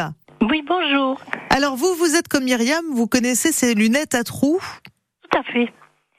Oui, 0.51 0.63
bonjour. 0.67 1.21
Alors 1.51 1.77
vous, 1.77 1.95
vous 1.95 2.15
êtes 2.15 2.29
comme 2.29 2.45
Myriam, 2.45 2.85
vous 2.93 3.07
connaissez 3.07 3.53
ces 3.53 3.75
lunettes 3.75 4.15
à 4.15 4.25
trous? 4.25 4.61
Tout 5.31 5.39
à 5.39 5.43
fait. 5.43 5.71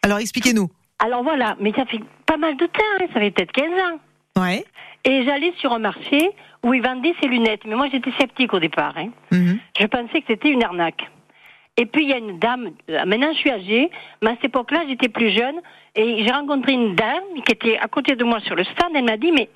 Alors 0.04 0.20
expliquez-nous. 0.20 0.70
Alors 1.00 1.24
voilà, 1.24 1.56
mais 1.60 1.72
ça 1.74 1.86
fait 1.86 2.02
pas 2.26 2.38
mal 2.38 2.58
de 2.58 2.66
temps, 2.66 2.84
hein, 3.00 3.06
ça 3.14 3.20
fait 3.20 3.32
peut-être 3.32 3.52
15 3.52 3.66
ans. 3.66 4.42
Ouais. 4.42 4.66
Et 5.04 5.24
j'allais 5.24 5.54
sur 5.60 5.72
un 5.74 5.80
marché 5.80 6.32
où 6.64 6.74
ils 6.74 6.82
vendaient 6.82 7.14
ces 7.22 7.28
lunettes. 7.28 7.62
Mais 7.66 7.76
moi, 7.76 7.88
j'étais 7.92 8.12
sceptique 8.20 8.54
au 8.54 8.60
départ. 8.60 8.94
Hein. 8.98 9.10
Mhm. 9.32 9.60
Je 9.80 9.86
pensais 9.86 10.22
que 10.22 10.28
c'était 10.28 10.50
une 10.50 10.64
arnaque. 10.64 11.10
Et 11.78 11.86
puis, 11.86 12.04
il 12.06 12.10
y 12.10 12.14
a 12.14 12.18
une 12.18 12.40
dame, 12.40 12.72
euh, 12.90 13.06
maintenant 13.06 13.32
je 13.34 13.38
suis 13.38 13.52
âgée, 13.52 13.92
mais 14.24 14.32
à 14.32 14.36
cette 14.36 14.46
époque-là, 14.46 14.84
j'étais 14.88 15.10
plus 15.10 15.30
jeune, 15.30 15.58
et 15.96 16.24
j'ai 16.24 16.32
rencontré 16.32 16.74
une 16.74 16.96
dame 16.96 17.24
qui 17.46 17.52
était 17.52 17.78
à 17.78 17.88
côté 17.88 18.16
de 18.16 18.24
moi 18.24 18.40
sur 18.40 18.56
le 18.56 18.64
stand, 18.64 18.92
elle 18.96 19.06
m'a 19.06 19.18
dit, 19.18 19.32
mais 19.32 19.48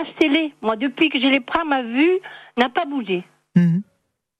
achetez-les. 0.00 0.54
Moi, 0.62 0.76
depuis 0.76 1.08
que 1.08 1.18
je 1.18 1.26
les 1.26 1.40
prends, 1.40 1.64
ma 1.64 1.82
vue 1.82 2.20
n'a 2.56 2.68
pas 2.68 2.84
bougé. 2.84 3.24
Mhm. 3.56 3.82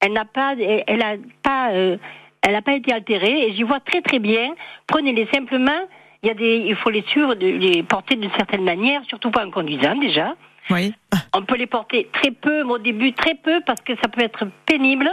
Elle 0.01 0.13
n'a 0.13 0.25
pas, 0.25 0.55
elle 0.55 0.85
elle 0.87 1.03
a 1.03 1.17
pas, 1.43 1.73
euh, 1.73 1.97
elle 2.43 2.53
n'a 2.53 2.63
pas 2.63 2.75
été 2.75 2.93
altérée 2.93 3.49
et 3.49 3.55
j'y 3.55 3.63
vois 3.63 3.81
très 3.81 4.01
très 4.03 4.19
bien. 4.19 4.55
Prenez-les 4.87 5.29
simplement. 5.33 5.81
Il 6.23 6.29
y 6.29 6.31
a 6.31 6.35
des, 6.35 6.57
il 6.67 6.77
faut 6.77 6.91
les 6.91 7.03
suivre, 7.03 7.35
les 7.35 7.83
porter 7.83 8.17
d'une 8.17 8.31
certaine 8.33 8.63
manière, 8.63 9.03
surtout 9.09 9.31
pas 9.31 9.47
en 9.47 9.51
conduisant 9.51 9.97
déjà. 9.97 10.35
Oui. 10.69 10.93
On 11.35 11.43
peut 11.43 11.57
les 11.57 11.67
porter 11.67 12.09
très 12.13 12.31
peu, 12.31 12.63
mais 12.65 12.73
au 12.73 12.79
début 12.79 13.13
très 13.15 13.35
peu 13.35 13.61
parce 13.67 13.81
que 13.81 13.95
ça 14.03 14.09
peut 14.09 14.23
être 14.23 14.47
pénible. 14.67 15.11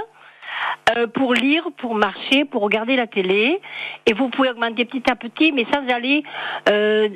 euh, 0.95 1.07
pour 1.07 1.33
lire, 1.33 1.67
pour 1.77 1.95
marcher, 1.95 2.45
pour 2.45 2.61
regarder 2.61 2.95
la 2.95 3.07
télé, 3.07 3.59
et 4.05 4.13
vous 4.13 4.29
pouvez 4.29 4.49
augmenter 4.49 4.85
petit 4.85 5.09
à 5.09 5.15
petit, 5.15 5.51
mais 5.51 5.65
sans 5.73 5.87
aller, 5.93 6.23
euh, 6.69 7.09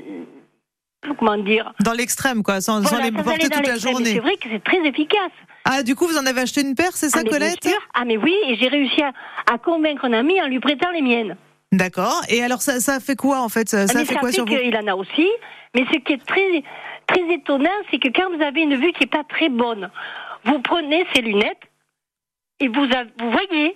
comment 1.17 1.37
dire, 1.37 1.73
Dans 1.83 1.93
l'extrême, 1.93 2.43
quoi, 2.43 2.61
sans, 2.61 2.79
les 2.79 2.85
sans 2.85 3.23
porter 3.23 3.49
toute 3.49 3.67
la 3.67 3.77
journée. 3.77 4.05
C'est 4.13 4.19
vrai 4.19 4.35
que 4.37 4.47
c'est 4.51 4.63
très 4.63 4.85
efficace. 4.85 5.31
Ah, 5.65 5.83
du 5.83 5.95
coup, 5.95 6.07
vous 6.07 6.17
en 6.17 6.25
avez 6.25 6.41
acheté 6.41 6.61
une 6.61 6.75
paire, 6.75 6.91
c'est 6.95 7.09
ça, 7.09 7.19
ah, 7.19 7.23
bien 7.23 7.31
Colette? 7.31 7.63
sûr. 7.63 7.77
Ah 7.93 8.03
mais 8.05 8.17
oui, 8.17 8.33
et 8.47 8.55
j'ai 8.55 8.67
réussi 8.67 9.01
à, 9.01 9.11
à 9.51 9.57
convaincre 9.57 10.05
un 10.05 10.13
ami 10.13 10.41
en 10.41 10.47
lui 10.47 10.59
prêtant 10.59 10.89
les 10.91 11.01
miennes. 11.01 11.37
D'accord. 11.71 12.21
Et 12.29 12.43
alors, 12.43 12.61
ça, 12.61 12.79
ça 12.79 12.99
fait 12.99 13.15
quoi, 13.15 13.39
en 13.41 13.47
fait? 13.49 13.69
Ça, 13.69 13.85
Ah, 13.89 13.93
mais 13.95 14.05
fait 14.05 14.13
ça 14.15 14.19
quoi 14.19 14.29
fait 14.29 14.35
sur 14.35 14.45
vous? 14.45 14.55
qu'il 14.57 14.75
en 14.75 14.87
a 14.87 14.95
aussi. 14.95 15.27
Mais 15.73 15.85
ce 15.91 15.97
qui 15.99 16.13
est 16.13 16.25
très, 16.25 16.63
très 17.07 17.33
étonnant, 17.33 17.69
c'est 17.89 17.99
que 17.99 18.09
quand 18.09 18.35
vous 18.35 18.41
avez 18.43 18.61
une 18.61 18.75
vue 18.75 18.91
qui 18.93 19.01
n'est 19.01 19.07
pas 19.09 19.23
très 19.29 19.47
bonne, 19.49 19.89
vous 20.45 20.59
prenez 20.61 21.05
ces 21.15 21.21
lunettes 21.21 21.61
et 22.59 22.67
vous, 22.67 22.85
vous 23.19 23.31
voyez. 23.31 23.75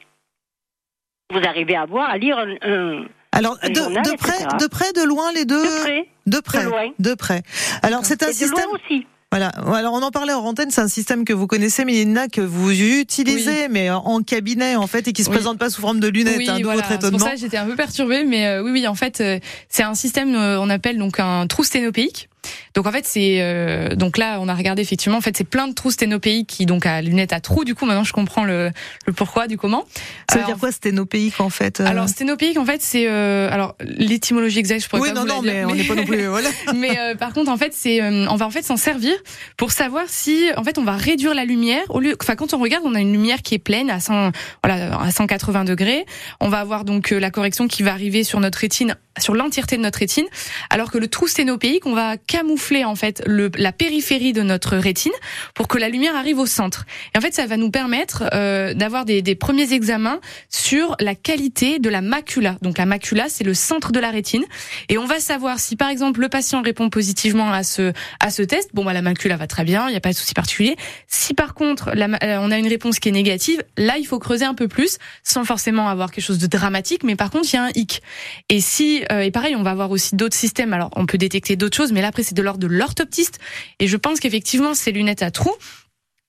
Vous 1.31 1.39
arrivez 1.39 1.75
à 1.75 1.85
voir, 1.85 2.09
à 2.09 2.17
lire 2.17 2.37
un, 2.37 2.55
un- 2.61 3.05
Alors, 3.31 3.57
de, 3.63 3.73
journal, 3.73 4.03
de 4.03 4.11
près, 4.17 4.33
etc. 4.35 4.57
de 4.59 4.67
près, 4.67 4.91
de 4.93 5.03
loin, 5.03 5.31
les 5.31 5.45
deux? 5.45 5.63
De 5.63 5.81
près. 5.81 6.07
De 6.27 6.39
près. 6.39 6.63
De 6.65 6.69
loin. 6.69 6.89
De 6.99 7.13
près. 7.15 7.41
Alors, 7.81 8.05
c'est 8.05 8.21
un 8.23 8.27
Et 8.27 8.31
de 8.31 8.35
système. 8.35 8.65
loin 8.65 8.77
aussi. 8.83 9.07
Voilà. 9.31 9.47
Alors, 9.49 9.93
on 9.93 10.01
en 10.01 10.11
parlait 10.11 10.33
en 10.33 10.45
antenne. 10.45 10.71
C'est 10.71 10.81
un 10.81 10.88
système 10.88 11.25
que 11.25 11.33
vous 11.33 11.47
connaissez, 11.47 11.83
Mélina, 11.83 12.27
que 12.27 12.41
vous 12.41 12.71
utilisez, 12.71 13.67
mais 13.69 13.89
en 13.89 14.21
cabinet, 14.21 14.75
en 14.75 14.88
fait, 14.88 15.07
et 15.07 15.13
qui 15.13 15.23
se 15.23 15.29
Oui. 15.29 15.35
présente 15.35 15.57
pas 15.57 15.69
sous 15.69 15.81
forme 15.81 15.99
de 15.99 16.07
lunettes. 16.07 16.38
Oui, 16.38 16.47
hein, 16.49 16.59
voilà. 16.63 16.83
votre 16.88 17.01
C'est 17.03 17.11
pour 17.11 17.19
ça 17.19 17.35
j'étais 17.35 17.57
un 17.57 17.65
peu 17.65 17.75
perturbée, 17.75 18.23
mais 18.23 18.47
euh, 18.47 18.63
oui, 18.63 18.71
oui, 18.71 18.88
en 18.88 18.95
fait, 18.95 19.19
euh, 19.21 19.39
c'est 19.67 19.83
un 19.83 19.95
système, 19.95 20.35
euh, 20.35 20.59
on 20.61 20.69
appelle 20.69 20.97
donc 20.97 21.19
un 21.19 21.47
trou 21.47 21.63
sténopéique. 21.63 22.29
Donc 22.73 22.88
en 22.88 22.91
fait, 22.91 23.05
c'est 23.05 23.38
euh, 23.41 23.95
donc 23.95 24.17
là, 24.17 24.39
on 24.41 24.47
a 24.47 24.55
regardé 24.55 24.81
effectivement, 24.81 25.17
en 25.17 25.21
fait, 25.21 25.36
c'est 25.38 25.43
plein 25.43 25.67
de 25.67 25.73
trous 25.73 25.91
sténopéiques 25.91 26.47
qui 26.47 26.65
donc 26.65 26.86
à 26.86 27.01
lunettes 27.01 27.34
à 27.34 27.39
trous. 27.39 27.63
Du 27.63 27.75
coup, 27.75 27.86
maintenant, 27.86 28.03
je 28.03 28.13
comprends 28.13 28.43
le, 28.43 28.71
le 29.05 29.13
pourquoi 29.13 29.47
du 29.47 29.58
comment. 29.58 29.86
Ça 30.29 30.36
veut 30.36 30.43
Alors, 30.43 30.47
dire 30.47 30.58
quoi, 30.60 30.71
sténopéique, 30.71 31.39
en 31.39 31.49
fait 31.49 31.79
euh 31.79 31.86
Alors 31.86 32.10
sténopéique, 32.10 32.58
en 32.58 32.65
fait, 32.65 32.81
c'est 32.81 33.08
euh, 33.08 33.49
alors 33.51 33.75
l'étymologie 33.81 34.60
exacte, 34.60 34.84
je 34.84 34.89
pourrais 34.89 35.01
Oui, 35.01 35.10
pas 35.10 35.15
non, 35.15 35.21
vous 35.21 35.27
la 35.27 35.34
non, 35.36 35.41
dire, 35.41 35.53
mais 35.53 35.65
on 35.65 35.75
n'est 35.75 35.84
pas 35.84 35.95
non 35.95 36.05
plus. 36.05 36.25
Voilà. 36.27 36.49
mais 36.75 36.97
euh, 36.97 37.15
par 37.15 37.34
contre, 37.34 37.51
en 37.51 37.58
fait, 37.58 37.73
c'est, 37.73 38.01
euh, 38.01 38.25
on 38.29 38.36
va 38.36 38.45
en 38.45 38.51
fait 38.51 38.63
s'en 38.63 38.77
servir 38.77 39.13
pour 39.58 39.71
savoir 39.71 40.03
si, 40.08 40.49
en 40.58 40.63
fait, 40.63 40.77
on 40.77 40.84
va 40.84 40.95
réduire 40.95 41.34
la 41.34 41.45
lumière. 41.45 41.84
Au 41.89 41.99
lieu, 41.99 42.15
enfin, 42.21 42.36
quand 42.36 42.53
on 42.53 42.60
regarde, 42.60 42.84
on 42.86 42.95
a 42.95 42.99
une 42.99 43.12
lumière 43.12 43.41
qui 43.41 43.55
est 43.55 43.60
pleine 43.60 43.89
à 43.89 43.99
100, 43.99 44.31
voilà, 44.63 44.99
à 44.99 45.12
180 45.12 45.65
degrés. 45.65 46.05
On 46.39 46.49
va 46.49 46.60
avoir 46.60 46.86
donc 46.86 47.12
euh, 47.12 47.19
la 47.19 47.31
correction 47.31 47.67
qui 47.67 47.84
va 47.84 47.91
arriver 47.91 48.23
sur 48.23 48.39
notre 48.39 48.60
rétine, 48.60 48.95
sur 49.19 49.34
l'entièreté 49.34 49.77
de 49.77 49.81
notre 49.81 49.99
rétine, 49.99 50.25
alors 50.69 50.91
que 50.91 50.97
le 50.97 51.08
trou 51.08 51.27
sténopéique, 51.27 51.86
on 51.86 51.93
va 51.93 52.17
camoufler 52.35 52.83
en 52.83 52.95
fait 52.95 53.23
le, 53.25 53.49
la 53.57 53.71
périphérie 53.71 54.33
de 54.33 54.41
notre 54.41 54.75
rétine 54.75 55.13
pour 55.53 55.69
que 55.69 55.77
la 55.77 55.87
lumière 55.87 56.17
arrive 56.17 56.39
au 56.39 56.45
centre. 56.45 56.85
Et 57.13 57.17
en 57.17 57.21
fait, 57.21 57.33
ça 57.33 57.45
va 57.45 57.55
nous 57.55 57.71
permettre 57.71 58.25
euh, 58.33 58.73
d'avoir 58.73 59.05
des, 59.05 59.21
des 59.21 59.35
premiers 59.35 59.71
examens 59.71 60.19
sur 60.49 60.97
la 60.99 61.15
qualité 61.15 61.79
de 61.79 61.89
la 61.89 62.01
macula. 62.01 62.57
Donc 62.61 62.77
la 62.77 62.85
macula, 62.85 63.29
c'est 63.29 63.45
le 63.45 63.53
centre 63.53 63.93
de 63.93 63.99
la 64.01 64.11
rétine. 64.11 64.43
Et 64.89 64.97
on 64.97 65.05
va 65.05 65.21
savoir 65.21 65.59
si, 65.59 65.77
par 65.77 65.89
exemple, 65.89 66.19
le 66.19 66.27
patient 66.27 66.61
répond 66.61 66.89
positivement 66.89 67.53
à 67.53 67.63
ce 67.63 67.93
à 68.19 68.29
ce 68.31 68.41
test. 68.43 68.71
Bon, 68.73 68.83
bah 68.83 68.91
la 68.91 69.01
macula 69.01 69.37
va 69.37 69.47
très 69.47 69.63
bien, 69.63 69.87
il 69.87 69.91
n'y 69.91 69.97
a 69.97 70.01
pas 70.01 70.11
de 70.11 70.17
souci 70.17 70.33
particulier. 70.33 70.75
Si 71.07 71.33
par 71.33 71.53
contre, 71.53 71.91
la 71.93 72.07
euh, 72.21 72.37
on 72.41 72.51
a 72.51 72.57
une 72.57 72.67
réponse 72.67 72.99
qui 72.99 73.07
est 73.07 73.13
négative, 73.13 73.63
là, 73.77 73.97
il 73.97 74.05
faut 74.05 74.19
creuser 74.19 74.45
un 74.45 74.55
peu 74.55 74.67
plus, 74.67 74.97
sans 75.23 75.45
forcément 75.45 75.87
avoir 75.87 76.11
quelque 76.11 76.25
chose 76.25 76.39
de 76.39 76.47
dramatique. 76.47 77.03
Mais 77.03 77.15
par 77.15 77.29
contre, 77.31 77.47
il 77.53 77.55
y 77.55 77.59
a 77.59 77.63
un 77.63 77.71
hic. 77.75 78.01
Et 78.49 78.59
si 78.59 79.05
euh, 79.11 79.21
et 79.21 79.31
pareil, 79.31 79.55
on 79.55 79.63
va 79.63 79.71
avoir 79.71 79.91
aussi 79.91 80.17
d'autres 80.17 80.35
systèmes. 80.35 80.73
Alors, 80.73 80.89
on 80.97 81.05
peut 81.05 81.17
détecter 81.17 81.55
d'autres 81.55 81.77
choses, 81.77 81.93
mais 81.93 82.01
là, 82.01 82.11
c'est 82.25 82.35
de 82.35 82.41
l'ordre 82.41 82.59
de 82.59 82.67
l'orthoptiste. 82.67 83.39
Et 83.79 83.88
je 83.88 83.97
pense 83.97 84.19
qu'effectivement, 84.19 84.73
ces 84.73 84.91
lunettes 84.91 85.21
à 85.21 85.31
trous. 85.31 85.55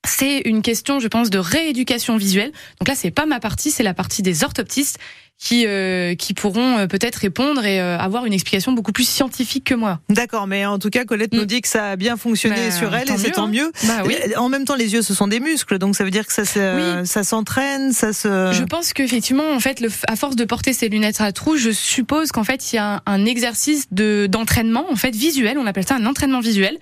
C'est 0.06 0.38
une 0.44 0.62
question, 0.62 1.00
je 1.00 1.08
pense, 1.08 1.30
de 1.30 1.38
rééducation 1.38 2.16
visuelle. 2.16 2.52
Donc 2.80 2.88
là, 2.88 2.94
c'est 2.94 3.10
pas 3.10 3.26
ma 3.26 3.40
partie, 3.40 3.70
c'est 3.70 3.82
la 3.82 3.94
partie 3.94 4.22
des 4.22 4.44
orthoptistes 4.44 4.98
qui 5.38 5.66
euh, 5.66 6.14
qui 6.14 6.32
pourront 6.32 6.78
euh, 6.78 6.86
peut-être 6.86 7.16
répondre 7.16 7.62
et 7.66 7.78
euh, 7.78 7.98
avoir 7.98 8.24
une 8.24 8.32
explication 8.32 8.72
beaucoup 8.72 8.92
plus 8.92 9.06
scientifique 9.06 9.64
que 9.64 9.74
moi. 9.74 10.00
D'accord, 10.08 10.46
mais 10.46 10.64
en 10.64 10.78
tout 10.78 10.88
cas, 10.88 11.04
Colette 11.04 11.34
Mm. 11.34 11.36
nous 11.36 11.44
dit 11.44 11.60
que 11.60 11.68
ça 11.68 11.90
a 11.90 11.96
bien 11.96 12.16
fonctionné 12.16 12.56
Bah, 12.56 12.70
sur 12.70 12.94
elle, 12.94 13.10
et 13.10 13.18
c'est 13.18 13.32
tant 13.32 13.44
hein. 13.44 13.48
mieux. 13.48 13.70
Bah 13.84 14.02
oui. 14.06 14.14
Euh, 14.28 14.38
En 14.38 14.48
même 14.48 14.64
temps, 14.64 14.76
les 14.76 14.94
yeux, 14.94 15.02
ce 15.02 15.12
sont 15.12 15.26
des 15.26 15.40
muscles, 15.40 15.76
donc 15.78 15.94
ça 15.94 16.04
veut 16.04 16.10
dire 16.10 16.26
que 16.26 16.32
ça, 16.32 16.46
se- 16.46 17.02
ça 17.04 17.22
s'entraîne, 17.22 17.92
ça 17.92 18.14
se. 18.14 18.50
Je 18.54 18.64
pense 18.64 18.94
qu'effectivement, 18.94 19.50
en 19.52 19.60
fait, 19.60 19.80
le, 19.80 19.90
à 20.08 20.16
force 20.16 20.36
de 20.36 20.44
porter 20.46 20.72
ces 20.72 20.88
lunettes 20.88 21.20
à 21.20 21.32
trous, 21.32 21.58
je 21.58 21.70
suppose 21.70 22.32
qu'en 22.32 22.44
fait, 22.44 22.72
il 22.72 22.76
y 22.76 22.78
a 22.78 22.94
un, 22.94 23.00
un 23.04 23.26
exercice 23.26 23.88
de 23.90 24.26
d'entraînement, 24.30 24.86
en 24.90 24.96
fait, 24.96 25.14
visuel. 25.14 25.58
On 25.58 25.66
appelle 25.66 25.86
ça 25.86 25.96
un 25.96 26.06
entraînement 26.06 26.40
visuel. 26.40 26.78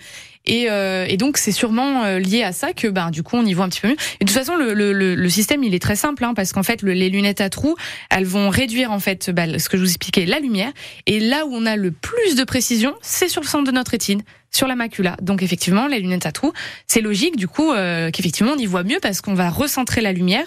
Et, 0.47 0.67
euh, 0.71 1.07
et 1.09 1.17
donc 1.17 1.39
c'est 1.39 1.53
sûrement 1.53 2.05
euh, 2.05 2.19
lié 2.19 2.43
à 2.43 2.53
ça 2.53 2.73
que 2.75 2.87
ben 2.89 3.11
du 3.11 3.23
coup 3.23 3.37
on 3.37 3.47
y 3.47 3.55
voit 3.55 3.65
un 3.65 3.69
petit 3.71 3.81
peu 3.81 3.89
mieux. 3.89 3.97
Et 4.21 4.25
de 4.25 4.29
toute 4.31 4.39
façon 4.39 4.57
le, 4.57 4.75
le, 4.75 4.93
le- 4.93 5.15
le 5.15 5.29
système 5.31 5.63
il 5.65 5.75
est 5.75 5.79
très 5.79 5.97
simple 5.97 6.23
hein, 6.25 6.35
parce 6.35 6.53
qu'en 6.53 6.63
fait 6.63 6.83
le- 6.83 6.93
les 6.93 7.09
lunettes 7.09 7.41
à 7.41 7.49
trous 7.49 7.77
elles 8.11 8.27
vont 8.27 8.51
réduire 8.51 8.93
en 8.93 8.99
fait 9.01 9.31
bah, 9.31 9.59
ce 9.59 9.69
que 9.71 9.77
je 9.79 9.83
vous 9.83 9.89
expliquais 9.89 10.27
la 10.27 10.41
lumière 10.41 10.71
et 11.07 11.19
là 11.19 11.47
où 11.47 11.55
on 11.55 11.65
a 11.65 11.77
le 11.77 11.93
plus 11.93 12.35
de 12.37 12.45
précision 12.45 12.95
c'est 13.01 13.29
sur 13.29 13.41
le 13.41 13.47
centre 13.47 13.65
de 13.65 13.73
notre 13.73 13.93
rétine 13.93 14.23
sur 14.51 14.67
la 14.69 14.77
macula. 14.77 15.17
Donc 15.23 15.43
effectivement 15.43 15.87
les 15.87 15.99
lunettes 16.01 16.27
à 16.27 16.33
trous 16.33 16.53
c'est 16.87 17.01
logique 17.01 17.37
du 17.37 17.49
coup 17.49 17.73
euh, 17.73 18.11
qu'effectivement 18.11 18.53
on 18.55 18.59
y 18.59 18.67
voit 18.67 18.85
mieux 18.85 18.99
parce 19.01 19.23
qu'on 19.23 19.35
va 19.35 19.49
recentrer 19.49 20.03
la 20.03 20.13
lumière 20.13 20.45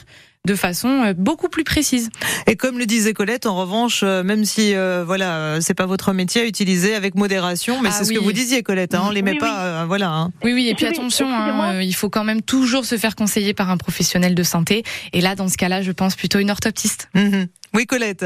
de 0.48 0.56
façon 0.56 0.88
euh, 1.04 1.14
beaucoup 1.16 1.50
plus 1.50 1.64
précise. 1.64 2.10
Et 2.48 2.56
comme 2.56 2.80
le 2.80 2.86
disait 2.88 3.14
Colette, 3.14 3.46
en 3.46 3.56
revanche, 3.56 4.02
euh, 4.04 4.24
même 4.24 4.46
si 4.46 4.74
euh, 4.74 5.04
voilà, 5.06 5.36
euh, 5.38 5.62
c'est 5.62 5.76
pas 5.76 5.86
votre 5.86 6.12
métier 6.14 6.42
à 6.42 6.46
utiliser 6.46 6.96
avec 6.96 7.14
modération, 7.14 7.80
mais 7.82 7.90
Ah 7.92 7.96
c'est 7.96 8.06
ce 8.06 8.12
que 8.14 8.18
oui. 8.18 8.24
vous 8.26 8.32
disiez, 8.32 8.64
Colette. 8.64 8.96
Hein, 8.96 9.04
on 9.06 9.12
les 9.12 9.22
met 9.22 9.34
Oui, 9.34 9.38
pas, 9.38 9.60
euh, 9.66 9.86
voilà. 9.86 10.10
hein. 10.10 10.32
Oui, 10.44 10.54
oui, 10.54 10.70
et 10.70 10.74
puis 10.74 10.86
Oui, 10.86 10.92
attention, 10.92 11.28
hein, 11.32 11.76
euh, 11.76 11.84
il 11.84 11.94
faut 11.94 12.10
quand 12.10 12.24
même 12.24 12.42
toujours 12.42 12.86
se 12.86 12.98
faire 12.98 13.16
conseiller 13.16 13.54
par 13.54 13.70
un 13.70 13.78
professionnel 13.78 14.34
de 14.34 14.44
santé. 14.44 14.84
Et 15.14 15.22
là, 15.22 15.36
dans 15.36 15.48
ce 15.50 15.58
cas-là, 15.58 15.82
je 15.84 15.92
pense 15.92 16.16
plutôt 16.16 16.40
une 16.40 16.50
orthoptiste. 16.50 17.10
Mhm. 17.14 17.48
Oui, 17.76 17.86
Colette. 17.86 18.26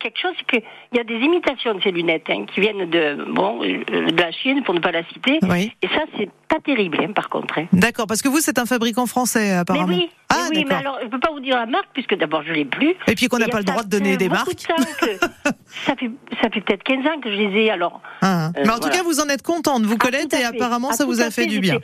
quelque 0.00 0.18
chose, 0.20 0.34
c'est 0.52 0.62
qu'il 1.02 1.10
y 1.10 1.14
a 1.14 1.18
des 1.18 1.24
imitations 1.24 1.74
de 1.74 1.82
ces 1.82 1.90
lunettes 1.90 2.26
hein, 2.30 2.46
qui 2.52 2.60
viennent 2.60 2.88
de, 2.88 3.24
bon, 3.32 3.62
euh, 3.64 3.84
de 4.10 4.16
la 4.20 4.30
Chine, 4.32 4.62
pour 4.64 4.74
ne 4.74 4.80
pas 4.80 4.92
la 4.92 5.02
citer. 5.08 5.38
Oui. 5.42 5.72
Et 5.82 5.88
ça, 5.88 6.02
c'est 6.16 6.30
pas 6.48 6.60
terrible, 6.64 6.98
hein, 7.02 7.12
par 7.14 7.28
contre. 7.28 7.58
hein. 7.58 7.66
D'accord, 7.72 8.06
parce 8.06 8.22
que 8.22 8.28
vous, 8.28 8.38
c'est 8.40 8.58
un 8.58 8.66
fabricant 8.66 9.06
français, 9.06 9.52
apparemment. 9.52 9.88
Mais 9.88 9.94
oui, 9.94 10.10
Ah, 10.30 10.48
mais, 10.50 10.58
oui, 10.58 10.64
mais 10.68 10.74
alors, 10.76 10.98
je 11.02 11.08
peux 11.08 11.18
pas 11.20 11.30
vous 11.32 11.40
dire 11.40 11.56
la 11.56 11.66
marque, 11.66 11.88
puisque 11.92 12.16
d'abord, 12.16 12.42
je 12.46 12.52
l'ai 12.52 12.64
plus. 12.64 12.94
Et 13.08 13.14
puis 13.14 13.26
qu'on 13.28 13.38
n'a 13.38 13.48
pas 13.48 13.58
le 13.58 13.64
droit 13.64 13.82
de 13.82 13.88
donner 13.88 14.16
des 14.16 14.28
marques. 14.28 14.48
de 14.54 14.60
ça 15.86 15.94
fait, 15.96 16.10
ça 16.42 16.48
fait 16.50 16.60
peut-être 16.60 16.82
15 16.84 16.98
ans 17.06 17.20
que 17.22 17.30
je 17.30 17.36
les 17.36 17.60
ai, 17.64 17.70
alors. 17.70 18.00
Ah, 18.22 18.46
Euh, 18.56 18.62
Mais 18.64 18.70
en 18.70 18.78
tout 18.78 18.88
cas, 18.88 19.02
vous 19.02 19.20
en 19.20 19.28
êtes 19.28 19.42
contente, 19.42 19.82
vous, 19.84 19.94
Ah, 19.94 20.04
Colette, 20.04 20.34
à 20.34 20.40
et 20.40 20.44
apparemment, 20.44 20.88
Ah, 20.92 20.94
ça 20.96 21.04
vous 21.04 21.20
à 21.20 21.24
a 21.26 21.30
fait 21.30 21.46
du 21.46 21.60
bien. 21.60 21.78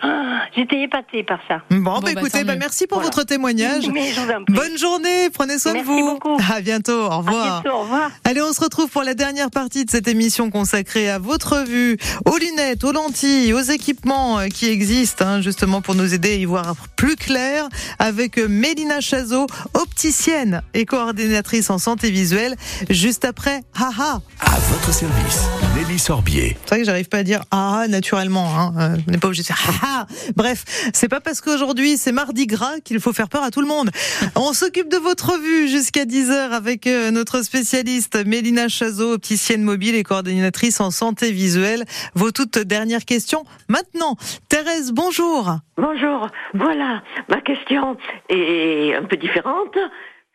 j'étais- 0.54 0.76
Ah, 0.76 0.82
épatée 0.84 1.22
par 1.24 1.38
ça. 1.48 1.62
Bon, 1.70 1.78
Bon, 1.78 1.90
bah, 1.94 2.00
bah, 2.14 2.20
écoutez, 2.20 2.44
bah, 2.44 2.54
merci 2.56 2.86
pour 2.86 2.98
Voilà. 2.98 3.10
votre 3.14 3.24
témoignage. 3.26 3.88
Mais 3.92 4.12
je 4.12 4.20
vous 4.20 4.30
en 4.30 4.44
prie. 4.44 4.54
Bonne 4.54 4.78
journée, 4.78 5.30
prenez 5.32 5.58
soin 5.58 5.72
Merci 5.72 5.88
de 5.88 5.92
vous. 5.94 6.10
beaucoup. 6.12 6.38
À 6.52 6.60
bientôt, 6.60 6.92
au 7.06 7.10
À 7.10 7.16
revoir. 7.16 7.62
bientôt, 7.62 7.76
au 7.76 7.80
revoir. 7.82 8.10
Allez, 8.24 8.42
on 8.42 8.52
se 8.52 8.60
retrouve 8.60 8.88
pour 8.90 8.99
la 9.02 9.14
dernière 9.14 9.50
partie 9.50 9.84
de 9.84 9.90
cette 9.90 10.08
émission 10.08 10.50
consacrée 10.50 11.08
à 11.08 11.18
votre 11.18 11.64
vue, 11.64 11.96
aux 12.26 12.36
lunettes, 12.36 12.84
aux 12.84 12.92
lentilles, 12.92 13.52
aux 13.52 13.60
équipements 13.60 14.38
euh, 14.38 14.48
qui 14.48 14.66
existent, 14.66 15.24
hein, 15.26 15.40
justement 15.40 15.80
pour 15.80 15.94
nous 15.94 16.12
aider 16.12 16.32
à 16.32 16.34
y 16.34 16.44
voir 16.44 16.74
plus 16.96 17.16
clair, 17.16 17.68
avec 17.98 18.38
euh, 18.38 18.48
Mélina 18.48 19.00
Chazot, 19.00 19.46
opticienne 19.74 20.62
et 20.74 20.84
coordinatrice 20.84 21.70
en 21.70 21.78
santé 21.78 22.10
visuelle, 22.10 22.56
juste 22.90 23.24
après 23.24 23.62
Haha. 23.74 24.20
À 24.40 24.58
votre 24.70 24.92
service, 24.92 25.40
Nelly 25.76 25.98
Sorbier. 25.98 26.56
C'est 26.64 26.68
vrai 26.68 26.78
que 26.80 26.84
j'arrive 26.84 27.08
pas 27.08 27.18
à 27.18 27.22
dire 27.22 27.42
ah 27.50 27.86
naturellement. 27.88 28.58
Hein. 28.58 28.72
Euh, 28.78 28.96
On 29.06 29.10
n'est 29.12 29.18
pas 29.18 29.28
obligé 29.28 29.42
de 29.42 29.46
faire 29.46 29.80
ah. 29.82 30.06
ah. 30.10 30.14
Bref, 30.36 30.64
c'est 30.92 31.08
pas 31.08 31.20
parce 31.20 31.40
qu'aujourd'hui 31.40 31.96
c'est 31.96 32.12
mardi 32.12 32.46
gras 32.46 32.80
qu'il 32.84 33.00
faut 33.00 33.12
faire 33.12 33.28
peur 33.28 33.42
à 33.42 33.50
tout 33.50 33.60
le 33.60 33.66
monde. 33.66 33.90
On 34.34 34.52
s'occupe 34.52 34.90
de 34.90 34.96
votre 34.96 35.38
vue 35.38 35.68
jusqu'à 35.68 36.04
10h 36.04 36.50
avec 36.50 36.86
euh, 36.86 37.10
notre 37.10 37.42
spécialiste 37.42 38.24
Mélina 38.26 38.68
Chazot, 38.68 38.89
opticienne 38.98 39.62
mobile 39.62 39.94
et 39.94 40.03
coordinatrice 40.03 40.81
en 40.81 40.90
santé 40.90 41.31
visuelle. 41.31 41.85
Vos 42.14 42.33
toutes 42.33 42.59
dernières 42.59 43.05
questions 43.05 43.44
maintenant. 43.68 44.16
Thérèse, 44.48 44.92
bonjour. 44.92 45.59
Bonjour. 45.76 46.26
Voilà, 46.55 47.03
ma 47.29 47.40
question 47.40 47.96
est 48.29 48.94
un 48.94 49.05
peu 49.05 49.16
différente. 49.16 49.79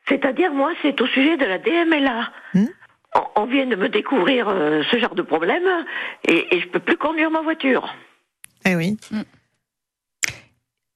C'est-à-dire, 0.08 0.54
moi, 0.54 0.72
c'est 0.82 1.02
au 1.02 1.08
sujet 1.08 1.36
de 1.36 1.46
la 1.46 1.58
DMLA. 1.58 2.32
Hmm 2.54 2.68
on, 3.36 3.46
vient 3.46 3.66
de 3.66 3.76
me 3.76 3.90
découvrir 3.90 4.50
euh, 4.50 4.84
ce 4.92 4.98
genre 5.00 5.16
de 5.16 5.22
problème 5.22 5.86
et, 6.28 6.56
et 6.56 6.60
je 6.60 6.68
peux 6.68 6.80
plus 6.80 6.98
conduire 6.98 7.32
ma 7.32 7.42
voiture. 7.42 7.94
Eh 8.66 8.76
oui. 8.76 8.98
Mm. 9.12 9.22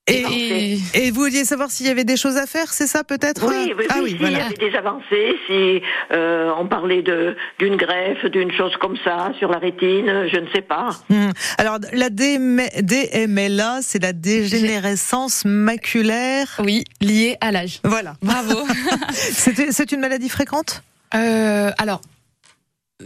Et, 0.09 0.79
Et- 0.93 1.11
vous 1.11 1.21
vouliez 1.21 1.45
savoir 1.45 1.69
s'il 1.71 1.87
y 1.87 1.89
avait 1.89 2.03
des 2.03 2.17
choses 2.17 2.37
à 2.37 2.45
faire, 2.45 2.71
c'est 2.73 2.87
ça 2.87 3.03
peut-être 3.03 3.45
Oui, 3.47 3.73
oui, 3.77 3.85
Ah 3.89 3.95
oui, 3.97 4.01
oui, 4.03 4.09
s'il 4.11 4.19
voilà. 4.19 4.37
y 4.37 4.41
avait 4.41 4.55
des 4.71 4.75
avancées, 4.75 5.35
si 5.47 5.81
euh, 6.11 6.51
on 6.57 6.67
parlait 6.67 7.01
de 7.01 7.35
d'une 7.59 7.75
greffe, 7.75 8.25
d'une 8.25 8.51
chose 8.51 8.73
comme 8.79 8.95
ça 9.03 9.31
sur 9.39 9.49
la 9.49 9.57
rétine, 9.59 10.27
je 10.31 10.37
ne 10.39 10.47
sais 10.53 10.61
pas. 10.61 10.89
Hmm. 11.09 11.29
Alors, 11.57 11.77
la 11.93 12.09
DM 12.09 12.61
DMLA, 12.81 13.79
c'est 13.81 14.01
la 14.01 14.13
dégénérescence 14.13 15.43
maculaire. 15.45 16.59
Oui, 16.63 16.83
lié 17.01 17.37
à 17.41 17.51
l'âge. 17.51 17.79
Voilà. 17.83 18.13
Bravo. 18.21 18.55
C'est 19.11 19.91
une 19.91 19.99
maladie 19.99 20.29
fréquente? 20.29 20.83
Euh, 21.15 21.71
alors, 21.77 22.01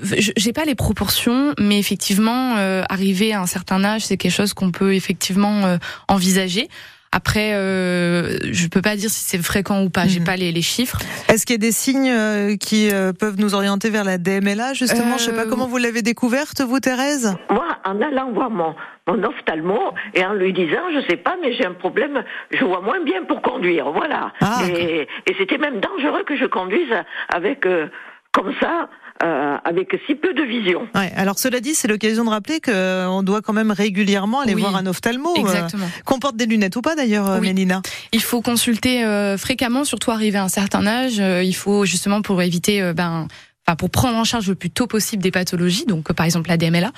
j'ai 0.01 0.53
pas 0.53 0.65
les 0.65 0.75
proportions, 0.75 1.53
mais 1.59 1.77
effectivement, 1.79 2.55
euh, 2.57 2.81
arriver 2.89 3.33
à 3.33 3.41
un 3.41 3.45
certain 3.45 3.83
âge, 3.83 4.01
c'est 4.05 4.17
quelque 4.17 4.31
chose 4.31 4.53
qu'on 4.53 4.71
peut 4.71 4.95
effectivement 4.95 5.65
euh, 5.65 5.77
envisager. 6.07 6.67
Après, 7.15 7.53
euh, 7.53 8.39
je 8.51 8.67
peux 8.67 8.81
pas 8.81 8.95
dire 8.95 9.11
si 9.11 9.23
c'est 9.23 9.37
fréquent 9.37 9.83
ou 9.83 9.91
pas. 9.91 10.07
J'ai 10.07 10.19
Mhm. 10.19 10.25
pas 10.25 10.35
les, 10.35 10.51
les 10.51 10.63
chiffres. 10.63 10.97
Est-ce 11.27 11.45
qu'il 11.45 11.53
y 11.53 11.57
a 11.57 11.59
des 11.59 11.71
signes 11.71 12.09
euh, 12.09 12.55
qui 12.57 12.89
euh, 12.91 13.13
peuvent 13.13 13.35
nous 13.37 13.53
orienter 13.53 13.91
vers 13.91 14.03
la 14.03 14.17
DMLA, 14.17 14.73
justement? 14.73 15.19
Je 15.19 15.25
sais 15.25 15.33
pas 15.35 15.43
Euh, 15.43 15.47
comment 15.47 15.67
vous 15.67 15.77
l'avez 15.77 16.01
découverte, 16.01 16.61
vous, 16.61 16.79
Thérèse? 16.79 17.35
Moi, 17.51 17.67
en 17.85 18.01
allant 18.01 18.31
voir 18.31 18.49
mon, 18.49 18.73
mon 19.07 19.23
ophtalmo 19.23 19.93
et 20.15 20.25
en 20.25 20.33
lui 20.33 20.53
disant, 20.53 20.89
je 20.91 21.05
sais 21.07 21.17
pas, 21.17 21.35
mais 21.39 21.53
j'ai 21.55 21.67
un 21.67 21.73
problème, 21.75 22.23
je 22.49 22.65
vois 22.65 22.81
moins 22.81 23.03
bien 23.03 23.23
pour 23.27 23.43
conduire, 23.43 23.91
voilà. 23.91 24.33
Ah, 24.41 24.63
et 24.67 25.07
et 25.27 25.35
c'était 25.37 25.59
même 25.59 25.79
dangereux 25.81 26.23
que 26.25 26.35
je 26.35 26.45
conduise 26.45 26.91
avec 27.29 27.67
euh, 27.67 27.89
comme 28.31 28.53
ça, 28.59 28.89
euh, 29.21 29.55
avec 29.63 29.89
si 30.07 30.15
peu 30.15 30.33
de 30.33 30.41
vision. 30.43 30.87
ouais. 30.95 31.11
Alors, 31.15 31.37
cela 31.39 31.59
dit, 31.59 31.75
c'est 31.75 31.87
l'occasion 31.87 32.25
de 32.25 32.29
rappeler 32.29 32.59
qu'on 32.59 33.23
doit 33.23 33.41
quand 33.41 33.53
même 33.53 33.71
régulièrement 33.71 34.39
aller 34.41 34.55
Oui, 34.55 34.61
voir 34.61 34.75
un 34.75 34.85
ophtalmo. 34.85 35.33
euh, 35.37 35.39
Exactement. 35.41 35.87
Qu'on 36.05 36.19
porte 36.19 36.35
des 36.35 36.45
lunettes 36.45 36.75
ou 36.75 36.81
pas, 36.81 36.95
d'ailleurs, 36.95 37.29
euh, 37.29 37.39
Oui. 37.39 37.47
Mélina 37.47 37.81
Il 38.11 38.21
faut 38.21 38.41
consulter 38.41 39.05
euh, 39.05 39.37
fréquemment, 39.37 39.85
surtout 39.85 40.11
arrivé 40.11 40.37
à 40.37 40.43
un 40.43 40.49
certain 40.49 40.85
âge. 40.87 41.19
Euh, 41.19 41.43
il 41.43 41.55
faut 41.55 41.85
justement 41.85 42.21
pour 42.21 42.41
éviter, 42.41 42.81
euh, 42.81 42.93
ben, 42.93 43.27
enfin 43.65 43.75
pour 43.77 43.89
prendre 43.91 44.17
en 44.17 44.23
charge 44.25 44.49
le 44.49 44.55
plus 44.55 44.69
tôt 44.71 44.87
possible 44.87 45.23
des 45.23 45.31
pathologies, 45.31 45.85
donc 45.85 46.09
euh, 46.09 46.13
par 46.13 46.25
exemple 46.25 46.49
la 46.49 46.57
DMLA. 46.57 46.91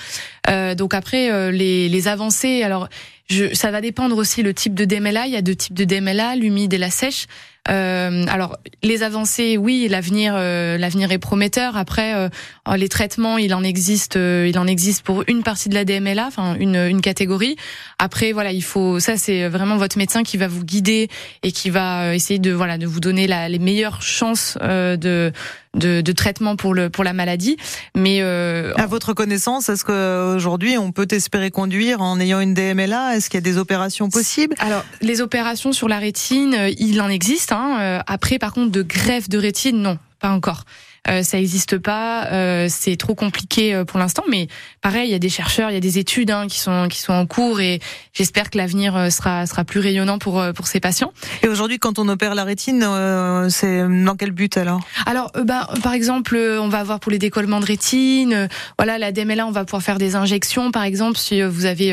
Euh, 0.50 0.74
donc 0.74 0.94
après 0.96 1.32
euh, 1.32 1.52
les, 1.52 1.90
les 1.90 2.08
avancées, 2.08 2.64
alors 2.64 2.88
je, 3.30 3.54
ça 3.54 3.70
va 3.72 3.82
dépendre 3.82 4.18
aussi 4.18 4.42
le 4.42 4.54
type 4.54 4.74
de 4.74 4.86
DMLA. 4.86 5.28
Il 5.28 5.34
y 5.34 5.38
a 5.38 5.42
deux 5.42 5.56
types 5.56 5.76
de 5.76 5.84
DMLA, 5.84 6.36
l'humide 6.38 6.74
et 6.74 6.78
la 6.80 6.90
sèche. 6.90 7.26
Euh, 7.70 8.26
alors 8.28 8.58
les 8.84 9.02
avancées, 9.02 9.58
oui, 9.58 9.88
l'avenir, 9.90 10.36
euh, 10.38 10.78
l'avenir 10.78 11.12
est 11.12 11.18
prometteur. 11.18 11.78
Après, 11.78 12.14
euh, 12.16 12.30
les 12.78 12.90
traitements, 12.90 13.38
il 13.38 13.54
en 13.56 13.64
existe, 13.64 14.18
euh, 14.18 14.48
il 14.48 14.60
en 14.60 14.68
existe 14.68 15.04
pour 15.04 15.24
une 15.28 15.42
partie 15.42 15.70
de 15.70 15.74
la 15.74 15.86
DMLA, 15.86 16.28
enfin 16.28 16.56
une, 16.60 16.76
une 16.76 17.02
catégorie. 17.02 17.56
Après, 17.98 18.32
voilà, 18.32 18.52
il 18.52 18.64
faut, 18.64 19.00
ça 19.00 19.18
c'est 19.18 19.48
vraiment 19.48 19.78
votre 19.78 19.98
médecin 19.98 20.24
qui 20.24 20.38
va 20.38 20.48
vous 20.48 20.64
guider 20.64 21.10
et 21.42 21.52
qui 21.52 21.70
va 21.72 22.04
euh, 22.04 22.14
essayer 22.14 22.40
de 22.40 22.52
voilà 22.52 22.78
de 22.78 22.86
vous 22.86 23.00
donner 23.00 23.26
la, 23.26 23.50
les 23.50 23.60
meilleures 23.60 24.02
chances 24.04 24.58
euh, 24.62 24.96
de, 24.98 25.32
de 25.74 26.02
de 26.02 26.12
traitement 26.12 26.56
pour 26.56 26.74
le 26.76 26.90
pour 26.92 27.04
la 27.04 27.14
maladie. 27.14 27.58
Mais 27.96 28.20
euh, 28.22 28.74
À 28.78 28.86
votre 28.86 29.14
connaissance, 29.14 29.70
est-ce 29.70 29.84
qu'aujourd'hui, 29.84 30.78
on 30.78 30.92
peut 30.92 31.08
espérer 31.10 31.50
conduire 31.50 32.02
en 32.02 32.20
ayant 32.20 32.40
une 32.40 32.54
DMLA 32.54 33.16
Est-ce 33.16 33.30
qu'il 33.30 33.38
y 33.38 33.44
a 33.44 33.50
des 33.50 33.58
opérations 33.58 34.10
possibles? 34.10 34.56
Alors, 34.60 34.86
les 35.02 35.22
opérations 35.22 35.72
sur 35.72 35.88
la 35.88 35.98
rétine, 35.98 36.56
il 36.78 37.02
en 37.02 37.10
existe. 37.10 37.52
Hein. 37.56 37.78
Euh, 37.80 38.00
Après, 38.08 38.38
par 38.40 38.54
contre, 38.54 38.72
de 38.72 38.82
greffe 38.82 39.30
de 39.30 39.38
rétine, 39.38 39.82
non, 39.82 39.98
pas 40.20 40.30
encore. 40.30 40.66
Euh, 41.08 41.24
ça 41.24 41.38
n'existe 41.38 41.78
pas, 41.78 42.28
euh, 42.32 42.68
c'est 42.70 42.98
trop 42.98 43.16
compliqué 43.16 43.74
euh, 43.74 43.86
pour 43.86 44.00
l'instant. 44.00 44.24
Mais 44.30 44.48
pareil, 44.82 45.10
il 45.10 45.12
y 45.12 45.16
a 45.16 45.20
des 45.20 45.30
chercheurs, 45.30 45.70
il 45.70 45.74
y 45.74 45.78
a 45.78 45.82
des 45.82 46.00
études 46.00 46.32
hein, 46.32 46.48
qui 46.48 46.60
sont 46.60 46.88
qui 46.90 47.00
sont 47.00 47.14
en 47.14 47.26
cours 47.26 47.62
et 47.62 47.80
j'espère 48.14 48.50
que 48.50 48.58
l'avenir 48.58 49.12
sera 49.12 49.46
sera 49.46 49.64
plus 49.64 49.80
rayonnant 49.80 50.18
pour 50.18 50.44
pour 50.56 50.68
ces 50.68 50.80
patients. 50.80 51.12
Et 51.44 51.48
aujourd'hui, 51.48 51.80
quand 51.80 52.00
on 52.00 52.08
opère 52.10 52.36
la 52.36 52.44
rétine, 52.44 52.84
euh, 52.84 53.50
c'est 53.50 53.88
dans 54.04 54.16
quel 54.16 54.32
but 54.32 54.58
alors? 54.58 54.82
Alors, 55.06 55.32
bah, 55.44 55.70
par 55.84 55.94
exemple, 55.94 56.36
on 56.36 56.70
va 56.70 56.80
avoir 56.80 57.00
pour 57.00 57.12
les 57.12 57.20
décollements 57.20 57.60
de 57.60 57.66
rétine, 57.66 58.34
euh, 58.34 58.48
voilà, 58.78 58.98
la 58.98 59.12
DMLA, 59.12 59.46
on 59.46 59.52
va 59.52 59.66
pouvoir 59.66 59.84
faire 59.84 59.98
des 59.98 60.16
injections, 60.16 60.72
par 60.72 60.84
exemple, 60.84 61.18
si 61.18 61.42
vous 61.42 61.66
avez 61.66 61.92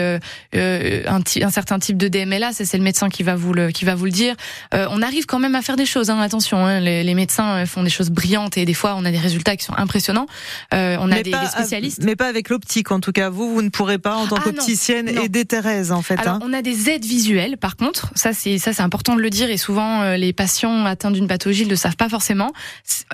un, 0.52 1.20
un 1.20 1.50
certain 1.50 1.78
type 1.78 1.96
de 1.96 2.08
DMLA, 2.08 2.52
ça 2.52 2.64
c'est 2.64 2.78
le 2.78 2.84
médecin 2.84 3.08
qui 3.08 3.22
va 3.22 3.34
vous 3.34 3.52
le 3.52 3.70
qui 3.70 3.84
va 3.84 3.94
vous 3.94 4.04
le 4.04 4.10
dire. 4.10 4.34
Euh, 4.74 4.86
on 4.90 5.02
arrive 5.02 5.26
quand 5.26 5.38
même 5.38 5.54
à 5.54 5.62
faire 5.62 5.76
des 5.76 5.86
choses, 5.86 6.10
hein, 6.10 6.18
attention, 6.20 6.64
hein, 6.64 6.80
les, 6.80 7.04
les 7.04 7.14
médecins 7.14 7.64
font 7.66 7.82
des 7.82 7.90
choses 7.90 8.10
brillantes 8.10 8.56
et 8.56 8.64
des 8.64 8.74
fois 8.74 8.94
on 8.96 9.01
a 9.04 9.10
des 9.10 9.18
résultats 9.18 9.56
qui 9.56 9.64
sont 9.64 9.74
impressionnants. 9.76 10.26
Euh, 10.74 10.96
on 11.00 11.10
a 11.10 11.22
des, 11.22 11.30
des 11.30 11.46
spécialistes. 11.50 12.02
mais 12.04 12.16
pas 12.16 12.26
avec 12.28 12.48
l'optique 12.48 12.90
en 12.90 13.00
tout 13.00 13.12
cas. 13.12 13.30
Vous, 13.30 13.52
vous 13.52 13.62
ne 13.62 13.68
pourrez 13.68 13.98
pas 13.98 14.16
en 14.16 14.26
tant 14.26 14.36
Ah, 14.38 14.42
qu'opticienne 14.44 15.08
aider 15.08 15.44
Thérèse 15.44 15.92
en 15.92 16.02
fait. 16.02 16.18
Alors, 16.18 16.34
hein. 16.34 16.40
on 16.42 16.52
a 16.52 16.62
des 16.62 16.90
aides 16.90 17.04
visuelles, 17.04 17.56
par 17.56 17.76
contre. 17.76 18.12
Ça, 18.14 18.32
c'est 18.32 18.58
ça, 18.58 18.72
c'est 18.72 18.82
important 18.82 19.16
de 19.16 19.20
le 19.20 19.30
dire. 19.30 19.50
Et 19.50 19.56
souvent, 19.56 20.02
euh, 20.02 20.16
les 20.16 20.32
patients 20.32 20.84
atteints 20.86 21.10
d'une 21.10 21.26
pathologie 21.26 21.64
ne 21.64 21.70
le 21.70 21.76
savent 21.76 21.96
pas 21.96 22.08
forcément. 22.08 22.52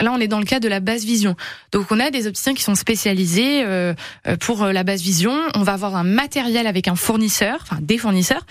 Là, 0.00 0.12
on 0.12 0.18
est 0.18 0.28
dans 0.28 0.38
le 0.38 0.44
cas 0.44 0.60
de 0.60 0.68
la 0.68 0.80
basse 0.80 1.04
vision. 1.04 1.36
Donc, 1.72 1.86
on 1.90 2.00
a 2.00 2.10
des 2.10 2.26
opticiens 2.26 2.54
qui 2.54 2.62
sont 2.62 2.74
spécialisés 2.74 3.62
euh, 3.64 3.94
pour 4.40 4.66
la 4.66 4.84
basse 4.84 5.00
vision. 5.00 5.32
On 5.54 5.62
va 5.62 5.72
avoir 5.72 5.96
un 5.96 6.04
matériel 6.04 6.66
avec 6.66 6.88
un 6.88 6.96
fournisseur, 6.96 7.58
enfin 7.62 7.78
des 7.80 7.98
fournisseurs, 7.98 8.46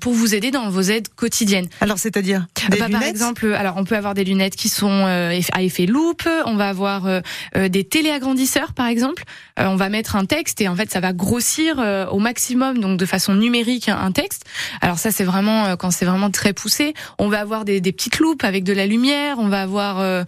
pour 0.00 0.12
vous 0.12 0.34
aider 0.34 0.50
dans 0.50 0.68
vos 0.70 0.82
aides 0.82 1.08
quotidiennes. 1.14 1.68
Alors 1.80 1.98
c'est-à-dire 1.98 2.46
Bah, 2.70 2.88
par 2.90 3.02
exemple, 3.02 3.52
alors 3.54 3.76
on 3.76 3.84
peut 3.84 3.96
avoir 3.96 4.14
des 4.14 4.24
lunettes 4.24 4.56
qui 4.56 4.68
sont 4.68 5.06
à 5.06 5.62
effet 5.62 5.86
loupe, 5.86 6.28
on 6.48 6.56
va 6.56 6.68
avoir 6.68 7.06
euh, 7.06 7.20
euh, 7.56 7.68
des 7.68 7.84
téléagrandisseurs 7.84 8.72
par 8.72 8.86
exemple. 8.86 9.24
Euh, 9.58 9.66
on 9.66 9.76
va 9.76 9.88
mettre 9.88 10.16
un 10.16 10.24
texte 10.24 10.60
et 10.60 10.68
en 10.68 10.76
fait 10.76 10.90
ça 10.90 11.00
va 11.00 11.12
grossir 11.12 11.78
au 12.10 12.18
maximum, 12.18 12.78
donc 12.78 12.98
de 12.98 13.06
façon 13.06 13.34
numérique 13.34 13.88
un, 13.88 14.12
texte. 14.12 14.44
Alors 14.80 14.98
ça 14.98 15.10
c'est 15.10 15.24
vraiment 15.24 15.76
quand 15.76 15.90
c'est 15.90 16.04
vraiment 16.04 16.30
très 16.30 16.52
poussé. 16.52 16.94
On 17.18 17.28
va 17.28 17.40
avoir 17.40 17.64
des, 17.64 17.80
des 17.80 17.92
petites 17.92 18.18
loupes 18.18 18.44
avec 18.44 18.64
de 18.64 18.72
la 18.72 18.86
lumière. 18.86 19.38
On 19.38 19.48
va 19.48 19.62
avoir, 19.62 20.24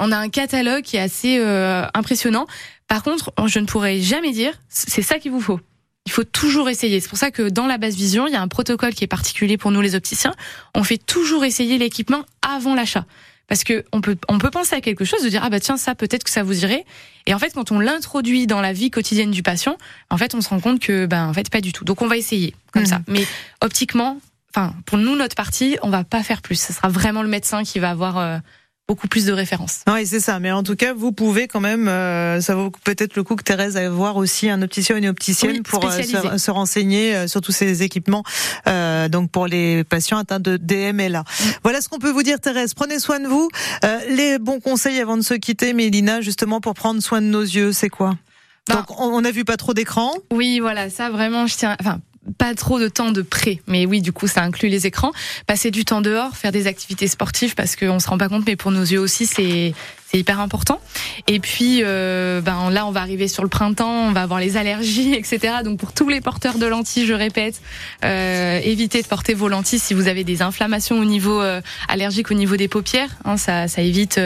on 0.00 0.12
a 0.12 0.16
un 0.16 0.28
catalogue 0.28 0.82
qui 0.82 0.96
est 0.96 1.00
assez 1.00 1.38
euh, 1.38 1.84
impressionnant. 1.94 2.46
Par 2.88 3.02
contre, 3.02 3.32
je 3.46 3.58
ne 3.58 3.66
pourrais 3.66 4.00
jamais 4.00 4.32
dire 4.32 4.54
c'est 4.68 5.02
ça 5.02 5.18
qu'il 5.18 5.32
vous 5.32 5.40
faut. 5.40 5.60
Il 6.06 6.12
faut 6.12 6.24
toujours 6.24 6.68
essayer. 6.68 7.00
C'est 7.00 7.08
pour 7.08 7.18
ça 7.18 7.30
que 7.30 7.48
dans 7.48 7.66
la 7.66 7.78
basse 7.78 7.94
vision, 7.94 8.26
il 8.26 8.32
y 8.32 8.36
a 8.36 8.42
un 8.42 8.48
protocole 8.48 8.92
qui 8.92 9.04
est 9.04 9.08
particulier 9.08 9.56
pour 9.56 9.70
nous 9.70 9.80
les 9.80 9.94
opticiens. 9.94 10.34
On 10.74 10.82
fait 10.82 10.98
toujours 10.98 11.44
essayer 11.44 11.78
l'équipement 11.78 12.24
avant 12.42 12.74
l'achat. 12.74 13.06
Parce 13.48 13.64
que 13.64 13.84
on 13.92 14.00
peut, 14.00 14.16
on 14.28 14.38
peut 14.38 14.50
penser 14.50 14.74
à 14.74 14.80
quelque 14.80 15.04
chose, 15.04 15.22
de 15.22 15.28
dire, 15.28 15.42
ah 15.44 15.50
bah 15.50 15.60
tiens, 15.60 15.76
ça, 15.76 15.94
peut-être 15.94 16.24
que 16.24 16.30
ça 16.30 16.42
vous 16.42 16.62
irait. 16.64 16.84
Et 17.26 17.34
en 17.34 17.38
fait, 17.38 17.52
quand 17.52 17.70
on 17.70 17.78
l'introduit 17.80 18.46
dans 18.46 18.60
la 18.60 18.72
vie 18.72 18.90
quotidienne 18.90 19.30
du 19.30 19.42
patient, 19.42 19.76
en 20.10 20.16
fait, 20.16 20.34
on 20.34 20.40
se 20.40 20.48
rend 20.48 20.60
compte 20.60 20.80
que, 20.80 21.06
ben, 21.06 21.26
en 21.28 21.32
fait, 21.34 21.50
pas 21.50 21.60
du 21.60 21.72
tout. 21.72 21.84
Donc, 21.84 22.00
on 22.02 22.06
va 22.06 22.16
essayer, 22.16 22.54
comme 22.72 22.82
Mhm. 22.82 22.88
ça. 22.88 23.00
Mais 23.08 23.26
optiquement, 23.60 24.18
enfin, 24.54 24.74
pour 24.86 24.96
nous, 24.98 25.16
notre 25.16 25.34
partie, 25.34 25.76
on 25.82 25.90
va 25.90 26.04
pas 26.04 26.22
faire 26.22 26.40
plus. 26.40 26.60
Ce 26.60 26.72
sera 26.72 26.88
vraiment 26.88 27.22
le 27.22 27.28
médecin 27.28 27.62
qui 27.62 27.78
va 27.78 27.90
avoir, 27.90 28.16
euh, 28.18 28.38
beaucoup 28.88 29.08
plus 29.08 29.24
de 29.26 29.32
références. 29.32 29.80
Oui, 29.88 30.06
c'est 30.06 30.20
ça. 30.20 30.38
Mais 30.38 30.50
en 30.52 30.62
tout 30.62 30.76
cas, 30.76 30.92
vous 30.92 31.12
pouvez 31.12 31.48
quand 31.48 31.60
même, 31.60 31.88
euh, 31.88 32.40
ça 32.40 32.54
vaut 32.54 32.70
peut-être 32.84 33.16
le 33.16 33.22
coup 33.22 33.36
que 33.36 33.42
Thérèse 33.42 33.76
aille 33.76 33.86
voir 33.88 34.16
aussi 34.16 34.50
un 34.50 34.60
opticien 34.60 34.96
ou 34.96 34.98
une 34.98 35.06
opticienne 35.08 35.52
Oui, 35.52 35.60
pour 35.62 35.84
euh, 35.84 36.02
se, 36.38 36.50
renseigner 36.50 37.14
euh, 37.14 37.26
sur 37.26 37.40
tous 37.40 37.52
ces 37.52 37.82
équipements. 37.82 38.22
euh, 38.68 39.08
donc 39.08 39.30
pour 39.30 39.46
les 39.46 39.84
patients 39.84 40.18
atteints 40.18 40.40
de 40.40 40.56
DMLA. 40.56 41.24
Voilà 41.62 41.80
ce 41.80 41.88
qu'on 41.88 41.98
peut 41.98 42.10
vous 42.10 42.22
dire, 42.22 42.38
Thérèse. 42.40 42.74
Prenez 42.74 42.98
soin 42.98 43.20
de 43.20 43.28
vous. 43.28 43.48
Euh, 43.84 43.98
les 44.08 44.38
bons 44.38 44.60
conseils 44.60 45.00
avant 45.00 45.16
de 45.16 45.22
se 45.22 45.34
quitter, 45.34 45.72
Mélina, 45.72 46.20
justement 46.20 46.60
pour 46.60 46.74
prendre 46.74 47.00
soin 47.02 47.20
de 47.22 47.26
nos 47.26 47.42
yeux, 47.42 47.72
c'est 47.72 47.88
quoi? 47.88 48.16
Ben, 48.68 48.76
Donc 48.76 49.00
on 49.00 49.06
on 49.14 49.24
a 49.24 49.30
vu 49.30 49.44
pas 49.44 49.56
trop 49.56 49.74
d'écran. 49.74 50.12
Oui, 50.32 50.60
voilà, 50.60 50.90
ça 50.90 51.08
vraiment, 51.10 51.46
je 51.46 51.56
tiens. 51.56 51.76
Enfin, 51.80 52.00
pas 52.38 52.54
trop 52.54 52.78
de 52.78 52.88
temps 52.88 53.12
de 53.12 53.22
près, 53.22 53.60
mais 53.66 53.86
oui, 53.86 54.00
du 54.00 54.12
coup, 54.12 54.26
ça 54.26 54.42
inclut 54.42 54.68
les 54.68 54.86
écrans. 54.86 55.12
Passer 55.46 55.70
du 55.70 55.84
temps 55.84 56.00
dehors, 56.00 56.36
faire 56.36 56.52
des 56.52 56.66
activités 56.66 57.08
sportives, 57.08 57.54
parce 57.54 57.76
qu'on 57.76 57.98
se 57.98 58.08
rend 58.08 58.18
pas 58.18 58.28
compte, 58.28 58.46
mais 58.46 58.56
pour 58.56 58.70
nos 58.70 58.82
yeux 58.82 59.00
aussi, 59.00 59.26
c'est 59.26 59.74
c'est 60.12 60.18
hyper 60.18 60.40
important. 60.40 60.80
Et 61.26 61.40
puis, 61.40 61.80
euh, 61.82 62.40
ben 62.40 62.70
là, 62.70 62.86
on 62.86 62.90
va 62.90 63.00
arriver 63.00 63.28
sur 63.28 63.42
le 63.42 63.48
printemps, 63.48 64.08
on 64.08 64.12
va 64.12 64.22
avoir 64.22 64.40
les 64.40 64.56
allergies, 64.56 65.14
etc. 65.18 65.54
Donc, 65.64 65.78
pour 65.78 65.92
tous 65.92 66.08
les 66.08 66.20
porteurs 66.20 66.58
de 66.58 66.66
lentilles, 66.66 67.06
je 67.06 67.14
répète, 67.14 67.60
euh, 68.04 68.60
évitez 68.62 69.02
de 69.02 69.06
porter 69.06 69.34
vos 69.34 69.48
lentilles 69.48 69.78
si 69.78 69.94
vous 69.94 70.08
avez 70.08 70.24
des 70.24 70.42
inflammations 70.42 70.98
au 70.98 71.04
niveau 71.04 71.40
euh, 71.40 71.60
allergique 71.88 72.30
au 72.30 72.34
niveau 72.34 72.56
des 72.56 72.68
paupières. 72.68 73.10
Hein, 73.24 73.36
ça, 73.36 73.68
ça 73.68 73.82
évite 73.82 74.20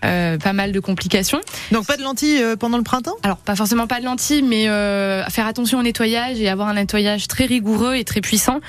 pas 0.00 0.52
mal 0.52 0.72
de 0.72 0.80
complications. 0.80 1.40
Donc 1.72 1.86
pas 1.86 1.96
de 1.96 2.02
lentilles 2.02 2.42
euh, 2.42 2.56
pendant 2.56 2.78
le 2.78 2.84
printemps? 2.84 3.16
Alors, 3.22 3.38
pas 3.38 3.56
forcément 3.56 3.86
pas 3.86 4.00
de 4.00 4.04
lentilles, 4.04 4.42
mais 4.42 4.68
euh, 4.68 5.24
faire 5.26 5.46
attention 5.46 5.78
au 5.78 5.82
nettoyage 5.82 6.40
et 6.40 6.48
avoir 6.48 6.68
un 6.68 6.74
nettoyage 6.74 7.28
très 7.28 7.46
rigoureux 7.46 7.94
et 7.94 8.04
très 8.04 8.20
puissant 8.20 8.60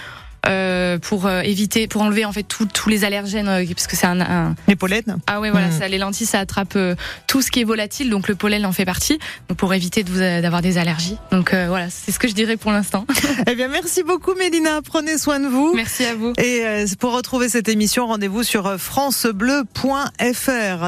euh, 0.45 0.97
pour 0.99 1.25
euh, 1.25 1.41
éviter, 1.41 1.87
pour 1.87 2.01
enlever 2.01 2.25
en 2.25 2.31
fait 2.31 2.43
tous 2.43 2.89
les 2.89 3.03
allergènes, 3.03 3.47
euh, 3.49 3.65
parce 3.69 3.87
que 3.87 3.95
c'est 3.95 4.07
un, 4.07 4.21
un- 4.21 4.55
Les 4.67 4.75
pollen 4.75 5.03
ah 5.27 5.39
ouais 5.39 5.49
voilà, 5.51 5.67
Mm. 5.67 5.71
ça, 5.79 5.87
les 5.87 5.97
lentilles 5.97 6.27
ça 6.27 6.39
attrape 6.39 6.73
euh, 6.75 6.95
tout 7.27 7.41
ce 7.41 7.51
qui 7.51 7.61
est 7.61 7.65
volatile, 7.65 8.09
donc 8.09 8.27
le 8.27 8.35
pollen 8.35 8.65
en 8.65 8.71
fait 8.71 8.85
partie, 8.85 9.19
donc 9.49 9.57
pour 9.57 9.73
éviter 9.73 10.03
de 10.03 10.09
vous 10.09 10.19
d'avoir 10.19 10.61
des 10.61 10.77
allergies. 10.77 11.17
Donc 11.31 11.53
euh, 11.53 11.65
voilà, 11.67 11.89
c'est 11.89 12.11
ce 12.11 12.19
que 12.19 12.27
je 12.27 12.33
dirais 12.33 12.57
pour 12.57 12.71
l'instant. 12.71 13.05
Eh 13.49 13.55
bien, 13.55 13.67
merci 13.69 14.03
beaucoup, 14.03 14.33
Mélina. 14.35 14.81
Prenez 14.81 15.17
soin 15.17 15.39
de 15.39 15.47
vous. 15.47 15.73
Merci 15.75 16.03
à 16.05 16.15
vous. 16.15 16.33
Et 16.37 16.61
euh, 16.65 16.85
pour 16.99 17.13
retrouver 17.13 17.49
cette 17.49 17.69
émission, 17.69 18.07
rendez-vous 18.07 18.43
sur 18.43 18.77
francebleu.fr. 18.79 20.83